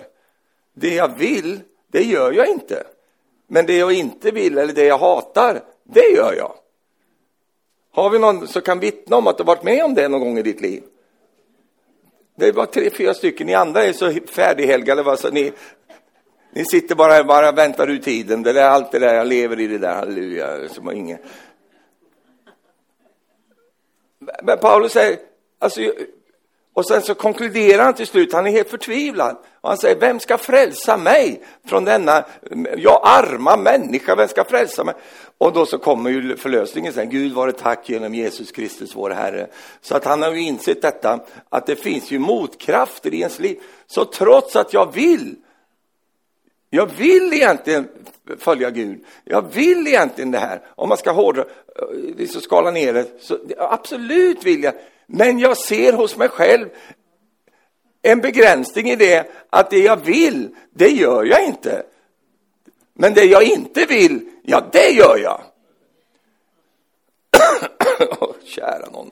Det 0.74 0.95
jag 0.95 1.17
vill, 1.17 1.60
det 1.88 2.04
gör 2.04 2.32
jag 2.32 2.48
inte. 2.48 2.84
Men 3.48 3.65
det 3.65 3.78
jag 3.78 3.93
inte 3.93 4.32
vill 4.32 4.58
eller 4.58 4.74
det 4.74 4.86
jag 4.86 4.98
hatar, 4.98 5.62
det 5.84 6.10
gör 6.15 6.34
jag. 6.38 6.54
Har 7.91 8.10
vi 8.10 8.19
någon 8.19 8.48
som 8.48 8.62
kan 8.62 8.80
vittna 8.80 9.17
om 9.17 9.28
att 9.28 9.38
du 9.38 9.43
varit 9.43 9.63
med 9.63 9.84
om 9.84 9.93
det 9.93 10.08
någon 10.08 10.22
gång 10.22 10.38
i 10.38 10.41
ditt 10.41 10.62
liv? 10.62 10.84
Det 12.36 12.48
är 12.48 12.54
bara 12.54 12.65
tre, 12.65 12.89
fyra 12.89 13.13
stycken. 13.13 13.48
Ni 13.48 13.54
andra 13.54 13.84
är 13.84 13.93
så 13.93 14.13
färdighelgade. 14.32 15.04
Va? 15.04 15.17
Så 15.17 15.30
ni, 15.30 15.52
ni 16.54 16.65
sitter 16.65 16.95
bara 16.95 17.19
och 17.19 17.26
bara 17.26 17.52
väntar 17.52 17.88
ut 17.88 18.04
tiden. 18.04 18.43
Det 18.43 18.62
är 18.62 18.69
allt 18.69 18.91
det 18.91 19.00
där, 19.00 19.13
jag 19.13 19.28
lever 19.28 19.60
i 19.60 19.67
det 19.67 19.78
där, 19.78 19.95
halleluja. 19.95 20.69
Som 20.69 20.91
ingen... 20.91 21.17
Men 24.43 24.57
Paulus 24.57 24.91
säger, 24.91 25.17
alltså, 25.59 25.81
och 26.73 26.85
sen 26.85 27.01
så 27.01 27.15
konkluderar 27.15 27.83
han 27.83 27.93
till 27.93 28.07
slut, 28.07 28.33
han 28.33 28.47
är 28.47 28.51
helt 28.51 28.69
förtvivlad. 28.69 29.37
Och 29.61 29.69
han 29.69 29.77
säger, 29.77 29.99
vem 29.99 30.19
ska 30.19 30.37
frälsa 30.37 30.97
mig 30.97 31.43
från 31.67 31.85
denna, 31.85 32.25
jag 32.77 33.01
arma 33.03 33.57
människa, 33.57 34.15
vem 34.15 34.27
ska 34.27 34.43
frälsa 34.43 34.83
mig? 34.83 34.95
Och 35.37 35.53
då 35.53 35.65
så 35.65 35.77
kommer 35.77 36.09
ju 36.09 36.37
förlösningen 36.37 36.93
sen, 36.93 37.09
Gud 37.09 37.33
vare 37.33 37.51
tack 37.51 37.89
genom 37.89 38.15
Jesus 38.15 38.51
Kristus 38.51 38.95
vår 38.95 39.09
Herre. 39.09 39.47
Så 39.81 39.95
att 39.95 40.05
han 40.05 40.21
har 40.21 40.31
ju 40.31 40.41
insett 40.41 40.81
detta, 40.81 41.19
att 41.49 41.65
det 41.65 41.75
finns 41.75 42.11
ju 42.11 42.19
motkrafter 42.19 43.13
i 43.13 43.19
ens 43.19 43.39
liv. 43.39 43.59
Så 43.87 44.05
trots 44.05 44.55
att 44.55 44.73
jag 44.73 44.93
vill, 44.93 45.35
jag 46.69 46.86
vill 46.86 47.34
egentligen 47.34 47.88
följa 48.38 48.69
Gud. 48.69 49.05
Jag 49.23 49.53
vill 49.53 49.88
egentligen 49.88 50.32
det 50.32 50.39
här. 50.39 50.62
Om 50.75 50.89
man 50.89 50.97
ska 50.97 51.12
hårdra, 51.12 51.45
så 52.29 52.41
skala 52.41 52.71
ner 52.71 52.93
det, 52.93 53.05
så 53.19 53.39
absolut 53.58 54.43
vill 54.43 54.63
jag. 54.63 54.73
Men 55.05 55.39
jag 55.39 55.58
ser 55.58 55.93
hos 55.93 56.17
mig 56.17 56.29
själv 56.29 56.69
en 58.01 58.21
begränsning 58.21 58.89
i 58.89 58.95
det 58.95 59.32
att 59.49 59.69
det 59.69 59.79
jag 59.79 59.97
vill, 59.97 60.55
det 60.71 60.89
gör 60.89 61.23
jag 61.23 61.45
inte. 61.45 61.84
Men 62.93 63.13
det 63.13 63.23
jag 63.23 63.43
inte 63.43 63.86
vill, 63.86 64.29
ja 64.43 64.63
det 64.71 64.89
gör 64.89 65.17
jag. 65.17 65.41
oh, 68.19 68.34
kära 68.43 68.89
någon. 68.91 69.12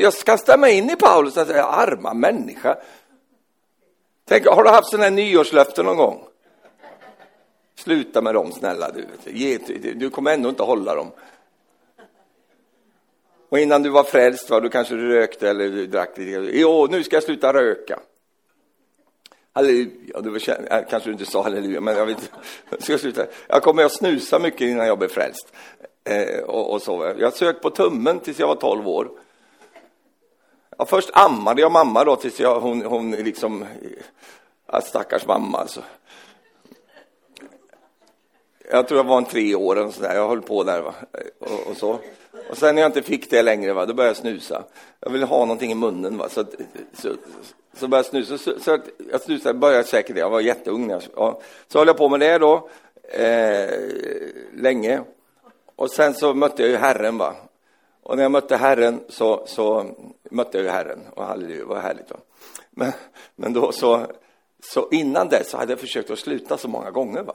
Jag 0.00 0.12
ska 0.12 0.36
stämma 0.36 0.68
in 0.68 0.90
i 0.90 0.96
Paulus 0.96 1.36
och 1.36 1.46
säga, 1.46 1.64
arma 1.64 2.14
människa. 2.14 2.76
Tänk, 4.24 4.46
har 4.46 4.64
du 4.64 4.70
haft 4.70 4.90
sådana 4.90 5.04
här 5.04 5.10
nyårslöften 5.10 5.84
någon 5.84 5.96
gång? 5.96 6.24
Sluta 7.74 8.20
med 8.20 8.34
dem 8.34 8.52
snälla 8.52 8.90
du. 8.90 9.06
Du 9.94 10.10
kommer 10.10 10.34
ändå 10.34 10.48
inte 10.48 10.62
hålla 10.62 10.94
dem. 10.94 11.10
Och 13.48 13.58
innan 13.58 13.82
du 13.82 13.90
var 13.90 14.04
frälst, 14.04 14.50
va, 14.50 14.60
du 14.60 14.68
kanske 14.68 14.94
rökte 14.94 15.50
eller 15.50 15.68
du 15.68 15.86
drack 15.86 16.18
lite. 16.18 16.30
Jo, 16.52 16.86
nu 16.90 17.04
ska 17.04 17.16
jag 17.16 17.22
sluta 17.22 17.52
röka. 17.52 18.00
Halleluja, 19.52 20.20
du 20.20 20.30
var, 20.30 20.40
äh, 20.48 20.84
kanske 20.90 21.08
du 21.08 21.12
inte 21.12 21.26
sa 21.26 21.42
halleluja, 21.42 21.80
men 21.80 21.96
jag, 21.96 22.06
vet, 22.06 22.30
jag 22.70 22.82
ska 22.82 22.98
sluta. 22.98 23.26
Jag 23.48 23.62
kommer 23.62 23.84
att 23.84 23.92
snusa 23.92 24.38
mycket 24.38 24.60
innan 24.60 24.86
jag 24.86 24.98
blir 24.98 25.08
frälst. 25.08 25.52
Eh, 26.04 26.42
och, 26.42 26.72
och, 26.72 26.82
så. 26.82 27.14
Jag 27.18 27.32
sög 27.32 27.60
på 27.60 27.70
tummen 27.70 28.20
tills 28.20 28.38
jag 28.38 28.46
var 28.46 28.56
12 28.56 28.88
år. 28.88 29.10
Ja, 30.78 30.86
först 30.86 31.10
ammade 31.12 31.60
jag 31.60 31.72
mamma 31.72 32.04
då 32.04 32.16
tills 32.16 32.40
jag, 32.40 32.60
hon, 32.60 32.82
hon 32.82 33.10
liksom, 33.10 33.64
ja, 34.72 34.80
stackars 34.80 35.26
mamma 35.26 35.58
alltså. 35.58 35.80
Jag 38.70 38.88
tror 38.88 38.98
jag 38.98 39.04
var 39.04 39.18
en 39.18 39.24
tre 39.24 39.54
år, 39.54 39.76
och 39.76 39.94
sådär. 39.94 40.14
jag 40.14 40.28
höll 40.28 40.42
på 40.42 40.64
där 40.64 40.80
va? 40.80 40.94
Och, 41.38 41.70
och 41.70 41.76
så. 41.76 41.98
Och 42.50 42.56
sen 42.56 42.74
när 42.74 42.82
jag 42.82 42.88
inte 42.88 43.02
fick 43.02 43.30
det 43.30 43.42
längre, 43.42 43.72
va, 43.72 43.86
då 43.86 43.94
började 43.94 44.10
jag 44.10 44.16
snusa. 44.16 44.64
Jag 45.00 45.10
ville 45.10 45.26
ha 45.26 45.38
någonting 45.38 45.72
i 45.72 45.74
munnen. 45.74 46.18
Va, 46.18 46.28
så, 46.28 46.44
så, 46.92 47.14
så 47.76 47.88
började 47.88 48.08
jag 48.12 48.26
snusa. 48.26 48.38
Så, 48.38 48.60
så 48.60 48.78
jag 49.10 49.20
snusade, 49.20 49.58
började 49.58 49.84
säkert, 49.84 50.16
jag 50.16 50.30
var 50.30 50.40
jätteung. 50.40 50.90
Ja. 51.16 51.40
Så 51.68 51.78
höll 51.78 51.86
jag 51.86 51.96
på 51.96 52.08
med 52.08 52.20
det 52.20 52.38
då, 52.38 52.68
eh, 53.02 53.70
länge. 54.54 55.00
Och 55.76 55.90
sen 55.90 56.14
så 56.14 56.34
mötte 56.34 56.62
jag 56.62 56.70
ju 56.70 56.76
Herren. 56.76 57.18
Va? 57.18 57.34
Och 58.04 58.16
när 58.16 58.22
jag 58.22 58.32
mötte 58.32 58.56
Herren 58.56 59.00
så, 59.08 59.42
så 59.46 59.94
mötte 60.30 60.58
jag 60.58 60.64
ju 60.64 60.70
Herren. 60.70 61.00
Och 61.14 61.24
halleluja, 61.24 61.58
det 61.58 61.64
var 61.64 61.80
härligt. 61.80 62.10
Va? 62.10 62.16
Men, 62.70 62.92
men 63.36 63.52
då 63.52 63.72
så, 63.72 64.06
så 64.62 64.88
innan 64.90 65.28
det 65.28 65.44
så 65.46 65.56
hade 65.56 65.72
jag 65.72 65.80
försökt 65.80 66.10
att 66.10 66.18
sluta 66.18 66.58
så 66.58 66.68
många 66.68 66.90
gånger. 66.90 67.22
Va? 67.22 67.34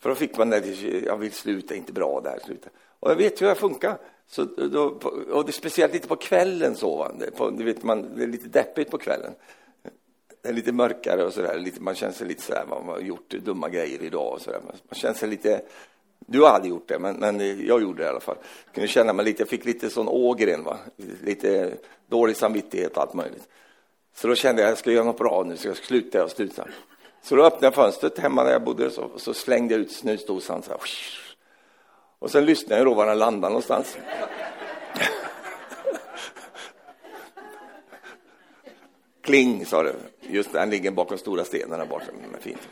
För 0.00 0.08
då 0.08 0.14
fick 0.14 0.38
man 0.38 0.50
det, 0.50 0.82
jag 0.82 1.16
vill 1.16 1.32
sluta, 1.32 1.74
inte 1.74 1.92
bra 1.92 2.20
där, 2.20 2.38
sluta. 2.44 2.68
Och 3.00 3.10
jag 3.10 3.16
vet 3.16 3.42
hur 3.42 3.46
jag 3.46 3.58
funkar. 3.58 3.98
Så 4.26 4.44
då, 4.44 5.00
och 5.30 5.44
det 5.44 5.50
är 5.50 5.52
speciellt 5.52 5.92
lite 5.92 6.08
på 6.08 6.16
kvällen 6.16 6.76
så, 6.76 6.96
va? 6.96 7.12
På, 7.36 7.50
du 7.50 7.64
vet, 7.64 7.82
man, 7.82 8.16
det 8.16 8.22
är 8.22 8.26
lite 8.26 8.48
deppigt 8.48 8.90
på 8.90 8.98
kvällen. 8.98 9.32
Det 10.42 10.48
är 10.48 10.52
lite 10.52 10.72
mörkare 10.72 11.24
och 11.24 11.32
sådär, 11.32 11.72
man 11.80 11.94
känner 11.94 12.12
sig 12.12 12.26
lite 12.26 12.42
sådär, 12.42 12.64
man 12.68 12.88
har 12.88 13.00
gjort 13.00 13.30
dumma 13.30 13.68
grejer 13.68 14.02
idag 14.02 14.32
och 14.32 14.40
sådär. 14.40 14.60
Man 14.64 14.76
känner 14.92 15.14
sig 15.14 15.28
lite, 15.28 15.62
du 16.26 16.40
har 16.40 16.48
aldrig 16.48 16.70
gjort 16.70 16.88
det, 16.88 16.98
men, 16.98 17.16
men 17.16 17.66
jag 17.66 17.82
gjorde 17.82 18.02
det 18.02 18.06
i 18.06 18.08
alla 18.08 18.20
fall. 18.20 18.36
Jag 18.64 18.74
kunde 18.74 18.88
känna 18.88 19.12
mig 19.12 19.24
lite, 19.24 19.42
jag 19.42 19.48
fick 19.48 19.64
lite 19.64 19.90
sån 19.90 20.08
ågren, 20.08 20.64
va? 20.64 20.78
lite 21.22 21.74
dålig 22.06 22.36
samvittighet 22.36 22.96
och 22.96 23.02
allt 23.02 23.14
möjligt. 23.14 23.48
Så 24.14 24.28
då 24.28 24.34
kände 24.34 24.62
jag 24.62 24.68
att 24.68 24.70
jag 24.70 24.78
ska 24.78 24.92
göra 24.92 25.04
något 25.04 25.18
bra 25.18 25.44
nu, 25.46 25.56
så 25.56 25.68
jag 25.68 25.76
ska 25.76 25.86
sluta 25.86 26.24
och 26.24 26.30
sluta. 26.30 26.68
Så 27.22 27.36
då 27.36 27.44
öppnade 27.44 27.66
jag 27.66 27.74
fönstret 27.74 28.18
hemma 28.18 28.44
där 28.44 28.52
jag 28.52 28.64
bodde 28.64 28.90
så, 28.90 29.10
så 29.16 29.34
slängde 29.34 29.74
jag 29.74 29.80
ut 29.80 29.92
snusdosan 29.92 30.62
så 30.62 30.70
här. 30.70 30.80
Och 32.18 32.30
sen 32.30 32.44
lyssnade 32.44 32.76
jag 32.80 32.86
då 32.86 32.94
var 32.94 33.06
den 33.06 33.18
landade 33.18 33.50
någonstans. 33.50 33.96
Kling, 39.22 39.66
sa 39.66 39.82
det. 39.82 39.94
Just 40.20 40.52
den 40.52 40.70
ligger 40.70 40.90
bakom 40.90 41.18
stora 41.18 41.44
stenen 41.44 41.78
där 41.78 41.86
borta. 41.86 42.06
Fint. 42.40 42.68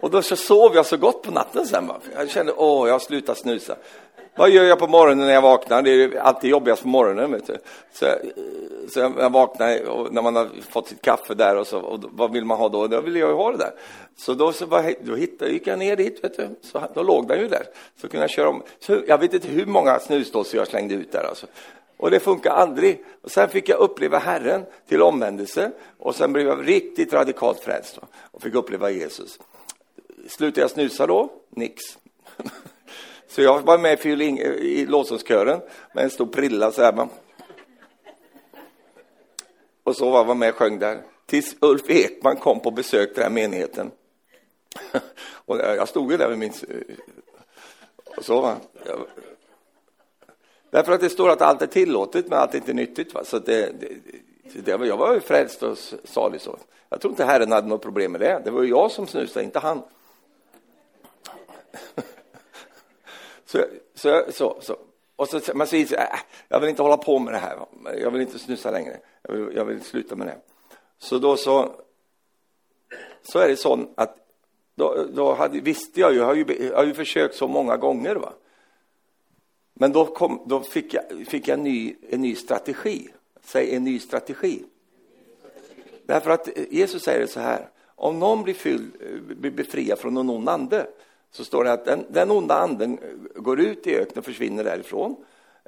Och 0.00 0.10
då 0.10 0.22
så 0.22 0.36
sov 0.36 0.74
jag 0.74 0.86
så 0.86 0.96
gott 0.96 1.22
på 1.22 1.30
natten 1.30 1.66
sen. 1.66 1.86
Va? 1.86 2.00
Jag 2.16 2.30
kände, 2.30 2.52
åh, 2.56 2.86
jag 2.86 2.94
har 2.94 2.98
slutat 2.98 3.38
snusa. 3.38 3.76
Vad 4.36 4.50
gör 4.50 4.64
jag 4.64 4.78
på 4.78 4.86
morgonen 4.86 5.26
när 5.26 5.34
jag 5.34 5.42
vaknar? 5.42 5.82
Det 5.82 5.90
är 5.90 6.18
alltid 6.18 6.50
jobbigast 6.50 6.82
på 6.82 6.88
morgonen. 6.88 7.32
Vet 7.32 7.46
du. 7.46 7.56
Så, 7.92 8.06
så 8.88 9.00
jag 9.00 9.32
vaknar 9.32 9.88
och 9.88 10.12
när 10.12 10.22
man 10.22 10.36
har 10.36 10.48
fått 10.70 10.88
sitt 10.88 11.02
kaffe 11.02 11.34
där 11.34 11.56
och 11.56 11.66
så, 11.66 11.78
och 11.78 12.04
vad 12.10 12.32
vill 12.32 12.44
man 12.44 12.58
ha 12.58 12.68
då? 12.68 12.86
Då 12.86 13.00
vill 13.00 13.16
jag 13.16 13.36
ha 13.36 13.50
det 13.50 13.58
där. 13.58 13.72
Så 14.16 14.34
då, 14.34 14.52
så 14.52 14.66
bara, 14.66 14.92
då 15.00 15.14
hittade, 15.14 15.50
gick 15.50 15.66
jag 15.66 15.78
ner 15.78 15.96
dit, 15.96 16.24
vet 16.24 16.36
du. 16.36 16.48
Så, 16.62 16.82
då 16.94 17.02
låg 17.02 17.28
den 17.28 17.40
ju 17.40 17.48
där. 17.48 17.62
Så 18.00 18.08
kunde 18.08 18.24
jag 18.24 18.30
köra 18.30 18.48
om. 18.48 18.62
Så 18.78 18.98
jag 19.06 19.18
vet 19.18 19.34
inte 19.34 19.48
hur 19.48 19.66
många 19.66 19.98
snusdosor 19.98 20.58
jag 20.58 20.68
slängde 20.68 20.94
ut 20.94 21.12
där 21.12 21.24
alltså. 21.28 21.46
Och 21.96 22.10
det 22.10 22.20
funkar 22.20 22.50
aldrig. 22.50 23.04
Och 23.22 23.30
sen 23.30 23.48
fick 23.48 23.68
jag 23.68 23.78
uppleva 23.78 24.18
Herren 24.18 24.64
till 24.88 25.02
omvändelse 25.02 25.70
och 25.98 26.14
sen 26.14 26.32
blev 26.32 26.46
jag 26.46 26.68
riktigt 26.68 27.12
radikalt 27.12 27.60
frälst 27.60 27.98
och 28.30 28.42
fick 28.42 28.54
uppleva 28.54 28.90
Jesus. 28.90 29.38
Slutade 30.30 30.60
jag 30.60 30.70
snusa 30.70 31.06
då? 31.06 31.32
Nix. 31.50 31.82
Så 33.28 33.42
jag 33.42 33.60
var 33.60 33.78
med 33.78 34.06
i, 34.06 34.10
i 34.80 34.86
låtsaskören 34.86 35.60
med 35.94 36.04
en 36.04 36.10
stor 36.10 36.26
prilla 36.26 36.72
så 36.72 36.82
här. 36.82 37.08
Och 39.84 39.96
så 39.96 40.10
var 40.10 40.26
jag 40.26 40.36
med 40.36 40.48
och 40.48 40.56
sjöng 40.56 40.78
där. 40.78 41.02
Tills 41.26 41.56
Ulf 41.60 41.90
Ekman 41.90 42.36
kom 42.36 42.60
på 42.60 42.70
besök 42.70 43.08
till 43.08 43.22
den 43.22 43.22
här 43.22 43.30
menigheten. 43.30 43.90
Och 45.46 45.58
jag 45.58 45.88
stod 45.88 46.12
ju 46.12 46.16
där 46.16 46.28
med 46.28 46.38
min... 46.38 46.52
Och 48.16 48.24
så 48.24 48.40
va. 48.40 48.56
Därför 50.70 50.92
att 50.92 51.00
det 51.00 51.10
står 51.10 51.30
att 51.30 51.42
allt 51.42 51.62
är 51.62 51.66
tillåtet 51.66 52.28
men 52.28 52.38
allt 52.38 52.54
är 52.54 52.58
inte 52.58 52.72
nyttigt. 52.72 53.14
Va? 53.14 53.24
Så 53.24 53.38
det, 53.38 53.80
det, 53.80 53.88
det, 54.60 54.86
jag 54.86 54.96
var 54.96 55.14
ju 55.14 55.20
frälst 55.20 55.62
och 55.62 55.78
salig 56.04 56.40
så. 56.40 56.58
Jag 56.88 57.00
tror 57.00 57.12
inte 57.12 57.24
Herren 57.24 57.52
hade 57.52 57.68
något 57.68 57.82
problem 57.82 58.12
med 58.12 58.20
det. 58.20 58.42
Det 58.44 58.50
var 58.50 58.62
ju 58.62 58.68
jag 58.68 58.90
som 58.90 59.06
snusade, 59.06 59.44
inte 59.44 59.58
han. 59.58 59.82
Så, 63.44 63.64
så, 63.94 64.24
så, 64.28 64.58
så. 64.60 64.76
Och 65.16 65.28
så, 65.28 65.40
man 65.54 65.66
säger 65.66 65.86
så, 65.86 65.94
äh, 65.94 66.18
jag 66.48 66.60
vill 66.60 66.70
inte 66.70 66.82
hålla 66.82 66.96
på 66.96 67.18
med 67.18 67.34
det 67.34 67.38
här, 67.38 67.58
jag 68.00 68.10
vill 68.10 68.20
inte 68.20 68.38
snusa 68.38 68.70
längre, 68.70 69.00
jag 69.22 69.34
vill, 69.34 69.56
jag 69.56 69.64
vill 69.64 69.82
sluta 69.82 70.16
med 70.16 70.26
det. 70.26 70.36
Så 70.98 71.18
då 71.18 71.36
så, 71.36 71.74
så 73.22 73.38
är 73.38 73.48
det 73.48 73.56
så 73.56 73.86
att 73.94 74.16
då, 74.74 75.06
då 75.12 75.34
hade, 75.34 75.60
visste 75.60 76.00
jag 76.00 76.12
ju, 76.12 76.18
jag 76.18 76.24
har 76.24 76.34
ju, 76.34 76.68
jag 76.70 76.76
har 76.76 76.84
ju 76.84 76.94
försökt 76.94 77.34
så 77.34 77.48
många 77.48 77.76
gånger. 77.76 78.14
Va? 78.14 78.32
Men 79.74 79.92
då, 79.92 80.06
kom, 80.06 80.42
då 80.46 80.60
fick 80.60 80.94
jag, 80.94 81.04
fick 81.26 81.48
jag 81.48 81.58
en, 81.58 81.64
ny, 81.64 81.96
en 82.08 82.20
ny 82.20 82.34
strategi. 82.34 83.08
Säg 83.42 83.74
en 83.76 83.84
ny 83.84 83.98
strategi. 83.98 84.64
Därför 86.06 86.30
att 86.30 86.48
Jesus 86.70 87.02
säger 87.02 87.26
så 87.26 87.40
här, 87.40 87.68
om 87.86 88.18
någon 88.18 88.42
blir, 88.42 88.54
fylld, 88.54 88.92
blir 89.36 89.50
befriad 89.50 89.98
från 89.98 90.14
någon 90.14 90.30
ond 90.30 90.48
ande 90.48 90.86
så 91.32 91.44
står 91.44 91.64
det 91.64 91.72
att 91.72 91.84
den, 91.84 92.06
den 92.08 92.30
onda 92.30 92.54
anden 92.54 92.98
går 93.34 93.60
ut 93.60 93.86
i 93.86 93.96
öknen 93.96 94.18
och 94.18 94.24
försvinner 94.24 94.64
därifrån. 94.64 95.16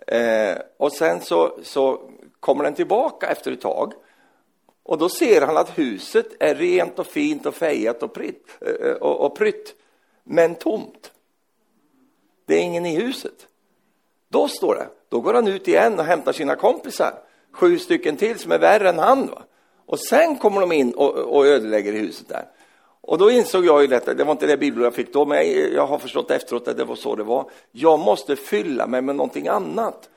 Eh, 0.06 0.56
och 0.76 0.92
sen 0.92 1.20
så, 1.20 1.58
så 1.62 2.10
kommer 2.40 2.64
den 2.64 2.74
tillbaka 2.74 3.26
efter 3.26 3.52
ett 3.52 3.60
tag. 3.60 3.92
Och 4.82 4.98
då 4.98 5.08
ser 5.08 5.40
han 5.40 5.56
att 5.56 5.78
huset 5.78 6.26
är 6.40 6.54
rent 6.54 6.98
och 6.98 7.06
fint 7.06 7.46
och 7.46 7.54
fejat 7.54 8.02
och, 8.02 8.12
pritt, 8.12 8.46
eh, 8.60 8.92
och, 8.92 9.26
och 9.26 9.36
prytt, 9.36 9.74
men 10.24 10.54
tomt. 10.54 11.12
Det 12.46 12.54
är 12.54 12.60
ingen 12.60 12.86
i 12.86 12.94
huset. 12.94 13.46
Då 14.28 14.48
står 14.48 14.74
det, 14.74 14.86
då 15.08 15.20
går 15.20 15.34
han 15.34 15.48
ut 15.48 15.68
igen 15.68 15.98
och 15.98 16.04
hämtar 16.04 16.32
sina 16.32 16.56
kompisar, 16.56 17.14
sju 17.52 17.78
stycken 17.78 18.16
till 18.16 18.38
som 18.38 18.52
är 18.52 18.58
värre 18.58 18.88
än 18.88 18.98
han. 18.98 19.26
Va? 19.26 19.42
Och 19.86 20.00
sen 20.00 20.38
kommer 20.38 20.60
de 20.60 20.72
in 20.72 20.94
och, 20.94 21.14
och 21.14 21.46
ödelägger 21.46 21.92
huset 21.92 22.28
där. 22.28 22.48
Och 23.02 23.18
då 23.18 23.30
insåg 23.30 23.64
jag 23.66 23.82
ju 23.82 23.86
detta, 23.86 24.14
det 24.14 24.24
var 24.24 24.32
inte 24.32 24.46
det 24.46 24.56
bibeln 24.56 24.84
jag 24.84 24.94
fick 24.94 25.12
då, 25.12 25.24
men 25.24 25.72
jag 25.72 25.86
har 25.86 25.98
förstått 25.98 26.30
efteråt 26.30 26.68
att 26.68 26.76
det 26.76 26.84
var 26.84 26.96
så 26.96 27.16
det 27.16 27.22
var. 27.22 27.50
Jag 27.72 27.98
måste 27.98 28.36
fylla 28.36 28.86
mig 28.86 29.02
med 29.02 29.16
någonting 29.16 29.48
annat. 29.48 30.08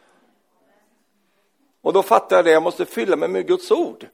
Och 1.81 1.93
då 1.93 2.03
fattade 2.03 2.35
jag 2.35 2.45
det, 2.45 2.51
jag 2.51 2.63
måste 2.63 2.85
fylla 2.85 3.15
mig 3.15 3.29
med 3.29 3.47
Guds 3.47 3.71
ord. 3.71 4.05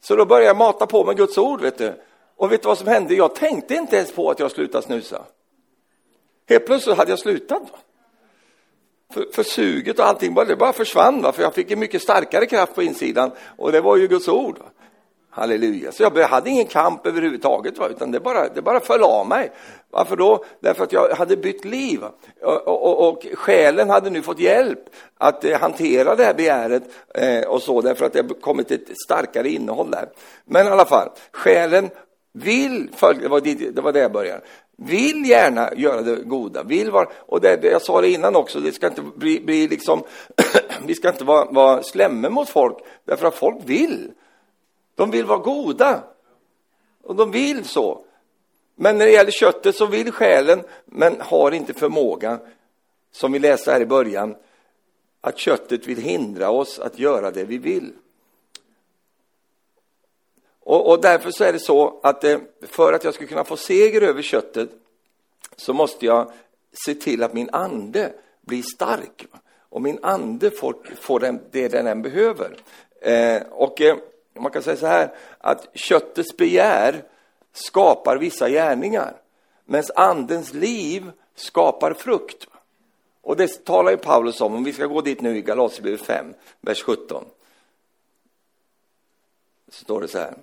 Så 0.00 0.16
då 0.16 0.26
började 0.26 0.46
jag 0.46 0.56
mata 0.56 0.86
på 0.86 1.04
med 1.04 1.16
Guds 1.16 1.38
ord, 1.38 1.60
vet 1.60 1.78
du. 1.78 1.92
Och 2.36 2.52
vet 2.52 2.62
du 2.62 2.68
vad 2.68 2.78
som 2.78 2.88
hände? 2.88 3.14
Jag 3.14 3.34
tänkte 3.34 3.74
inte 3.74 3.96
ens 3.96 4.12
på 4.12 4.30
att 4.30 4.38
jag 4.38 4.50
slutade 4.50 4.84
snusa. 4.84 5.24
Helt 6.48 6.66
plötsligt 6.66 6.96
hade 6.96 7.10
jag 7.10 7.18
slutat. 7.18 7.62
För, 9.12 9.26
för 9.32 9.42
suget 9.42 9.98
och 9.98 10.06
allting, 10.06 10.34
det 10.34 10.56
bara 10.56 10.72
försvann, 10.72 11.22
va? 11.22 11.32
för 11.32 11.42
jag 11.42 11.54
fick 11.54 11.70
en 11.70 11.78
mycket 11.78 12.02
starkare 12.02 12.46
kraft 12.46 12.74
på 12.74 12.82
insidan 12.82 13.30
och 13.56 13.72
det 13.72 13.80
var 13.80 13.96
ju 13.96 14.08
Guds 14.08 14.28
ord. 14.28 14.58
Va? 14.58 14.64
Halleluja. 15.36 15.92
Så 15.92 16.02
jag 16.02 16.28
hade 16.28 16.50
ingen 16.50 16.66
kamp 16.66 17.06
överhuvudtaget, 17.06 17.78
va? 17.78 17.88
utan 17.88 18.10
det 18.10 18.20
bara, 18.20 18.48
det 18.48 18.62
bara 18.62 18.80
föll 18.80 19.02
av 19.02 19.28
mig. 19.28 19.52
Varför 19.90 20.16
då? 20.16 20.44
Därför 20.60 20.84
att 20.84 20.92
jag 20.92 21.10
hade 21.10 21.36
bytt 21.36 21.64
liv. 21.64 22.00
Och, 22.42 22.68
och, 22.68 23.08
och 23.08 23.26
själen 23.34 23.90
hade 23.90 24.10
nu 24.10 24.22
fått 24.22 24.38
hjälp 24.38 24.78
att 25.18 25.44
eh, 25.44 25.60
hantera 25.60 26.14
det 26.14 26.24
här 26.24 26.34
begäret 26.34 26.82
eh, 27.14 27.48
och 27.48 27.62
så, 27.62 27.80
därför 27.80 28.06
att 28.06 28.12
det 28.12 28.22
har 28.22 28.40
kommit 28.40 28.70
ett 28.70 29.00
starkare 29.04 29.48
innehåll 29.48 29.90
där. 29.90 30.08
Men 30.44 30.66
i 30.66 30.70
alla 30.70 30.84
fall, 30.84 31.08
själen 31.32 31.90
vill 32.32 32.90
följa, 32.94 33.22
det 33.22 33.28
var 33.28 33.40
det, 33.40 33.54
det, 33.54 33.80
var 33.80 33.94
jag 33.94 34.12
började, 34.12 34.40
vill 34.76 35.28
gärna 35.28 35.70
göra 35.76 36.02
det 36.02 36.16
goda, 36.16 36.62
vill 36.62 36.90
vara, 36.90 37.08
och 37.26 37.40
det, 37.40 37.64
jag 37.64 37.82
sa 37.82 38.00
det 38.00 38.10
innan 38.10 38.36
också, 38.36 38.60
det 38.60 38.72
ska 38.72 38.86
inte 38.86 39.02
bli, 39.16 39.40
bli 39.40 39.68
liksom, 39.68 40.02
vi 40.86 40.94
ska 40.94 41.08
inte 41.08 41.24
vara, 41.24 41.44
vara 41.44 41.82
slämma 41.82 42.30
mot 42.30 42.48
folk, 42.48 42.76
därför 43.04 43.26
att 43.26 43.34
folk 43.34 43.58
vill. 43.64 44.12
De 44.96 45.10
vill 45.10 45.24
vara 45.24 45.38
goda. 45.38 46.02
Och 47.02 47.16
de 47.16 47.30
vill 47.30 47.64
så. 47.64 48.04
Men 48.74 48.98
när 48.98 49.06
det 49.06 49.12
gäller 49.12 49.30
köttet 49.30 49.76
så 49.76 49.86
vill 49.86 50.12
själen, 50.12 50.62
men 50.84 51.20
har 51.20 51.52
inte 51.52 51.74
förmåga, 51.74 52.38
som 53.12 53.32
vi 53.32 53.38
läste 53.38 53.72
här 53.72 53.80
i 53.80 53.86
början, 53.86 54.36
att 55.20 55.38
köttet 55.38 55.86
vill 55.86 56.00
hindra 56.00 56.50
oss 56.50 56.78
att 56.78 56.98
göra 56.98 57.30
det 57.30 57.44
vi 57.44 57.58
vill. 57.58 57.92
Och, 60.60 60.90
och 60.90 61.00
därför 61.00 61.30
så 61.30 61.44
är 61.44 61.52
det 61.52 61.58
så 61.58 62.00
att 62.02 62.24
eh, 62.24 62.38
för 62.62 62.92
att 62.92 63.04
jag 63.04 63.14
ska 63.14 63.26
kunna 63.26 63.44
få 63.44 63.56
seger 63.56 64.02
över 64.02 64.22
köttet 64.22 64.70
så 65.56 65.72
måste 65.72 66.06
jag 66.06 66.32
se 66.84 66.94
till 66.94 67.22
att 67.22 67.34
min 67.34 67.50
ande 67.52 68.12
blir 68.40 68.62
stark. 68.62 69.26
Och 69.68 69.82
min 69.82 69.98
ande 70.02 70.50
får, 70.50 70.76
får 71.00 71.20
den, 71.20 71.40
det 71.50 71.68
den 71.68 71.86
än 71.86 72.02
behöver. 72.02 72.56
Eh, 73.00 73.42
och 73.50 73.80
eh, 73.80 73.96
man 74.42 74.52
kan 74.52 74.62
säga 74.62 74.76
så 74.76 74.86
här, 74.86 75.14
att 75.38 75.68
köttets 75.74 76.36
begär 76.36 77.04
skapar 77.52 78.16
vissa 78.16 78.48
gärningar, 78.48 79.16
medan 79.64 79.90
andens 79.96 80.54
liv 80.54 81.10
skapar 81.34 81.94
frukt. 81.94 82.46
Och 83.22 83.36
det 83.36 83.64
talar 83.64 83.90
ju 83.90 83.96
Paulus 83.96 84.40
om, 84.40 84.54
om 84.54 84.64
vi 84.64 84.72
ska 84.72 84.86
gå 84.86 85.00
dit 85.00 85.20
nu 85.20 85.36
i 85.36 85.42
Galaterbrevet 85.42 86.00
5, 86.00 86.34
vers 86.60 86.82
17. 86.82 87.24
Så 89.68 89.84
står 89.84 90.00
det 90.00 90.08
så 90.08 90.18
här. 90.18 90.34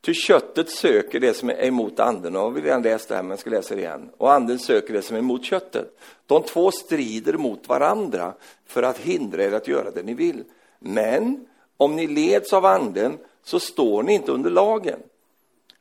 Ty 0.00 0.14
köttet 0.14 0.70
söker 0.70 1.20
det 1.20 1.34
som 1.34 1.50
är 1.50 1.64
emot 1.64 2.00
anden, 2.00 2.36
och 2.36 2.56
vi 2.56 2.60
har 2.60 2.66
redan 2.66 2.82
läst 2.82 3.08
det 3.08 3.14
här, 3.14 3.22
men 3.22 3.30
jag 3.30 3.38
ska 3.38 3.50
läsa 3.50 3.74
det 3.74 3.80
igen. 3.80 4.10
Och 4.16 4.32
anden 4.32 4.58
söker 4.58 4.92
det 4.92 5.02
som 5.02 5.16
är 5.16 5.20
emot 5.20 5.44
köttet. 5.44 5.98
De 6.26 6.42
två 6.42 6.70
strider 6.70 7.32
mot 7.32 7.68
varandra 7.68 8.34
för 8.66 8.82
att 8.82 8.98
hindra 8.98 9.44
er 9.44 9.52
att 9.52 9.68
göra 9.68 9.90
det 9.90 10.02
ni 10.02 10.14
vill. 10.14 10.44
Men 10.80 11.46
om 11.76 11.96
ni 11.96 12.06
leds 12.06 12.52
av 12.52 12.66
anden 12.66 13.18
så 13.42 13.60
står 13.60 14.02
ni 14.02 14.14
inte 14.14 14.32
under 14.32 14.50
lagen. 14.50 14.98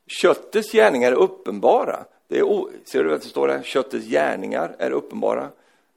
Köttets 0.07 0.71
gärningar 0.71 1.11
är 1.11 1.15
uppenbara. 1.15 2.05
Det 2.27 2.39
är 2.39 2.65
ser 2.85 3.03
du 3.03 3.13
att 3.13 3.21
det 3.21 3.27
står 3.27 3.47
där? 3.47 3.61
Köttets 3.63 4.05
gärningar 4.05 4.75
är 4.79 4.91
uppenbara. 4.91 5.49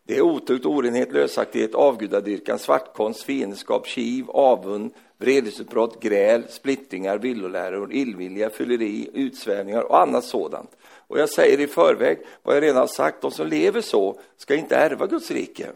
Det 0.05 0.17
är 0.17 0.21
otukt, 0.21 0.67
orenhet, 0.67 1.13
lösaktighet, 1.13 1.75
avgudadyrkan, 1.75 2.59
svartkonst, 2.59 3.23
fiendskap, 3.23 3.87
kiv, 3.87 4.31
avund, 4.31 4.91
vredesutbrott, 5.19 6.01
gräl, 6.01 6.43
splittringar, 6.49 7.19
villoläror, 7.19 7.93
illvilja, 7.93 8.51
fylleri, 8.51 9.11
utsvävningar 9.13 9.83
och 9.83 10.01
annat 10.01 10.25
sådant. 10.25 10.71
Och 11.07 11.19
jag 11.19 11.29
säger 11.29 11.61
i 11.61 11.67
förväg 11.67 12.19
vad 12.43 12.57
jag 12.57 12.63
redan 12.63 12.77
har 12.77 12.87
sagt, 12.87 13.21
de 13.21 13.31
som 13.31 13.47
lever 13.47 13.81
så 13.81 14.21
ska 14.37 14.55
inte 14.55 14.77
ärva 14.77 15.07
Guds 15.07 15.31
rike. 15.31 15.67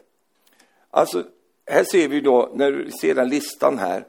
Alltså, 0.90 1.24
här 1.66 1.84
ser 1.84 2.08
vi 2.08 2.20
då, 2.20 2.50
när 2.54 2.72
du 2.72 2.90
ser 2.90 3.14
den 3.14 3.28
listan 3.28 3.78
här, 3.78 4.04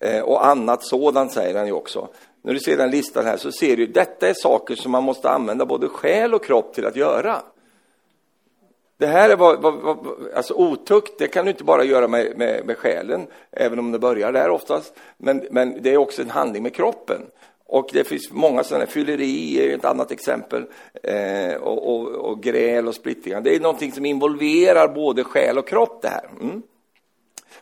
eh, 0.00 0.20
och 0.20 0.46
annat 0.46 0.84
sådant 0.84 1.32
säger 1.32 1.54
han 1.54 1.66
ju 1.66 1.72
också. 1.72 2.08
När 2.42 2.52
du 2.52 2.60
ser 2.60 2.76
den 2.76 2.90
listan 2.90 3.24
här 3.24 3.36
så 3.36 3.52
ser 3.52 3.76
du, 3.76 3.86
detta 3.86 4.28
är 4.28 4.34
saker 4.34 4.74
som 4.74 4.92
man 4.92 5.04
måste 5.04 5.30
använda 5.30 5.66
både 5.66 5.88
själ 5.88 6.34
och 6.34 6.44
kropp 6.44 6.74
till 6.74 6.86
att 6.86 6.96
göra. 6.96 7.42
Det 8.98 9.06
här 9.06 9.30
är 9.30 9.36
vad, 9.36 9.62
vad, 9.62 9.74
vad, 9.74 9.98
alltså 10.34 10.54
otukt, 10.54 11.18
det 11.18 11.28
kan 11.28 11.44
du 11.44 11.50
inte 11.50 11.64
bara 11.64 11.84
göra 11.84 12.08
med, 12.08 12.38
med, 12.38 12.66
med 12.66 12.76
själen, 12.76 13.26
även 13.50 13.78
om 13.78 13.92
det 13.92 13.98
börjar 13.98 14.32
där 14.32 14.50
oftast, 14.50 14.94
men, 15.18 15.46
men 15.50 15.82
det 15.82 15.92
är 15.92 15.96
också 15.96 16.22
en 16.22 16.30
handling 16.30 16.62
med 16.62 16.74
kroppen. 16.74 17.22
Och 17.68 17.90
det 17.92 18.04
finns 18.04 18.32
många 18.32 18.64
sådana, 18.64 18.86
fylleri 18.86 19.60
är 19.60 19.74
ett 19.74 19.84
annat 19.84 20.10
exempel, 20.10 20.66
eh, 21.02 21.54
och, 21.54 21.94
och, 21.94 22.08
och, 22.08 22.42
gräl 22.42 22.88
och 22.88 22.94
splittringar. 22.94 23.40
Det 23.40 23.56
är 23.56 23.60
någonting 23.60 23.92
som 23.92 24.06
involverar 24.06 24.88
både 24.88 25.24
själ 25.24 25.58
och 25.58 25.68
kropp 25.68 26.02
det 26.02 26.08
här. 26.08 26.28
Mm. 26.40 26.62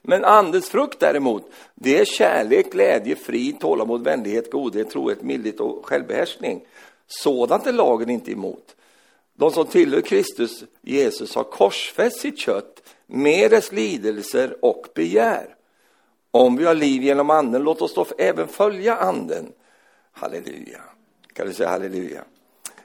Men 0.02 0.24
andens 0.24 0.68
frukt 0.68 1.00
däremot, 1.00 1.50
det 1.74 1.98
är 1.98 2.04
kärlek, 2.04 2.72
glädje, 2.72 3.16
frid, 3.16 3.60
tålamod, 3.60 4.04
vänlighet, 4.04 4.50
godhet, 4.50 4.90
trohet, 4.90 5.22
mildhet 5.22 5.60
och 5.60 5.86
självbehärskning. 5.86 6.66
Sådant 7.06 7.66
är 7.66 7.72
lagen 7.72 8.10
inte 8.10 8.32
emot. 8.32 8.76
De 9.36 9.50
som 9.50 9.66
tillhör 9.66 10.00
Kristus 10.00 10.64
Jesus 10.82 11.34
har 11.34 11.44
korsfäst 11.44 12.20
sitt 12.20 12.38
kött 12.38 12.82
med 13.06 13.50
dess 13.50 13.72
lidelser 13.72 14.56
och 14.60 14.86
begär. 14.94 15.54
Om 16.30 16.56
vi 16.56 16.64
har 16.64 16.74
liv 16.74 17.02
genom 17.02 17.30
anden, 17.30 17.62
låt 17.62 17.82
oss 17.82 17.94
då 17.94 18.06
även 18.18 18.48
följa 18.48 18.96
anden. 18.96 19.52
Halleluja. 20.12 20.80
Kan 21.32 21.46
du 21.46 21.52
säga 21.52 21.68
halleluja? 21.68 22.24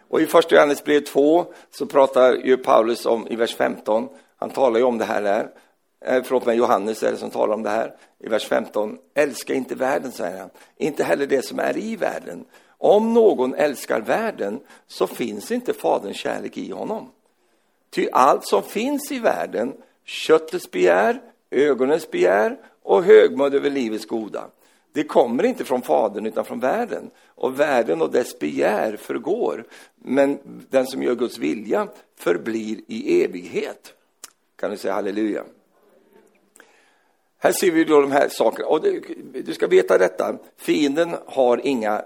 Och 0.09 0.21
i 0.21 0.25
första 0.25 0.55
Johannesbrevet 0.55 1.05
2 1.05 1.45
så 1.71 1.85
pratar 1.85 2.33
ju 2.33 2.57
Paulus 2.57 3.05
om 3.05 3.27
i 3.27 3.35
vers 3.35 3.55
15, 3.55 4.09
han 4.37 4.49
talar 4.49 4.79
ju 4.79 4.85
om 4.85 4.97
det 4.97 5.05
här 5.05 5.21
där, 5.21 5.49
Eh, 6.01 6.23
förlåt 6.23 6.45
mig, 6.45 6.57
Johannes 6.57 7.03
är 7.03 7.11
det 7.11 7.17
som 7.17 7.29
talar 7.29 7.53
om 7.53 7.63
det 7.63 7.69
här, 7.69 7.95
i 8.19 8.27
vers 8.27 8.47
15, 8.47 8.97
älska 9.13 9.53
inte 9.53 9.75
världen, 9.75 10.11
säger 10.11 10.39
han, 10.39 10.49
inte 10.77 11.03
heller 11.03 11.27
det 11.27 11.45
som 11.45 11.59
är 11.59 11.77
i 11.77 11.95
världen. 11.95 12.45
Om 12.77 13.13
någon 13.13 13.55
älskar 13.55 14.01
världen 14.01 14.59
så 14.87 15.07
finns 15.07 15.51
inte 15.51 15.73
Faderns 15.73 16.17
kärlek 16.17 16.57
i 16.57 16.71
honom. 16.71 17.11
Ty 17.89 18.07
allt 18.11 18.47
som 18.47 18.63
finns 18.63 19.11
i 19.11 19.19
världen, 19.19 19.73
köttets 20.03 20.71
begär, 20.71 21.21
ögonens 21.51 22.11
begär 22.11 22.57
och 22.83 23.03
högmod 23.03 23.55
över 23.55 23.69
livets 23.69 24.05
goda, 24.05 24.49
det 24.93 25.03
kommer 25.03 25.45
inte 25.45 25.65
från 25.65 25.81
Fadern 25.81 26.25
utan 26.25 26.45
från 26.45 26.59
världen. 26.59 27.11
Och 27.27 27.59
världen 27.59 28.01
och 28.01 28.11
dess 28.11 28.39
begär 28.39 28.97
förgår, 28.97 29.65
men 29.95 30.39
den 30.69 30.87
som 30.87 31.03
gör 31.03 31.15
Guds 31.15 31.37
vilja 31.37 31.87
förblir 32.15 32.81
i 32.87 33.23
evighet. 33.23 33.93
Kan 34.55 34.71
du 34.71 34.77
säga 34.77 34.93
halleluja? 34.93 35.43
Här 37.39 37.51
ser 37.51 37.71
vi 37.71 37.83
då 37.83 38.01
de 38.01 38.11
här 38.11 38.29
sakerna. 38.29 38.67
Och 38.67 38.81
du 39.33 39.53
ska 39.53 39.67
veta 39.67 39.97
detta, 39.97 40.35
fienden 40.57 41.15
har 41.25 41.61
inga 41.63 42.03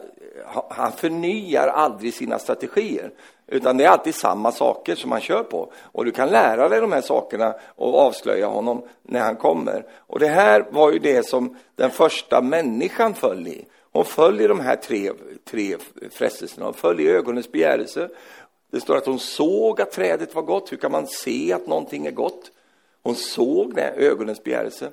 han 0.70 0.92
förnyar 0.92 1.68
aldrig 1.68 2.14
sina 2.14 2.40
strategier, 2.40 3.12
utan 3.48 3.78
det 3.78 3.84
är 3.84 3.90
alltid 3.90 4.16
samma 4.16 4.52
saker 4.52 4.96
som 4.96 5.12
han 5.12 5.22
kör 5.22 5.44
på. 5.44 5.72
Och 5.82 6.06
du 6.06 6.12
kan 6.12 6.30
lära 6.30 6.70
dig 6.70 6.82
de 6.82 6.92
här 6.92 7.02
sakerna 7.02 7.56
och 7.76 8.00
avslöja 8.00 8.48
honom 8.48 8.84
när 9.04 9.20
han 9.20 9.36
kommer. 9.36 9.86
Och 9.98 10.20
det 10.20 10.28
här 10.28 10.66
var 10.70 10.92
ju 10.92 11.00
det 11.00 11.28
som 11.28 11.58
den 11.76 11.92
första 11.92 12.42
människan 12.42 13.14
föll 13.14 13.48
i. 13.48 13.66
Hon 13.92 14.06
föll 14.06 14.42
i 14.42 14.48
de 14.48 14.60
här 14.60 14.76
tre, 14.76 15.12
tre 15.46 15.78
frestelserna. 16.12 16.66
Hon 16.66 16.74
föll 16.74 17.00
i 17.00 17.10
ögonens 17.10 17.52
begärelse. 17.52 18.10
Det 18.72 18.82
står 18.82 18.98
att 18.98 19.06
hon 19.06 19.20
såg 19.20 19.82
att 19.82 19.92
trädet 19.92 20.36
var 20.36 20.42
gott. 20.42 20.72
Hur 20.72 20.78
kan 20.78 20.92
man 20.92 21.08
se 21.08 21.54
att 21.54 21.68
någonting 21.68 22.06
är 22.06 22.12
gott? 22.12 22.52
Hon 23.04 23.16
såg 23.16 23.76
det, 23.76 23.94
ögonens 23.98 24.44
begärelse. 24.44 24.92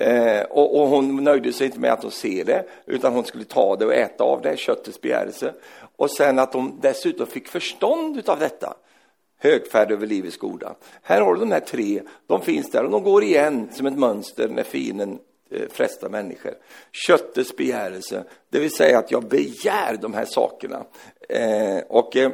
Eh, 0.00 0.42
och, 0.42 0.80
och, 0.80 0.88
hon 0.88 1.24
nöjde 1.24 1.52
sig 1.52 1.66
inte 1.66 1.80
med 1.80 1.92
att 1.92 2.02
hon 2.02 2.10
ser 2.10 2.44
det, 2.44 2.64
utan 2.86 3.12
hon 3.12 3.24
skulle 3.24 3.44
ta 3.44 3.76
det 3.76 3.86
och 3.86 3.94
äta 3.94 4.24
av 4.24 4.42
det, 4.42 4.56
köttets 4.56 5.00
begärelse. 5.00 5.54
Och 5.96 6.10
sen 6.10 6.38
att 6.38 6.54
hon 6.54 6.78
dessutom 6.80 7.26
fick 7.26 7.48
förstånd 7.48 8.22
av 8.28 8.38
detta. 8.38 8.76
Högfärd 9.40 9.92
över 9.92 10.06
livets 10.06 10.36
goda. 10.36 10.74
Här 11.02 11.20
har 11.20 11.34
du 11.34 11.40
de 11.40 11.52
här 11.52 11.60
tre, 11.60 12.02
de 12.26 12.42
finns 12.42 12.70
där 12.70 12.84
och 12.84 12.90
de 12.90 13.02
går 13.02 13.22
igen 13.22 13.68
som 13.72 13.86
ett 13.86 13.98
mönster 13.98 14.48
när 14.48 14.62
fienden 14.62 15.18
eh, 15.50 15.68
frestar 15.70 16.08
människor. 16.08 16.54
Köttets 16.92 17.56
begärelse, 17.56 18.24
det 18.50 18.60
vill 18.60 18.70
säga 18.70 18.98
att 18.98 19.10
jag 19.10 19.28
begär 19.28 19.96
de 20.00 20.14
här 20.14 20.24
sakerna. 20.24 20.84
Eh, 21.28 21.78
och 21.88 22.16
eh, 22.16 22.30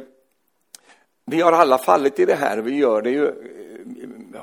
vi 1.25 1.41
har 1.41 1.51
alla 1.51 1.77
fallit 1.77 2.19
i 2.19 2.25
det 2.25 2.35
här, 2.35 2.57
vi 2.57 2.75
gör 2.75 3.01
det 3.01 3.09
ju 3.09 3.27
eh, 3.27 4.41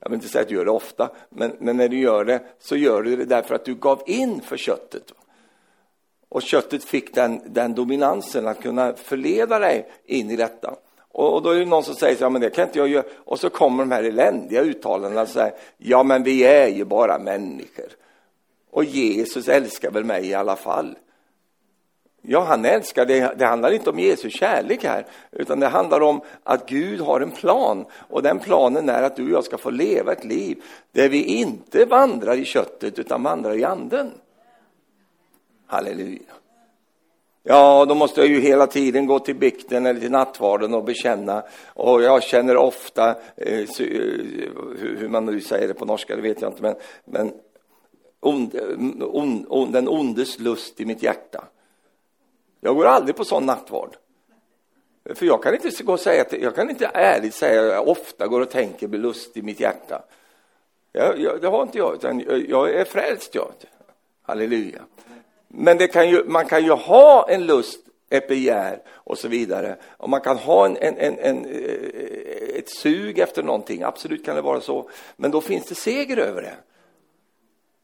jag 0.00 0.10
vill 0.10 0.16
inte 0.16 0.28
säga 0.28 0.42
att 0.42 0.48
du 0.48 0.54
gör 0.54 0.64
det 0.64 0.70
ofta, 0.70 1.10
men, 1.28 1.52
men 1.58 1.76
när 1.76 1.88
du 1.88 2.00
gör 2.00 2.24
det 2.24 2.42
så 2.58 2.76
gör 2.76 3.02
du 3.02 3.16
det 3.16 3.24
därför 3.24 3.54
att 3.54 3.64
du 3.64 3.74
gav 3.74 4.02
in 4.06 4.40
för 4.40 4.56
köttet. 4.56 5.12
Och 6.28 6.42
köttet 6.42 6.84
fick 6.84 7.14
den, 7.14 7.40
den 7.46 7.74
dominansen 7.74 8.48
att 8.48 8.62
kunna 8.62 8.92
förleda 8.92 9.58
dig 9.58 9.90
in 10.04 10.30
i 10.30 10.36
detta. 10.36 10.74
Och, 11.12 11.34
och 11.34 11.42
då 11.42 11.50
är 11.50 11.58
det 11.58 11.64
någon 11.64 11.84
som 11.84 11.94
säger 11.94 12.16
så, 12.16 12.24
ja 12.24 12.30
men 12.30 12.40
det 12.40 12.50
kan 12.50 12.66
inte 12.66 12.78
jag 12.78 12.88
göra. 12.88 13.04
Och 13.16 13.40
så 13.40 13.50
kommer 13.50 13.82
de 13.82 13.92
här 13.92 14.02
eländiga 14.02 14.62
uttalandena 14.62 15.22
och 15.22 15.28
säger, 15.28 15.54
ja 15.78 16.02
men 16.02 16.22
vi 16.22 16.44
är 16.44 16.68
ju 16.68 16.84
bara 16.84 17.18
människor. 17.18 17.88
Och 18.70 18.84
Jesus 18.84 19.48
älskar 19.48 19.90
väl 19.90 20.04
mig 20.04 20.26
i 20.26 20.34
alla 20.34 20.56
fall. 20.56 20.96
Ja, 22.22 22.40
han 22.40 22.64
älskar, 22.64 23.06
det, 23.06 23.34
det 23.38 23.46
handlar 23.46 23.72
inte 23.72 23.90
om 23.90 23.98
Jesu 23.98 24.30
kärlek 24.30 24.84
här, 24.84 25.06
utan 25.32 25.60
det 25.60 25.68
handlar 25.68 26.00
om 26.00 26.20
att 26.42 26.68
Gud 26.68 27.00
har 27.00 27.20
en 27.20 27.30
plan. 27.30 27.84
Och 28.08 28.22
den 28.22 28.38
planen 28.38 28.88
är 28.88 29.02
att 29.02 29.16
du 29.16 29.24
och 29.24 29.30
jag 29.30 29.44
ska 29.44 29.58
få 29.58 29.70
leva 29.70 30.12
ett 30.12 30.24
liv 30.24 30.62
där 30.92 31.08
vi 31.08 31.24
inte 31.24 31.84
vandrar 31.84 32.36
i 32.36 32.44
köttet, 32.44 32.98
utan 32.98 33.22
vandrar 33.22 33.58
i 33.58 33.64
anden. 33.64 34.10
Halleluja. 35.66 36.18
Ja, 37.42 37.84
då 37.84 37.94
måste 37.94 38.20
jag 38.20 38.30
ju 38.30 38.40
hela 38.40 38.66
tiden 38.66 39.06
gå 39.06 39.18
till 39.18 39.36
bikten 39.36 39.86
eller 39.86 40.00
till 40.00 40.10
nattvarden 40.10 40.74
och 40.74 40.84
bekänna. 40.84 41.42
Och 41.66 42.02
jag 42.02 42.22
känner 42.22 42.56
ofta, 42.56 43.08
eh, 43.36 43.60
eh 43.60 43.66
hur 44.78 45.08
man 45.08 45.26
nu 45.26 45.40
säger 45.40 45.68
det 45.68 45.74
på 45.74 45.84
norska, 45.84 46.16
det 46.16 46.22
vet 46.22 46.40
jag 46.40 46.50
inte, 46.50 46.62
men, 46.62 46.74
men 47.04 47.32
ond, 48.20 48.54
eh, 48.54 49.06
on, 49.06 49.46
on, 49.48 49.72
den 49.72 49.88
ondes 49.88 50.38
lust 50.38 50.80
i 50.80 50.84
mitt 50.84 51.02
hjärta. 51.02 51.44
Jag 52.60 52.76
går 52.76 52.86
aldrig 52.86 53.16
på 53.16 53.24
sån 53.24 53.46
nattvard. 53.46 53.96
För 55.14 55.26
jag 55.26 55.42
kan 55.42 55.54
inte 55.54 55.82
gå 55.82 55.92
och 55.92 56.00
säga 56.00 56.24
jag 56.30 56.54
kan 56.54 56.70
inte 56.70 56.86
ärligt 56.86 57.34
säga 57.34 57.62
att 57.62 57.68
jag 57.68 57.88
ofta 57.88 58.26
går 58.26 58.40
och 58.40 58.50
tänker 58.50 58.88
med 58.88 59.00
lust 59.00 59.36
i 59.36 59.42
mitt 59.42 59.60
hjärta. 59.60 60.02
Jag, 60.92 61.20
jag, 61.20 61.40
det 61.40 61.48
har 61.48 61.62
inte 61.62 61.78
jag, 61.78 61.94
utan 61.94 62.20
jag 62.48 62.70
är 62.70 62.84
frälst 62.84 63.34
jag. 63.34 63.52
Halleluja. 64.22 64.80
Men 65.48 65.78
det 65.78 65.88
kan 65.88 66.10
ju, 66.10 66.24
man 66.24 66.46
kan 66.46 66.64
ju 66.64 66.70
ha 66.70 67.28
en 67.28 67.46
lust, 67.46 67.80
ett 68.10 68.28
begär 68.28 68.82
och 68.90 69.18
så 69.18 69.28
vidare. 69.28 69.76
Och 69.96 70.08
man 70.08 70.20
kan 70.20 70.36
ha 70.36 70.66
en, 70.66 70.76
en, 70.76 70.98
en, 70.98 71.18
en, 71.18 71.44
eh, 71.44 72.58
ett 72.58 72.70
sug 72.70 73.18
efter 73.18 73.42
någonting, 73.42 73.82
absolut 73.82 74.24
kan 74.24 74.36
det 74.36 74.42
vara 74.42 74.60
så. 74.60 74.90
Men 75.16 75.30
då 75.30 75.40
finns 75.40 75.66
det 75.66 75.74
seger 75.74 76.16
över 76.16 76.42
det. 76.42 76.56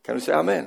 Kan 0.02 0.14
du 0.14 0.20
säga 0.20 0.38
amen? 0.38 0.66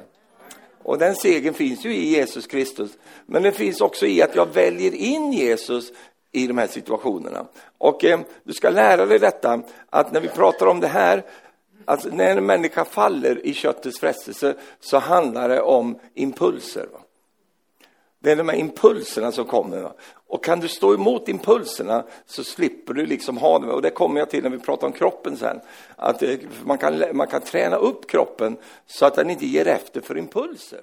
Och 0.83 0.97
den 0.97 1.15
segern 1.15 1.53
finns 1.53 1.85
ju 1.85 1.95
i 1.95 2.09
Jesus 2.09 2.47
Kristus. 2.47 2.91
Men 3.25 3.43
den 3.43 3.53
finns 3.53 3.81
också 3.81 4.05
i 4.05 4.21
att 4.21 4.35
jag 4.35 4.53
väljer 4.53 4.93
in 4.93 5.33
Jesus 5.33 5.91
i 6.31 6.47
de 6.47 6.57
här 6.57 6.67
situationerna. 6.67 7.45
Och 7.77 8.05
eh, 8.05 8.19
du 8.43 8.53
ska 8.53 8.69
lära 8.69 9.05
dig 9.05 9.19
detta, 9.19 9.61
att 9.89 10.11
när 10.11 10.21
vi 10.21 10.27
pratar 10.27 10.65
om 10.65 10.79
det 10.79 10.87
här, 10.87 11.25
att 11.85 12.13
när 12.13 12.37
en 12.37 12.45
människa 12.45 12.85
faller 12.85 13.45
i 13.45 13.53
köttets 13.53 13.99
frestelse 13.99 14.55
så 14.79 14.97
handlar 14.97 15.49
det 15.49 15.61
om 15.61 15.99
impulser. 16.13 16.87
Va? 16.93 16.99
Det 18.19 18.31
är 18.31 18.35
de 18.35 18.49
här 18.49 18.55
impulserna 18.55 19.31
som 19.31 19.45
kommer. 19.45 19.81
Va? 19.81 19.93
Och 20.29 20.43
kan 20.43 20.59
du 20.59 20.67
stå 20.67 20.93
emot 20.93 21.29
impulserna 21.29 22.03
så 22.25 22.43
slipper 22.43 22.93
du 22.93 23.05
liksom 23.05 23.37
ha 23.37 23.59
dem. 23.59 23.69
Och 23.69 23.81
det 23.81 23.89
kommer 23.89 24.19
jag 24.19 24.29
till 24.29 24.43
när 24.43 24.49
vi 24.49 24.59
pratar 24.59 24.87
om 24.87 24.93
kroppen 24.93 25.37
sen. 25.37 25.59
Att 25.95 26.23
eh, 26.23 26.35
man 26.63 26.77
kan, 26.77 27.03
man 27.13 27.27
kan 27.27 27.41
träna 27.41 27.75
upp 27.75 28.07
kroppen 28.07 28.57
så 28.87 29.05
att 29.05 29.15
den 29.15 29.29
inte 29.29 29.45
ger 29.45 29.67
efter 29.67 30.01
för 30.01 30.17
impulser. 30.17 30.79